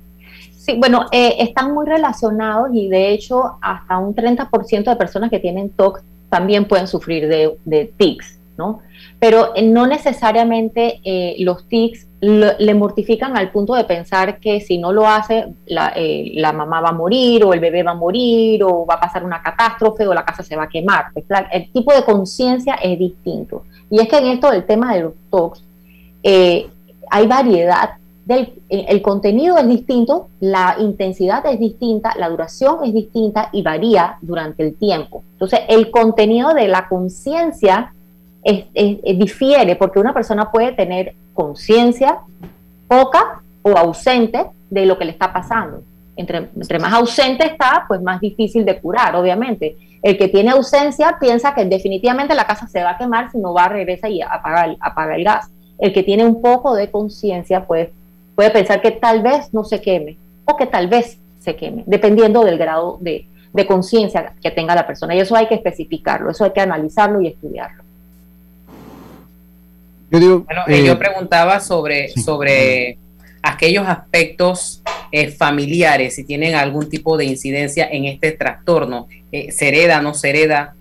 Sí, 0.62 0.76
bueno, 0.78 1.08
eh, 1.12 1.38
están 1.40 1.74
muy 1.74 1.88
relacionados 1.88 2.70
y 2.72 2.88
de 2.88 3.10
hecho 3.10 3.58
hasta 3.62 3.98
un 3.98 4.14
30% 4.14 4.92
de 4.92 4.96
personas 4.96 5.32
que 5.32 5.40
tienen 5.40 5.72
TOC 5.72 6.04
también 6.30 6.66
pueden 6.66 6.88
sufrir 6.88 7.28
de, 7.28 7.58
de 7.66 7.92
tics, 7.98 8.40
¿no? 8.60 8.82
Pero 9.20 9.56
eh, 9.56 9.64
no 9.64 9.88
necesariamente 9.88 11.02
eh, 11.04 11.36
los 11.40 11.68
tics 11.68 12.08
le 12.22 12.76
mortifican 12.76 13.36
al 13.36 13.50
punto 13.50 13.74
de 13.74 13.86
pensar 13.86 14.40
que 14.40 14.62
si 14.62 14.78
no 14.78 14.94
lo 14.94 15.08
hace, 15.08 15.48
la, 15.66 15.94
eh, 15.96 16.34
la, 16.36 16.54
mamá 16.54 16.80
va 16.80 16.90
a 16.90 16.94
morir 16.94 17.44
o 17.44 17.54
el 17.54 17.60
bebé 17.60 17.82
va 17.82 17.92
a 17.92 17.96
morir 17.96 18.64
o 18.64 18.86
va 18.86 18.94
a 18.94 19.00
pasar 19.00 19.24
una 19.24 19.42
catástrofe 19.42 20.08
o 20.08 20.14
la 20.14 20.24
casa 20.24 20.44
se 20.44 20.56
va 20.56 20.66
a 20.66 20.70
quemar. 20.70 21.06
El 21.52 21.72
tipo 21.72 21.92
de 21.92 22.04
conciencia 22.04 22.76
es 22.76 23.00
distinto. 23.00 23.64
Y 23.90 24.00
es 24.00 24.08
que 24.08 24.20
en 24.20 24.28
esto 24.28 24.52
del 24.52 24.64
tema 24.66 24.94
de 24.94 25.02
los 25.02 25.14
TOCs 25.32 25.64
hay 26.24 27.28
variedad 27.28 27.96
del, 28.26 28.54
el 28.70 29.02
contenido 29.02 29.58
es 29.58 29.68
distinto, 29.68 30.28
la 30.40 30.76
intensidad 30.80 31.46
es 31.48 31.60
distinta, 31.60 32.14
la 32.18 32.30
duración 32.30 32.86
es 32.86 32.94
distinta 32.94 33.50
y 33.52 33.64
varía 33.64 34.18
durante 34.22 34.64
el 34.64 34.76
tiempo. 34.76 35.24
Entonces, 35.34 35.62
el 35.68 35.90
contenido 35.90 36.54
de 36.54 36.68
la 36.68 36.88
conciencia 36.88 37.94
difiere 38.44 39.76
porque 39.76 40.00
una 40.00 40.14
persona 40.14 40.52
puede 40.52 40.72
tener 40.72 41.16
conciencia 41.34 42.20
poca 42.88 43.42
o 43.62 43.78
ausente 43.78 44.46
de 44.70 44.86
lo 44.86 44.98
que 44.98 45.06
le 45.06 45.12
está 45.12 45.32
pasando. 45.32 45.84
Entre, 46.16 46.38
entre, 46.38 46.80
más 46.80 46.94
ausente 46.94 47.46
está, 47.46 47.86
pues 47.88 48.02
más 48.02 48.20
difícil 48.20 48.66
de 48.66 48.80
curar, 48.80 49.16
obviamente. 49.16 49.78
El 50.02 50.18
que 50.18 50.28
tiene 50.28 50.52
ausencia 50.52 51.18
piensa 51.20 51.54
que 51.54 51.66
definitivamente 51.66 52.36
la 52.36 52.46
casa 52.46 52.68
se 52.68 52.84
va 52.84 52.92
a 52.92 52.98
quemar 52.98 53.32
si 53.32 53.38
no 53.38 53.54
va, 53.54 53.66
a 53.66 53.70
regresar 53.70 54.12
y 54.12 54.22
apaga, 54.22 54.76
apaga 54.80 55.16
el 55.16 55.24
gas. 55.24 55.52
El 55.78 55.94
que 55.94 56.04
tiene 56.04 56.26
un 56.26 56.42
poco 56.42 56.76
de 56.76 56.92
conciencia, 56.92 57.66
pues 57.66 57.90
puede 58.36 58.50
pensar 58.52 58.82
que 58.82 58.92
tal 58.92 59.22
vez 59.22 59.54
no 59.54 59.64
se 59.64 59.82
queme 59.82 60.18
o 60.46 60.56
que 60.58 60.66
tal 60.66 60.88
vez 60.88 61.18
se 61.40 61.56
queme, 61.56 61.84
dependiendo 61.86 62.44
del 62.44 62.58
grado 62.58 62.98
de, 63.02 63.26
de 63.54 63.66
conciencia 63.66 64.34
que 64.42 64.52
tenga 64.52 64.76
la 64.76 64.88
persona. 64.88 65.16
Y 65.16 65.20
eso 65.20 65.36
hay 65.36 65.48
que 65.48 65.56
especificarlo, 65.56 66.32
eso 66.32 66.44
hay 66.44 66.52
que 66.52 66.62
analizarlo 66.62 67.22
y 67.22 67.28
estudiarlo. 67.28 67.84
Yo 70.12 70.42
bueno, 70.42 70.64
eh, 70.68 70.86
yo 70.86 71.00
preguntaba 71.00 71.62
sobre, 71.62 72.10
sobre 72.10 72.98
aquellos 73.42 73.88
aspectos 73.88 74.82
eh, 75.12 75.32
familiares, 75.32 76.16
si 76.16 76.26
tienen 76.26 76.56
algún 76.56 76.90
tipo 76.90 77.18
de 77.18 77.26
incidencia 77.26 77.88
en 77.90 78.06
este 78.06 78.34
trastorno. 78.34 79.08
Eh, 79.32 79.52
¿Se 79.52 79.70
hereda, 79.70 80.02
no 80.02 80.14
se 80.14 80.30
hereda? 80.30 80.76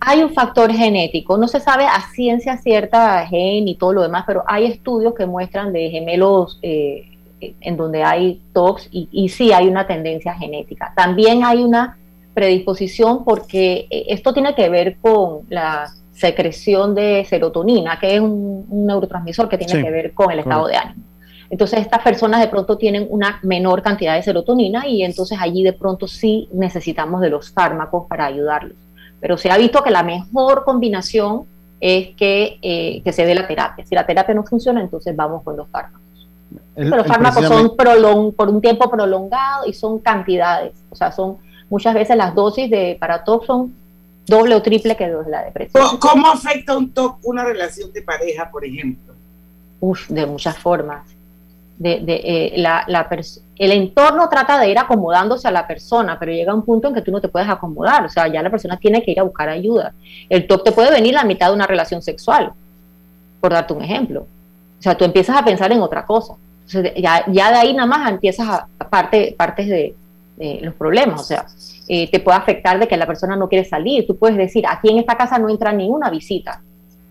Hay 0.00 0.22
un 0.22 0.32
factor 0.32 0.72
genético, 0.72 1.36
no 1.36 1.48
se 1.48 1.60
sabe 1.60 1.84
a 1.84 2.00
ciencia 2.14 2.56
cierta 2.56 3.26
gen 3.26 3.66
y 3.66 3.74
todo 3.74 3.92
lo 3.94 4.02
demás, 4.02 4.24
pero 4.26 4.44
hay 4.46 4.66
estudios 4.66 5.14
que 5.14 5.26
muestran 5.26 5.72
de 5.72 5.90
gemelos 5.90 6.58
eh, 6.62 7.18
en 7.40 7.76
donde 7.76 8.02
hay 8.04 8.40
TOX 8.52 8.88
y, 8.90 9.08
y, 9.10 9.28
sí 9.28 9.52
hay 9.52 9.66
una 9.68 9.86
tendencia 9.86 10.34
genética. 10.34 10.92
También 10.96 11.44
hay 11.44 11.62
una 11.62 11.98
predisposición 12.34 13.24
porque 13.24 13.86
eh, 13.90 14.06
esto 14.08 14.32
tiene 14.32 14.54
que 14.54 14.68
ver 14.68 14.98
con 15.00 15.40
la 15.48 15.86
secreción 16.12 16.94
de 16.94 17.24
serotonina, 17.28 17.98
que 17.98 18.14
es 18.14 18.20
un, 18.20 18.66
un 18.68 18.86
neurotransmisor 18.86 19.48
que 19.48 19.58
tiene 19.58 19.74
sí, 19.74 19.82
que 19.82 19.90
ver 19.90 20.14
con 20.14 20.30
el 20.30 20.40
estado 20.40 20.66
de 20.66 20.76
ánimo. 20.76 21.04
Entonces 21.50 21.80
estas 21.80 22.02
personas 22.02 22.40
de 22.40 22.48
pronto 22.48 22.76
tienen 22.76 23.06
una 23.08 23.40
menor 23.42 23.82
cantidad 23.82 24.14
de 24.14 24.22
serotonina 24.22 24.86
y 24.86 25.02
entonces 25.02 25.38
allí 25.40 25.62
de 25.62 25.72
pronto 25.72 26.06
sí 26.06 26.48
necesitamos 26.52 27.20
de 27.20 27.30
los 27.30 27.50
fármacos 27.50 28.06
para 28.06 28.26
ayudarlos 28.26 28.87
pero 29.20 29.36
se 29.36 29.50
ha 29.50 29.58
visto 29.58 29.82
que 29.82 29.90
la 29.90 30.02
mejor 30.02 30.64
combinación 30.64 31.44
es 31.80 32.14
que, 32.16 32.58
eh, 32.62 33.02
que 33.02 33.12
se 33.12 33.24
dé 33.24 33.34
la 33.34 33.46
terapia. 33.46 33.84
Si 33.86 33.94
la 33.94 34.06
terapia 34.06 34.34
no 34.34 34.44
funciona, 34.44 34.80
entonces 34.80 35.14
vamos 35.14 35.42
con 35.42 35.56
los 35.56 35.68
fármacos. 35.68 36.06
El, 36.76 36.90
los 36.90 37.06
fármacos 37.06 37.44
son 37.44 37.76
prolong, 37.76 38.32
por 38.32 38.48
un 38.48 38.60
tiempo 38.60 38.90
prolongado 38.90 39.66
y 39.66 39.72
son 39.72 39.98
cantidades, 39.98 40.72
o 40.90 40.96
sea, 40.96 41.12
son 41.12 41.38
muchas 41.68 41.94
veces 41.94 42.16
las 42.16 42.34
dosis 42.34 42.70
de 42.70 42.96
para 42.98 43.24
TOC 43.24 43.44
son 43.44 43.74
doble 44.26 44.54
o 44.54 44.62
triple 44.62 44.96
que 44.96 45.08
de 45.08 45.30
la 45.30 45.44
depresión. 45.44 45.98
¿Cómo 45.98 46.28
afecta 46.28 46.76
un 46.76 46.90
TOC 46.92 47.18
una 47.24 47.44
relación 47.44 47.92
de 47.92 48.02
pareja, 48.02 48.50
por 48.50 48.64
ejemplo? 48.64 49.14
Uf, 49.80 50.08
de 50.08 50.26
muchas 50.26 50.56
formas 50.56 51.02
de, 51.78 52.00
de 52.00 52.20
eh, 52.24 52.52
la, 52.56 52.84
la 52.88 53.08
el 53.58 53.72
entorno 53.72 54.28
trata 54.28 54.58
de 54.58 54.70
ir 54.70 54.78
acomodándose 54.78 55.48
a 55.48 55.50
la 55.50 55.66
persona, 55.66 56.18
pero 56.18 56.32
llega 56.32 56.54
un 56.54 56.62
punto 56.62 56.88
en 56.88 56.94
que 56.94 57.02
tú 57.02 57.10
no 57.10 57.20
te 57.20 57.28
puedes 57.28 57.48
acomodar, 57.48 58.04
o 58.04 58.08
sea, 58.08 58.28
ya 58.28 58.42
la 58.42 58.50
persona 58.50 58.76
tiene 58.76 59.02
que 59.02 59.12
ir 59.12 59.20
a 59.20 59.24
buscar 59.24 59.48
ayuda. 59.48 59.94
El 60.28 60.46
top 60.46 60.64
te 60.64 60.72
puede 60.72 60.90
venir 60.90 61.14
la 61.14 61.24
mitad 61.24 61.48
de 61.48 61.54
una 61.54 61.66
relación 61.66 62.02
sexual, 62.02 62.52
por 63.40 63.52
darte 63.52 63.72
un 63.72 63.82
ejemplo. 63.82 64.26
O 64.78 64.82
sea, 64.82 64.96
tú 64.96 65.04
empiezas 65.04 65.36
a 65.36 65.44
pensar 65.44 65.72
en 65.72 65.80
otra 65.80 66.06
cosa. 66.06 66.34
Entonces, 66.66 66.92
ya, 66.96 67.24
ya 67.28 67.50
de 67.50 67.56
ahí 67.56 67.74
nada 67.74 67.86
más 67.86 68.10
empiezas 68.10 68.48
a, 68.48 68.68
a 68.78 68.88
parte, 68.88 69.34
partes 69.36 69.66
de, 69.66 69.94
de, 70.36 70.60
los 70.62 70.74
problemas, 70.74 71.20
o 71.20 71.24
sea, 71.24 71.46
eh, 71.88 72.08
te 72.10 72.20
puede 72.20 72.38
afectar 72.38 72.78
de 72.78 72.86
que 72.86 72.96
la 72.96 73.06
persona 73.06 73.34
no 73.34 73.48
quiere 73.48 73.64
salir. 73.64 74.06
Tú 74.06 74.16
puedes 74.16 74.36
decir, 74.36 74.64
aquí 74.68 74.90
en 74.90 74.98
esta 74.98 75.16
casa 75.16 75.38
no 75.38 75.48
entra 75.48 75.72
ninguna 75.72 76.10
visita. 76.10 76.60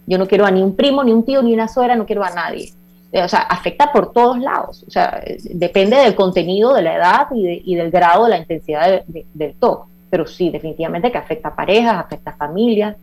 Yo 0.06 0.18
no 0.18 0.28
quiero 0.28 0.46
a 0.46 0.52
ni 0.52 0.62
un 0.62 0.76
primo, 0.76 1.04
ni 1.04 1.12
un 1.12 1.26
tío, 1.26 1.42
ni 1.42 1.54
una 1.54 1.68
suegra, 1.68 1.96
no 1.96 2.06
quiero 2.06 2.24
a 2.24 2.30
nadie 2.30 2.72
o 3.14 3.28
sea, 3.28 3.40
afecta 3.40 3.92
por 3.92 4.12
todos 4.12 4.38
lados. 4.40 4.84
O 4.88 4.92
sea, 4.92 5.22
depende 5.52 5.98
del 5.98 6.16
contenido, 6.16 6.74
de 6.74 6.82
la 6.82 6.96
edad 6.96 7.28
y, 7.34 7.44
de, 7.44 7.62
y 7.64 7.76
del 7.76 7.92
grado 7.92 8.26
de 8.26 8.32
la 8.32 8.38
intensidad 8.38 8.90
de, 8.90 9.04
de, 9.08 9.26
del 9.34 9.54
TOC. 9.56 9.88
Pero 10.10 10.26
sí, 10.26 10.50
definitivamente 10.50 11.12
que 11.12 11.18
afecta 11.18 11.50
a 11.50 11.56
parejas, 11.56 11.96
afecta 11.98 12.32
a 12.32 12.36
familias. 12.36 12.96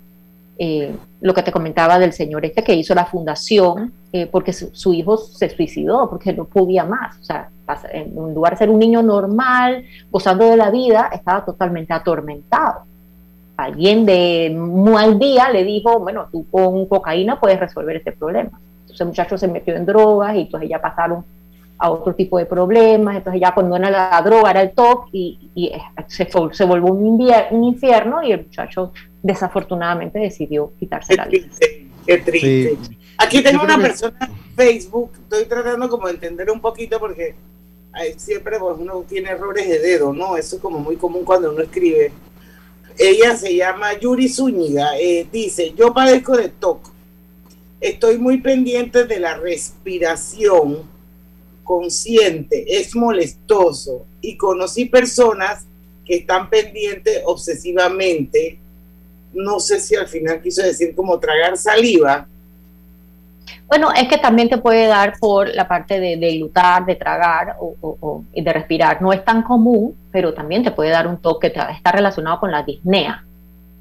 Eh, 0.57 0.95
lo 1.21 1.35
que 1.35 1.43
te 1.43 1.51
comentaba 1.51 1.99
del 1.99 2.13
señor 2.13 2.45
este 2.45 2.63
que 2.63 2.75
hizo 2.75 2.95
la 2.95 3.07
fundación, 3.07 3.93
eh, 4.13 4.27
porque 4.27 4.53
su, 4.53 4.95
hijo 4.95 5.17
se 5.17 5.49
suicidó, 5.49 6.09
porque 6.09 6.33
no 6.33 6.45
podía 6.45 6.85
más. 6.85 7.19
O 7.19 7.25
sea, 7.25 7.49
en 7.93 8.15
lugar 8.35 8.53
de 8.53 8.59
ser 8.59 8.71
un 8.71 8.79
niño 8.79 9.03
normal, 9.03 9.85
gozando 10.11 10.45
de 10.45 10.57
la 10.57 10.71
vida, 10.71 11.11
estaba 11.13 11.45
totalmente 11.45 11.93
atormentado. 11.93 12.83
Alguien 13.57 14.05
de 14.05 14.55
mal 14.57 15.19
día 15.19 15.49
le 15.51 15.65
dijo, 15.65 15.99
bueno, 15.99 16.27
tú 16.31 16.47
con 16.51 16.87
cocaína 16.87 17.41
puedes 17.41 17.59
resolver 17.59 17.97
este 17.97 18.13
problema 18.13 18.61
ese 18.95 19.05
muchacho 19.05 19.37
se 19.37 19.49
metió 19.49 19.75
en 19.75 19.85
drogas 19.85 20.35
y 20.37 20.43
entonces 20.43 20.69
ya 20.69 20.81
pasaron 20.81 21.25
a 21.79 21.91
otro 21.91 22.15
tipo 22.15 22.39
de 22.39 22.47
problemas, 22.47 23.17
entonces 23.17 23.41
ya 23.41 23.53
cuando 23.53 23.77
era 23.77 23.91
la 23.91 24.23
droga 24.23 24.51
era 24.53 24.63
el 24.63 24.71
TOC 24.71 25.09
y, 25.13 25.51
y 25.55 25.73
se, 26.07 26.29
se 26.53 26.65
volvió 26.65 26.93
un, 26.93 27.65
infierno 27.65 28.23
y 28.23 28.33
el 28.33 28.45
muchacho 28.45 28.93
desafortunadamente 29.23 30.19
decidió 30.19 30.73
quitarse 30.79 31.09
qué 31.09 31.17
la 31.17 31.25
vida. 31.27 31.47
Triste, 31.47 31.87
qué 32.07 32.19
triste. 32.19 32.79
Sí. 32.81 32.99
Aquí 33.19 33.43
tengo 33.43 33.65
una 33.65 33.79
persona 33.79 34.17
en 34.21 34.55
Facebook, 34.55 35.11
estoy 35.23 35.47
tratando 35.47 35.89
como 35.89 36.07
de 36.07 36.15
entender 36.15 36.51
un 36.51 36.61
poquito 36.61 36.99
porque 37.01 37.35
siempre 38.17 38.59
pues, 38.59 38.77
uno 38.79 39.05
tiene 39.09 39.31
errores 39.31 39.69
de 39.69 39.79
dedo, 39.79 40.13
¿no? 40.13 40.37
Eso 40.37 40.57
es 40.57 40.63
como 40.63 40.79
muy 40.79 40.97
común 40.97 41.25
cuando 41.25 41.51
uno 41.51 41.63
escribe. 41.63 42.13
Ella 42.99 43.37
se 43.37 43.55
llama 43.55 43.99
Yuri 43.99 44.29
Zúñiga, 44.29 44.97
eh, 44.99 45.27
dice, 45.31 45.73
yo 45.77 45.93
padezco 45.93 46.37
de 46.37 46.49
TOC, 46.49 46.94
estoy 47.89 48.19
muy 48.19 48.41
pendiente 48.41 49.05
de 49.05 49.21
la 49.21 49.37
respiración 49.37 50.83
consciente, 51.63 52.65
es 52.79 52.95
molestoso 52.95 54.07
y 54.21 54.37
conocí 54.37 54.87
personas 54.87 55.67
que 56.05 56.17
están 56.17 56.51
pendientes 56.51 57.23
obsesivamente, 57.25 58.59
no 59.33 59.59
sé 59.61 59.81
si 59.81 59.97
al 59.97 60.07
final 60.07 60.43
quiso 60.43 60.63
decir 60.63 60.95
como 60.95 61.19
tragar 61.19 61.57
saliva, 61.57 62.29
bueno, 63.67 63.89
es 63.93 64.09
que 64.09 64.19
también 64.19 64.49
te 64.49 64.59
puede 64.59 64.87
dar 64.87 65.19
por 65.19 65.49
la 65.55 65.67
parte 65.67 65.99
de, 65.99 66.17
de 66.17 66.35
lutar, 66.37 66.85
de 66.85 66.97
tragar 66.97 67.57
o, 67.59 68.23
de 68.35 68.53
respirar. 68.53 69.01
No 69.01 69.13
es 69.13 69.25
tan 69.25 69.43
común, 69.43 69.97
pero 70.13 70.35
también 70.35 70.63
te 70.63 70.71
puede 70.71 70.91
dar 70.91 71.07
un 71.07 71.17
toque 71.17 71.51
que 71.51 71.61
está 71.61 71.93
relacionado 71.93 72.41
con 72.41 72.51
la 72.51 72.63
disnea. 72.63 73.25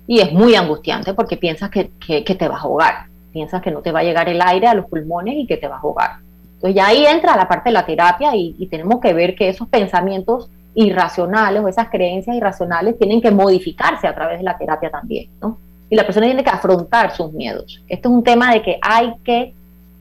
Y 0.07 0.19
es 0.19 0.31
muy 0.31 0.55
angustiante 0.55 1.13
porque 1.13 1.37
piensas 1.37 1.69
que, 1.69 1.91
te 1.99 2.47
vas 2.47 2.61
a 2.61 2.63
ahogar. 2.63 3.05
Piensas 3.33 3.61
que 3.61 3.71
no 3.71 3.81
te 3.81 3.91
va 3.91 3.99
a 3.99 4.03
llegar 4.03 4.29
el 4.29 4.41
aire 4.41 4.67
a 4.67 4.73
los 4.73 4.85
pulmones 4.85 5.35
y 5.35 5.45
que 5.45 5.57
te 5.57 5.67
vas 5.67 5.79
a 5.79 5.81
ahogar. 5.81 6.11
Entonces 6.55 6.75
ya 6.75 6.87
ahí 6.87 7.05
entra 7.05 7.35
la 7.35 7.47
parte 7.47 7.69
de 7.69 7.73
la 7.73 7.85
terapia 7.85 8.35
y, 8.35 8.55
y 8.57 8.67
tenemos 8.67 9.01
que 9.01 9.13
ver 9.13 9.35
que 9.35 9.49
esos 9.49 9.67
pensamientos 9.67 10.49
irracionales 10.75 11.61
o 11.61 11.67
esas 11.67 11.89
creencias 11.89 12.35
irracionales 12.35 12.97
tienen 12.97 13.21
que 13.21 13.31
modificarse 13.31 14.07
a 14.07 14.15
través 14.15 14.39
de 14.39 14.43
la 14.43 14.57
terapia 14.57 14.89
también, 14.89 15.29
¿no? 15.41 15.57
Y 15.89 15.95
la 15.95 16.05
persona 16.05 16.25
tiene 16.25 16.43
que 16.43 16.49
afrontar 16.49 17.15
sus 17.15 17.31
miedos. 17.33 17.81
Esto 17.87 18.09
es 18.09 18.15
un 18.15 18.23
tema 18.23 18.53
de 18.53 18.61
que 18.61 18.79
hay 18.81 19.13
que 19.23 19.53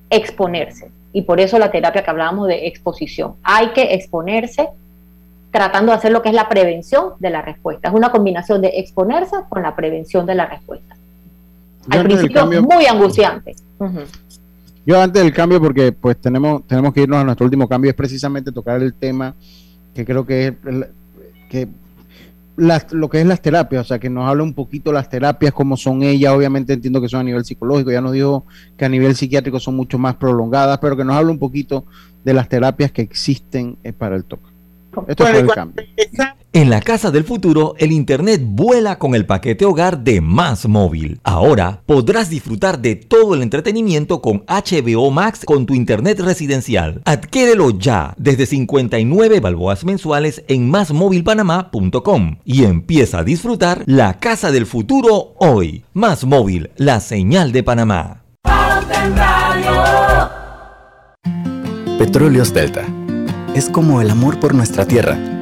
exponerse. 0.09 0.91
Y 1.13 1.23
por 1.23 1.41
eso 1.41 1.59
la 1.59 1.71
terapia 1.71 2.03
que 2.03 2.11
hablábamos 2.11 2.49
de 2.49 2.67
exposición. 2.67 3.35
Hay 3.43 3.69
que 3.69 3.95
exponerse 3.95 4.69
tratando 5.51 5.93
de 5.93 5.99
hacer 5.99 6.13
lo 6.13 6.23
que 6.23 6.31
es 6.31 6.35
la 6.35 6.49
prevención 6.49 7.13
de 7.19 7.31
la 7.31 7.43
respuesta. 7.43 7.89
Es 7.89 7.95
una 7.95 8.11
combinación 8.11 8.63
de 8.63 8.69
exponerse 8.77 9.37
con 9.51 9.63
la 9.63 9.77
prevención 9.77 10.25
de 10.25 10.35
la 10.35 10.47
respuesta. 10.47 10.97
Al 11.91 12.05
principio 12.05 12.63
muy 12.63 12.87
angustiante. 12.87 13.55
Yo 14.85 15.01
antes 15.01 15.23
del 15.23 15.33
cambio, 15.33 15.61
porque 15.61 15.93
pues 15.93 16.21
tenemos, 16.21 16.67
tenemos 16.67 16.93
que 16.93 17.03
irnos 17.03 17.19
a 17.19 17.25
nuestro 17.25 17.45
último 17.45 17.69
cambio, 17.69 17.91
es 17.91 17.97
precisamente 17.97 18.51
tocar 18.51 18.83
el 18.83 18.95
tema 18.95 19.35
que 19.95 20.05
creo 20.05 20.27
que 20.27 20.47
es 20.49 20.55
que 21.49 21.69
lo 22.57 23.09
que 23.09 23.21
es 23.21 23.27
las 23.27 23.41
terapias, 23.41 23.87
o 23.87 23.89
sea, 23.89 23.99
que 23.99 24.11
nos 24.11 24.29
habla 24.29 24.43
un 24.43 24.55
poquito 24.55 24.93
las 24.93 25.09
terapias, 25.09 25.53
cómo 25.53 25.77
son 25.77 26.03
ellas, 26.03 26.33
obviamente 26.33 26.73
entiendo 26.73 27.01
que 27.01 27.09
son 27.09 27.21
a 27.21 27.25
nivel 27.25 27.45
psicológico, 27.45 27.91
ya 27.91 28.01
nos 28.01 28.13
dijo 28.13 28.45
que 28.77 28.85
a 28.85 28.89
nivel 28.89 29.17
psiquiátrico 29.17 29.59
son 29.59 29.77
mucho 29.77 29.99
más 29.99 30.17
prolongadas, 30.17 30.79
pero 30.79 30.97
que 30.97 31.05
nos 31.05 31.17
habla 31.17 31.31
un 31.31 31.39
poquito 31.39 31.87
de 32.25 32.35
las 32.35 32.49
terapias 32.49 32.93
que 32.93 33.03
existen 33.03 33.79
eh, 33.83 33.93
para 33.93 34.17
el 34.17 34.25
toque. 34.25 34.51
Esto 35.09 35.27
es 35.27 35.39
el 35.39 35.47
cambio. 35.49 35.85
En 36.55 36.69
la 36.69 36.83
casa 36.83 37.11
del 37.11 37.25
futuro, 37.25 37.75
el 37.79 37.93
Internet 37.93 38.43
vuela 38.45 38.99
con 38.99 39.15
el 39.15 39.25
paquete 39.25 39.65
hogar 39.65 40.05
de 40.05 40.21
Más 40.21 40.69
Móvil. 40.69 41.19
Ahora 41.25 41.81
podrás 41.87 42.29
disfrutar 42.29 42.79
de 42.79 42.95
todo 42.95 43.33
el 43.33 43.41
entretenimiento 43.41 44.21
con 44.21 44.45
HBO 44.47 45.11
Max 45.11 45.47
con 45.47 45.65
tu 45.65 45.75
Internet 45.75 46.21
residencial. 46.21 47.01
Adquiérelo 47.07 47.71
ya 47.71 48.13
desde 48.19 48.45
59 48.45 49.41
balboas 49.41 49.87
mensuales 49.87 50.45
en 50.47 50.69
másmóvilpanamá.com 50.69 52.37
y 52.45 52.65
empieza 52.65 53.21
a 53.21 53.25
disfrutar 53.25 53.83
la 53.87 54.19
casa 54.19 54.53
del 54.53 54.67
futuro 54.67 55.33
hoy. 55.39 55.87
Más 55.95 56.27
Móvil, 56.27 56.71
la 56.77 57.01
señal 57.01 57.53
de 57.53 57.63
Panamá. 57.63 58.25
Petróleos 61.99 62.53
Delta. 62.53 62.85
Es 63.55 63.71
como 63.71 64.03
el 64.03 64.11
amor 64.11 64.39
por 64.39 64.55
nuestra 64.55 64.85
tierra 64.85 65.42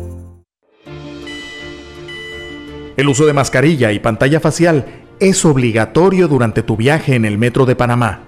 El 3.01 3.09
uso 3.09 3.25
de 3.25 3.33
mascarilla 3.33 3.91
y 3.93 3.97
pantalla 3.97 4.39
facial 4.39 4.85
es 5.19 5.43
obligatorio 5.43 6.27
durante 6.27 6.61
tu 6.61 6.77
viaje 6.77 7.15
en 7.15 7.25
el 7.25 7.39
metro 7.39 7.65
de 7.65 7.75
Panamá. 7.75 8.19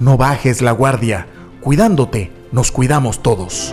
No 0.00 0.16
bajes 0.16 0.60
la 0.60 0.72
guardia. 0.72 1.28
Cuidándote, 1.60 2.32
nos 2.50 2.72
cuidamos 2.72 3.22
todos. 3.22 3.72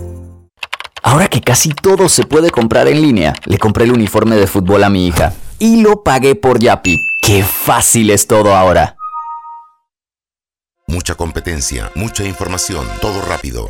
Ahora 1.11 1.27
que 1.27 1.41
casi 1.41 1.71
todo 1.73 2.07
se 2.07 2.23
puede 2.23 2.51
comprar 2.51 2.87
en 2.87 3.01
línea, 3.01 3.33
le 3.43 3.57
compré 3.57 3.83
el 3.83 3.91
uniforme 3.91 4.37
de 4.37 4.47
fútbol 4.47 4.81
a 4.85 4.89
mi 4.89 5.07
hija 5.07 5.33
y 5.59 5.81
lo 5.81 6.03
pagué 6.03 6.35
por 6.35 6.59
Yapi. 6.61 6.95
¡Qué 7.21 7.43
fácil 7.43 8.11
es 8.11 8.27
todo 8.27 8.55
ahora! 8.55 8.95
Mucha 10.87 11.15
competencia, 11.15 11.91
mucha 11.95 12.23
información, 12.23 12.87
todo 13.01 13.21
rápido. 13.23 13.69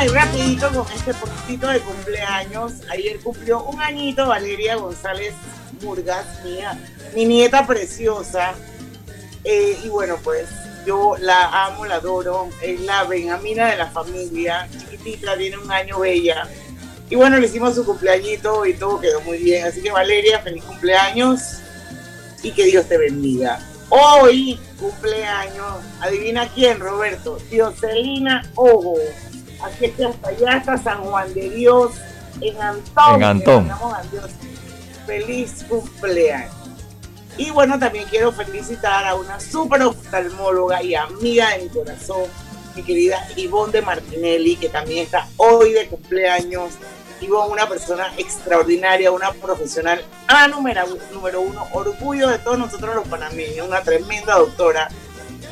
a 0.00 0.04
ir 0.04 0.12
rapidito 0.12 0.68
con 0.72 0.92
este 0.92 1.14
poquito 1.14 1.68
de 1.68 1.80
cumpleaños. 1.80 2.72
Ayer 2.90 3.20
cumplió 3.20 3.64
un 3.64 3.80
añito 3.80 4.28
Valeria 4.28 4.76
González 4.76 5.34
Murgas, 5.82 6.42
mía, 6.44 6.78
mi 7.14 7.26
nieta 7.26 7.66
preciosa. 7.66 8.54
Eh, 9.44 9.78
y 9.84 9.88
bueno, 9.88 10.16
pues 10.22 10.48
yo 10.86 11.16
la 11.18 11.66
amo, 11.66 11.84
la 11.84 11.96
adoro. 11.96 12.48
Es 12.62 12.80
la 12.80 13.04
Benjamina 13.04 13.70
de 13.70 13.76
la 13.76 13.90
familia, 13.90 14.68
chiquitita, 14.72 15.36
tiene 15.36 15.58
un 15.58 15.70
año 15.70 16.00
bella. 16.00 16.48
Y 17.10 17.16
bueno, 17.16 17.38
le 17.38 17.46
hicimos 17.46 17.74
su 17.74 17.84
cumpleañito 17.84 18.64
y 18.64 18.74
todo 18.74 19.00
quedó 19.00 19.20
muy 19.22 19.38
bien. 19.38 19.66
Así 19.66 19.82
que 19.82 19.90
Valeria, 19.90 20.40
feliz 20.40 20.64
cumpleaños 20.64 21.58
y 22.42 22.52
que 22.52 22.64
Dios 22.64 22.86
te 22.88 22.96
bendiga. 22.96 23.60
Hoy 23.90 24.58
cumpleaños, 24.78 25.82
adivina 26.00 26.48
quién, 26.54 26.78
Roberto, 26.78 27.38
Dioselina 27.50 28.48
Ogo. 28.54 28.96
Que 29.78 30.04
hasta 30.04 30.28
allá 30.28 30.56
está 30.56 30.78
San 30.78 31.02
Juan 31.02 31.32
de 31.34 31.50
Dios, 31.50 31.92
en 32.40 32.60
Antón. 32.60 33.14
En 33.16 33.24
Antón. 33.24 33.70
Feliz 35.06 35.64
cumpleaños. 35.68 36.54
Y 37.36 37.50
bueno, 37.50 37.78
también 37.78 38.04
quiero 38.10 38.32
felicitar 38.32 39.06
a 39.06 39.14
una 39.14 39.40
super 39.40 39.82
oftalmóloga 39.82 40.82
y 40.82 40.94
amiga 40.94 41.50
de 41.50 41.64
mi 41.64 41.68
corazón, 41.70 42.24
mi 42.76 42.82
querida 42.82 43.26
Ivonne 43.36 43.72
de 43.72 43.82
Martinelli, 43.82 44.56
que 44.56 44.68
también 44.68 45.04
está 45.04 45.26
hoy 45.36 45.72
de 45.72 45.86
cumpleaños. 45.88 46.74
Ivonne, 47.20 47.52
una 47.52 47.68
persona 47.68 48.12
extraordinaria, 48.16 49.10
una 49.10 49.32
profesional 49.32 50.02
a 50.26 50.48
número, 50.48 50.84
número 51.12 51.40
uno, 51.40 51.66
orgullo 51.72 52.28
de 52.28 52.38
todos 52.38 52.58
nosotros 52.58 52.94
los 52.94 53.08
panameños, 53.08 53.66
una 53.66 53.82
tremenda 53.82 54.36
doctora 54.36 54.88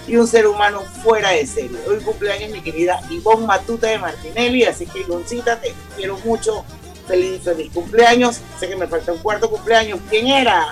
y 0.08 0.16
un 0.16 0.26
ser 0.26 0.46
humano 0.46 0.80
fuera 1.02 1.30
de 1.30 1.46
serie. 1.46 1.76
Hoy 1.86 1.98
cumpleaños 1.98 2.50
mi 2.50 2.60
querida 2.60 3.00
Ivonne 3.10 3.46
Matuta 3.46 3.88
de 3.88 3.98
Martinelli, 3.98 4.64
así 4.64 4.86
que 4.86 5.00
Ivoncita, 5.00 5.60
te 5.60 5.74
quiero 5.96 6.18
mucho. 6.24 6.64
Feliz, 7.06 7.42
feliz 7.42 7.70
cumpleaños. 7.72 8.40
Sé 8.58 8.68
que 8.68 8.76
me 8.76 8.86
falta 8.86 9.12
un 9.12 9.18
cuarto 9.18 9.50
cumpleaños. 9.50 10.00
¿Quién 10.10 10.26
era? 10.26 10.68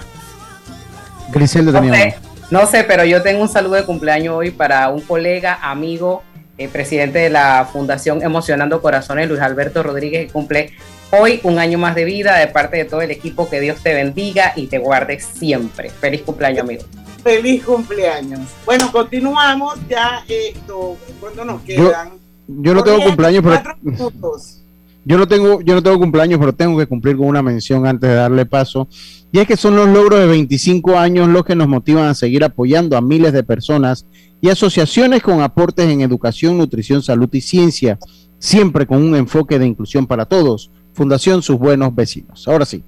Griselda 1.31 1.81
no 1.81 1.95
sé, 1.95 2.17
no 2.51 2.67
sé, 2.67 2.85
pero 2.85 3.05
yo 3.05 3.23
tengo 3.23 3.43
un 3.43 3.49
saludo 3.49 3.75
de 3.75 3.85
cumpleaños 3.85 4.37
hoy 4.37 4.51
para 4.51 4.89
un 4.89 5.01
colega, 5.01 5.59
amigo, 5.61 6.23
eh, 6.57 6.69
presidente 6.69 7.19
de 7.19 7.31
la 7.31 7.69
Fundación 7.71 8.23
Emocionando 8.23 8.81
Corazones, 8.81 9.29
Luis 9.29 9.41
Alberto 9.41 9.83
Rodríguez, 9.83 10.27
que 10.27 10.33
cumple 10.33 10.73
hoy 11.11 11.41
un 11.43 11.59
año 11.59 11.79
más 11.79 11.95
de 11.95 12.05
vida 12.05 12.37
de 12.39 12.47
parte 12.47 12.77
de 12.77 12.85
todo 12.85 13.03
el 13.03 13.11
equipo. 13.11 13.49
Que 13.51 13.61
Dios 13.61 13.83
te 13.83 13.93
bendiga 13.95 14.53
y 14.57 14.67
te 14.67 14.79
guarde 14.79 15.21
siempre. 15.21 15.91
Feliz 15.91 16.23
cumpleaños, 16.23 16.61
amigo. 16.61 16.85
Feliz 17.27 17.65
cumpleaños. 17.65 18.39
Bueno, 18.65 18.93
continuamos 18.93 19.75
ya 19.89 20.25
esto. 20.29 20.97
¿Cuánto 21.19 21.45
nos 21.45 21.61
quedan? 21.63 22.11
Yo, 22.47 22.73
no 22.73 22.85
tengo 22.85 23.03
cumpleaños, 23.03 23.43
pero. 23.43 23.63
Yo 25.09 25.19
no 25.19 25.29
tengo, 25.29 25.61
yo 25.61 25.77
no 25.77 25.83
tengo 25.85 26.01
cumpleaños, 26.01 26.41
pero 26.41 26.53
tengo 26.53 26.77
que 26.77 26.87
cumplir 26.87 27.17
con 27.17 27.29
una 27.29 27.41
mención 27.41 27.87
antes 27.87 28.11
de 28.11 28.17
darle 28.17 28.45
paso. 28.45 28.89
Y 29.31 29.39
es 29.39 29.47
que 29.47 29.57
son 29.57 29.77
los 29.77 29.89
logros 29.89 30.19
de 30.19 30.27
25 30.27 30.99
años 30.99 31.29
los 31.29 31.45
que 31.45 31.55
nos 31.55 31.69
motivan 31.69 32.07
a 32.07 32.15
seguir 32.15 32.43
apoyando 32.43 32.97
a 32.97 33.01
miles 33.01 33.33
de 33.33 33.45
personas 33.45 34.05
y 34.41 34.49
asociaciones 34.49 35.23
con 35.23 35.43
aportes 35.43 35.89
en 35.89 36.01
educación, 36.01 36.59
nutrición, 36.59 37.05
salud 37.05 37.29
y 37.33 37.41
ciencia, 37.41 38.01
siempre 38.41 38.85
con 38.85 39.01
un 39.01 39.15
enfoque 39.15 39.61
de 39.61 39.67
inclusión 39.67 40.09
para 40.09 40.27
todos. 40.27 40.73
Fundación 40.93 41.41
Sus 41.41 41.57
Buenos 41.57 41.95
Vecinos. 41.95 42.47
Ahora 42.49 42.65
sí. 42.65 42.83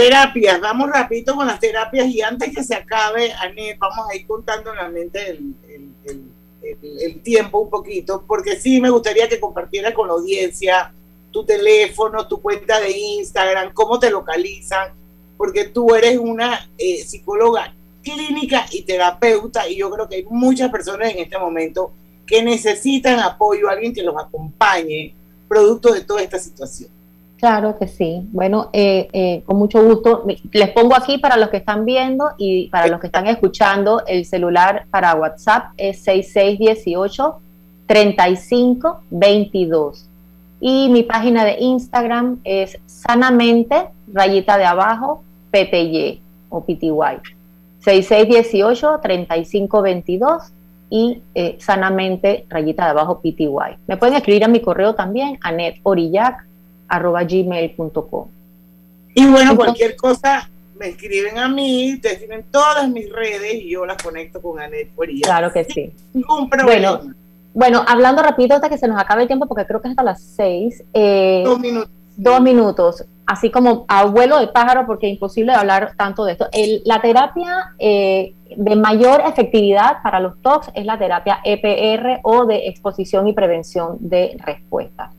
Terapias, 0.00 0.58
vamos 0.62 0.88
rapidito 0.88 1.36
con 1.36 1.46
las 1.46 1.60
terapias 1.60 2.08
y 2.08 2.22
antes 2.22 2.54
que 2.54 2.64
se 2.64 2.74
acabe, 2.74 3.34
Anet, 3.34 3.78
vamos 3.78 4.08
a 4.08 4.16
ir 4.16 4.26
contando 4.26 4.70
en 4.70 4.76
la 4.78 4.88
mente 4.88 5.28
el, 5.28 7.20
tiempo 7.22 7.58
un 7.58 7.68
poquito, 7.68 8.24
porque 8.26 8.56
sí 8.56 8.80
me 8.80 8.88
gustaría 8.88 9.28
que 9.28 9.38
compartieras 9.38 9.92
con 9.92 10.08
la 10.08 10.14
audiencia 10.14 10.90
tu 11.30 11.44
teléfono, 11.44 12.26
tu 12.26 12.40
cuenta 12.40 12.80
de 12.80 12.96
Instagram, 12.96 13.74
cómo 13.74 13.98
te 13.98 14.10
localizan, 14.10 14.94
porque 15.36 15.64
tú 15.64 15.94
eres 15.94 16.16
una 16.16 16.70
eh, 16.78 17.04
psicóloga 17.04 17.74
clínica 18.02 18.64
y 18.72 18.84
terapeuta 18.84 19.68
y 19.68 19.76
yo 19.76 19.90
creo 19.90 20.08
que 20.08 20.16
hay 20.16 20.24
muchas 20.30 20.70
personas 20.70 21.12
en 21.12 21.18
este 21.18 21.38
momento 21.38 21.92
que 22.26 22.42
necesitan 22.42 23.18
apoyo, 23.18 23.68
alguien 23.68 23.92
que 23.92 24.02
los 24.02 24.16
acompañe, 24.16 25.14
producto 25.46 25.92
de 25.92 26.00
toda 26.04 26.22
esta 26.22 26.38
situación. 26.38 26.99
Claro 27.40 27.76
que 27.78 27.88
sí. 27.88 28.28
Bueno, 28.32 28.68
eh, 28.74 29.08
eh, 29.14 29.42
con 29.46 29.56
mucho 29.56 29.82
gusto. 29.82 30.26
Les 30.52 30.68
pongo 30.72 30.94
aquí 30.94 31.16
para 31.16 31.38
los 31.38 31.48
que 31.48 31.56
están 31.56 31.86
viendo 31.86 32.32
y 32.36 32.68
para 32.68 32.86
los 32.86 33.00
que 33.00 33.06
están 33.06 33.26
escuchando, 33.28 34.02
el 34.06 34.26
celular 34.26 34.84
para 34.90 35.14
WhatsApp 35.14 35.72
es 35.78 36.00
6618 36.00 37.40
3522. 37.86 40.06
Y 40.60 40.90
mi 40.90 41.02
página 41.02 41.46
de 41.46 41.56
Instagram 41.60 42.40
es 42.44 42.78
sanamente, 42.84 43.86
rayita 44.12 44.58
de 44.58 44.66
abajo, 44.66 45.22
PTY 45.50 46.20
o 46.50 46.60
PTY. 46.60 47.22
6618 47.78 49.00
3522 49.00 50.52
y 50.90 51.22
eh, 51.34 51.56
sanamente, 51.58 52.44
rayita 52.50 52.84
de 52.84 52.90
abajo, 52.90 53.20
PTY. 53.20 53.78
Me 53.86 53.96
pueden 53.96 54.16
escribir 54.16 54.44
a 54.44 54.48
mi 54.48 54.60
correo 54.60 54.94
también, 54.94 55.38
anetorillac 55.40 56.49
arroba 56.90 57.24
gmail.com. 57.24 58.28
Y 59.14 59.26
bueno, 59.26 59.56
cualquier 59.56 59.96
cosa 59.96 60.48
me 60.78 60.88
escriben 60.88 61.38
a 61.38 61.48
mí, 61.48 61.98
te 62.00 62.12
escriben 62.12 62.44
todas 62.50 62.88
mis 62.88 63.12
redes 63.12 63.54
y 63.54 63.70
yo 63.70 63.84
las 63.84 64.02
conecto 64.02 64.40
con 64.40 64.58
Anet 64.60 64.90
Claro 65.22 65.52
que 65.52 65.64
sí. 65.64 65.92
Bueno, 66.64 67.00
bueno, 67.52 67.84
hablando 67.86 68.22
rápido 68.22 68.54
hasta 68.54 68.68
que 68.68 68.78
se 68.78 68.88
nos 68.88 68.98
acabe 68.98 69.22
el 69.22 69.28
tiempo, 69.28 69.46
porque 69.46 69.66
creo 69.66 69.82
que 69.82 69.88
es 69.88 69.92
hasta 69.92 70.02
las 70.02 70.22
seis. 70.22 70.82
Eh, 70.94 71.42
dos 71.44 71.58
minutos. 71.58 71.90
Dos 72.16 72.40
minutos, 72.42 73.04
así 73.26 73.50
como 73.50 73.86
abuelo 73.88 74.38
de 74.40 74.48
pájaro, 74.48 74.86
porque 74.86 75.06
es 75.06 75.14
imposible 75.14 75.52
hablar 75.52 75.94
tanto 75.96 76.24
de 76.24 76.32
esto. 76.32 76.48
El, 76.52 76.82
la 76.84 77.00
terapia 77.00 77.74
eh, 77.78 78.34
de 78.56 78.76
mayor 78.76 79.22
efectividad 79.26 80.02
para 80.02 80.20
los 80.20 80.40
TOCs 80.42 80.70
es 80.74 80.84
la 80.84 80.98
terapia 80.98 81.40
EPR 81.44 82.20
o 82.22 82.46
de 82.46 82.68
exposición 82.68 83.26
y 83.28 83.32
prevención 83.32 83.96
de 84.00 84.36
respuesta. 84.44 85.12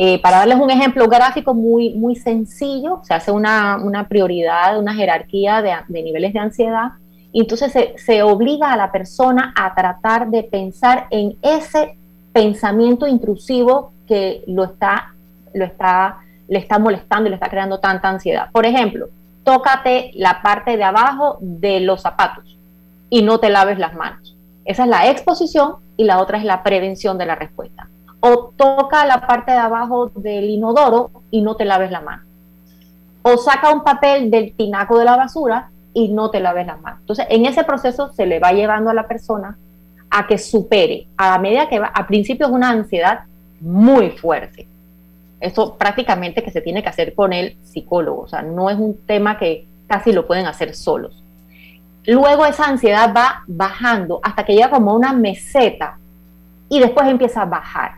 Eh, 0.00 0.22
para 0.22 0.38
darles 0.38 0.60
un 0.60 0.70
ejemplo 0.70 1.08
gráfico 1.08 1.54
muy, 1.54 1.92
muy 1.94 2.14
sencillo, 2.14 3.00
se 3.02 3.14
hace 3.14 3.32
una, 3.32 4.06
prioridad, 4.08 4.78
una 4.78 4.94
jerarquía 4.94 5.60
de, 5.60 6.02
niveles 6.04 6.32
de 6.32 6.38
ansiedad, 6.38 6.92
y 7.32 7.40
entonces 7.40 7.72
se, 7.96 8.22
obliga 8.22 8.72
a 8.72 8.76
la 8.76 8.92
persona 8.92 9.52
a 9.56 9.74
tratar 9.74 10.28
de 10.28 10.44
pensar 10.44 11.08
en 11.10 11.36
ese 11.42 11.98
pensamiento 12.32 13.08
intrusivo 13.08 13.90
que 14.06 14.44
lo 14.46 14.62
está, 14.66 15.14
lo 15.52 15.64
está, 15.64 16.18
le 16.46 16.60
está 16.60 16.78
molestando 16.78 17.26
y 17.26 17.30
le 17.30 17.34
está 17.34 17.50
creando 17.50 17.80
tanta 17.80 18.08
ansiedad. 18.08 18.52
Por 18.52 18.66
ejemplo, 18.66 19.08
tócate 19.42 20.12
la 20.14 20.42
parte 20.42 20.76
de 20.76 20.84
abajo 20.84 21.38
de 21.40 21.80
los 21.80 22.02
zapatos 22.02 22.56
y 23.10 23.22
no 23.22 23.40
te 23.40 23.50
laves 23.50 23.80
las 23.80 23.94
manos. 23.94 24.36
Esa 24.64 24.84
es 24.84 24.90
la 24.90 25.10
exposición 25.10 25.74
y 25.96 26.04
la 26.04 26.20
otra 26.20 26.38
es 26.38 26.44
la 26.44 26.62
prevención 26.62 27.18
de 27.18 27.26
la 27.26 27.34
respuesta 27.34 27.88
o 28.20 28.52
toca 28.56 29.06
la 29.06 29.26
parte 29.26 29.52
de 29.52 29.58
abajo 29.58 30.10
del 30.14 30.50
inodoro 30.50 31.10
y 31.30 31.42
no 31.42 31.56
te 31.56 31.64
laves 31.64 31.90
la 31.90 32.00
mano. 32.00 32.22
O 33.22 33.36
saca 33.36 33.70
un 33.70 33.84
papel 33.84 34.30
del 34.30 34.54
tinaco 34.54 34.98
de 34.98 35.04
la 35.04 35.16
basura 35.16 35.70
y 35.92 36.08
no 36.08 36.30
te 36.30 36.40
laves 36.40 36.66
las 36.66 36.80
manos. 36.80 37.00
Entonces, 37.00 37.26
en 37.28 37.46
ese 37.46 37.64
proceso 37.64 38.12
se 38.12 38.26
le 38.26 38.38
va 38.38 38.52
llevando 38.52 38.90
a 38.90 38.94
la 38.94 39.06
persona 39.06 39.56
a 40.10 40.26
que 40.26 40.38
supere, 40.38 41.06
a 41.16 41.38
medida 41.38 41.68
que 41.68 41.78
va, 41.78 41.88
a 41.88 42.06
principio 42.06 42.46
es 42.46 42.52
una 42.52 42.70
ansiedad 42.70 43.20
muy 43.60 44.10
fuerte. 44.10 44.66
Eso 45.40 45.76
prácticamente 45.76 46.42
que 46.42 46.50
se 46.50 46.60
tiene 46.60 46.82
que 46.82 46.88
hacer 46.88 47.14
con 47.14 47.32
el 47.32 47.56
psicólogo, 47.62 48.22
o 48.22 48.28
sea, 48.28 48.42
no 48.42 48.70
es 48.70 48.76
un 48.76 48.98
tema 49.06 49.38
que 49.38 49.66
casi 49.86 50.12
lo 50.12 50.26
pueden 50.26 50.46
hacer 50.46 50.74
solos. 50.74 51.22
Luego 52.06 52.46
esa 52.46 52.66
ansiedad 52.66 53.12
va 53.14 53.42
bajando 53.46 54.20
hasta 54.22 54.44
que 54.44 54.54
llega 54.54 54.70
como 54.70 54.94
una 54.94 55.12
meseta 55.12 55.98
y 56.68 56.80
después 56.80 57.06
empieza 57.06 57.42
a 57.42 57.46
bajar. 57.46 57.97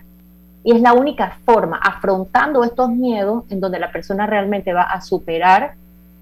Y 0.63 0.73
es 0.73 0.81
la 0.81 0.93
única 0.93 1.39
forma, 1.45 1.79
afrontando 1.83 2.65
estos 2.65 2.91
miedos, 2.91 3.45
en 3.51 3.61
donde 3.61 3.79
la 3.79 3.91
persona 3.91 4.27
realmente 4.27 4.73
va 4.73 4.83
a 4.83 5.01
superar 5.01 5.75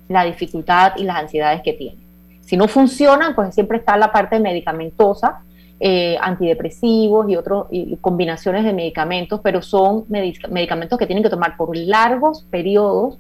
la 0.09 0.25
dificultad 0.25 0.93
y 0.97 1.05
las 1.05 1.17
ansiedades 1.17 1.63
que 1.63 1.73
tiene. 1.73 1.99
Si 2.41 2.57
no 2.57 2.69
funcionan, 2.69 3.35
pues 3.35 3.55
siempre 3.55 3.79
está 3.79 3.97
la 3.97 4.11
parte 4.11 4.41
medicamentosa, 4.41 5.41
eh, 5.81 6.17
antidepresivos 6.21 7.29
y 7.29 7.37
otras 7.37 7.65
combinaciones 8.01 8.65
de 8.65 8.73
medicamentos, 8.73 9.41
pero 9.43 9.61
son 9.61 10.07
medicamentos 10.09 10.99
que 10.99 11.07
tienen 11.07 11.23
que 11.23 11.31
tomar 11.31 11.57
por 11.57 11.77
largos 11.77 12.47
periodos 12.51 13.19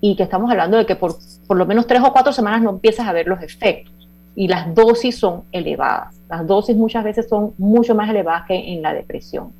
y 0.00 0.16
que 0.16 0.22
estamos 0.22 0.50
hablando 0.50 0.76
de 0.76 0.86
que 0.86 0.96
por, 0.96 1.16
por 1.46 1.56
lo 1.56 1.66
menos 1.66 1.86
tres 1.86 2.00
o 2.02 2.12
cuatro 2.12 2.32
semanas 2.32 2.62
no 2.62 2.70
empiezas 2.70 3.06
a 3.06 3.12
ver 3.12 3.26
los 3.26 3.42
efectos 3.42 3.92
y 4.34 4.48
las 4.48 4.74
dosis 4.74 5.18
son 5.18 5.42
elevadas. 5.52 6.18
Las 6.28 6.46
dosis 6.46 6.76
muchas 6.76 7.04
veces 7.04 7.28
son 7.28 7.52
mucho 7.58 7.94
más 7.94 8.08
elevadas 8.08 8.44
que 8.46 8.54
en 8.54 8.82
la 8.82 8.94
depresión. 8.94 9.52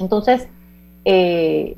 Entonces, 0.00 0.48
eh, 1.04 1.76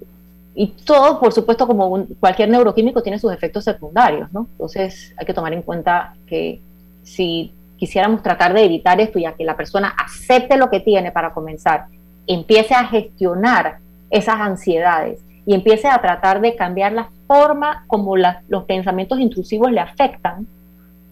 y 0.54 0.66
todo, 0.84 1.20
por 1.20 1.32
supuesto, 1.32 1.66
como 1.66 2.04
cualquier 2.18 2.48
neuroquímico 2.48 3.02
tiene 3.02 3.18
sus 3.18 3.32
efectos 3.32 3.64
secundarios, 3.64 4.32
¿no? 4.32 4.48
Entonces 4.52 5.14
hay 5.16 5.24
que 5.24 5.34
tomar 5.34 5.52
en 5.52 5.62
cuenta 5.62 6.14
que 6.26 6.60
si 7.04 7.52
quisiéramos 7.76 8.22
tratar 8.22 8.52
de 8.52 8.64
evitar 8.64 9.00
esto, 9.00 9.18
ya 9.18 9.34
que 9.34 9.44
la 9.44 9.56
persona 9.56 9.94
acepte 9.96 10.56
lo 10.56 10.68
que 10.68 10.80
tiene 10.80 11.12
para 11.12 11.32
comenzar, 11.32 11.86
empiece 12.26 12.74
a 12.74 12.84
gestionar 12.84 13.78
esas 14.10 14.40
ansiedades 14.40 15.20
y 15.46 15.54
empiece 15.54 15.88
a 15.88 16.00
tratar 16.00 16.40
de 16.40 16.56
cambiar 16.56 16.92
la 16.92 17.08
forma 17.26 17.84
como 17.86 18.16
los 18.16 18.64
pensamientos 18.66 19.20
intrusivos 19.20 19.70
le 19.70 19.80
afectan, 19.80 20.46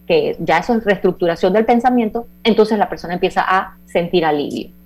que 0.05 0.35
ya 0.39 0.59
eso 0.59 0.73
es 0.75 0.83
reestructuración 0.83 1.53
del 1.53 1.65
pensamiento, 1.65 2.27
entonces 2.43 2.77
la 2.77 2.89
persona 2.89 3.15
empieza 3.15 3.45
a 3.47 3.77
sentir 3.85 4.25
alivio. 4.25 4.76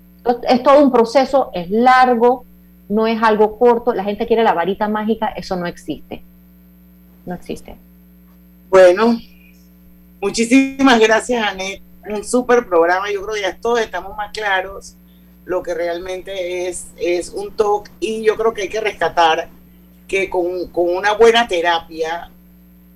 Es 0.48 0.64
todo 0.64 0.84
un 0.84 0.92
proceso, 0.92 1.50
es 1.54 1.70
largo, 1.70 2.46
no 2.90 3.08
es 3.08 3.22
algo 3.22 3.58
corto, 3.58 3.94
la 3.94 4.04
gente 4.04 4.28
quiere 4.28 4.44
la 4.44 4.54
varita 4.54 4.88
mágica, 4.88 5.28
eso 5.30 5.56
no 5.56 5.66
existe. 5.66 6.24
No 7.26 7.36
existe. 7.36 7.76
Bueno, 8.70 9.20
muchísimas 10.22 11.00
gracias, 11.00 11.44
Anet. 11.44 11.82
Un 12.10 12.24
súper 12.24 12.68
programa, 12.68 13.12
yo 13.12 13.22
creo 13.24 13.36
que 13.36 13.42
ya 13.42 13.58
todos 13.58 13.80
estamos 13.80 14.18
más 14.18 14.32
claros 14.32 14.96
lo 15.46 15.64
que 15.64 15.74
realmente 15.74 16.68
es, 16.68 16.88
es 16.98 17.30
un 17.30 17.52
TOC 17.52 17.90
y 18.00 18.24
yo 18.24 18.36
creo 18.38 18.54
que 18.54 18.64
hay 18.64 18.70
que 18.70 18.80
rescatar 18.80 19.50
que 20.08 20.30
con, 20.30 20.68
con 20.68 20.96
una 20.96 21.14
buena 21.14 21.48
terapia 21.48 22.30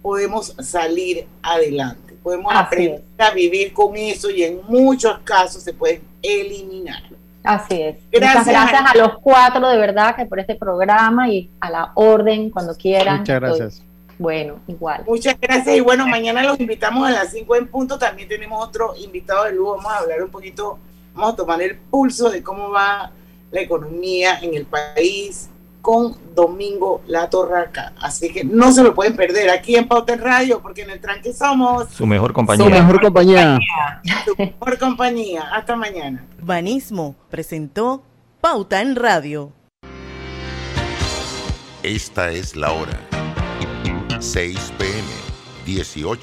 podemos 0.02 0.56
salir 0.60 1.28
adelante, 1.42 2.14
podemos 2.22 2.54
aprender 2.54 3.04
a 3.18 3.32
vivir 3.32 3.74
con 3.74 3.96
eso 3.96 4.30
y 4.30 4.44
en 4.44 4.62
muchos 4.68 5.20
casos 5.20 5.64
se 5.64 5.74
puede 5.74 6.02
eliminar. 6.22 7.04
Así 7.46 7.82
es. 7.82 7.98
Gracias. 8.12 8.48
gracias 8.48 8.82
a 8.94 8.98
los 8.98 9.20
cuatro 9.20 9.68
de 9.70 9.78
verdad 9.78 10.16
que 10.16 10.26
por 10.26 10.40
este 10.40 10.56
programa 10.56 11.30
y 11.30 11.50
a 11.60 11.70
la 11.70 11.92
orden 11.96 12.50
cuando 12.50 12.76
quieran. 12.76 13.20
Muchas 13.20 13.40
gracias. 13.40 13.84
Bueno, 14.18 14.60
igual. 14.68 15.04
Muchas 15.06 15.40
gracias 15.40 15.76
y 15.76 15.82
bueno, 15.82 16.08
mañana 16.08 16.42
los 16.44 16.60
invitamos 16.60 17.08
a 17.08 17.12
las 17.12 17.32
5 17.32 17.56
en 17.56 17.68
punto. 17.68 18.00
También 18.00 18.30
tenemos 18.30 18.66
otro 18.66 18.94
invitado 18.98 19.44
de 19.44 19.54
lujo. 19.54 19.76
Vamos 19.76 19.92
a 19.92 19.98
hablar 19.98 20.24
un 20.24 20.30
poquito, 20.30 20.80
vamos 21.14 21.34
a 21.34 21.36
tomar 21.36 21.62
el 21.62 21.78
pulso 21.78 22.30
de 22.30 22.42
cómo 22.42 22.70
va 22.70 23.12
la 23.52 23.62
economía 23.62 24.40
en 24.42 24.54
el 24.54 24.66
país 24.66 25.50
con 25.86 26.18
Domingo 26.34 27.04
La 27.06 27.30
Torraca. 27.30 27.94
Así 28.02 28.34
que 28.34 28.44
no 28.44 28.72
se 28.72 28.82
lo 28.82 28.96
pueden 28.96 29.16
perder 29.16 29.52
aquí 29.52 29.76
en 29.76 29.88
Pauta 29.88 30.14
en 30.14 30.20
Radio, 30.20 30.60
porque 30.60 30.82
en 30.82 30.90
el 30.90 31.00
tranque 31.00 31.32
somos 31.32 31.90
su 31.90 32.08
mejor 32.08 32.34
compañía. 32.34 32.66
Su 32.66 32.72
mejor 32.72 33.02
compañía. 33.02 33.60
Su 34.26 34.36
mejor 34.36 34.80
compañía. 34.80 35.44
Hasta 35.54 35.76
mañana. 35.76 36.26
Banismo 36.42 37.16
presentó 37.30 38.02
Pauta 38.42 38.82
en 38.82 38.96
Radio. 38.96 39.52
Esta 41.84 42.32
es 42.32 42.56
la 42.56 42.72
hora. 42.72 43.00
6 44.20 44.74
pm, 44.80 45.04
18. 45.68 46.20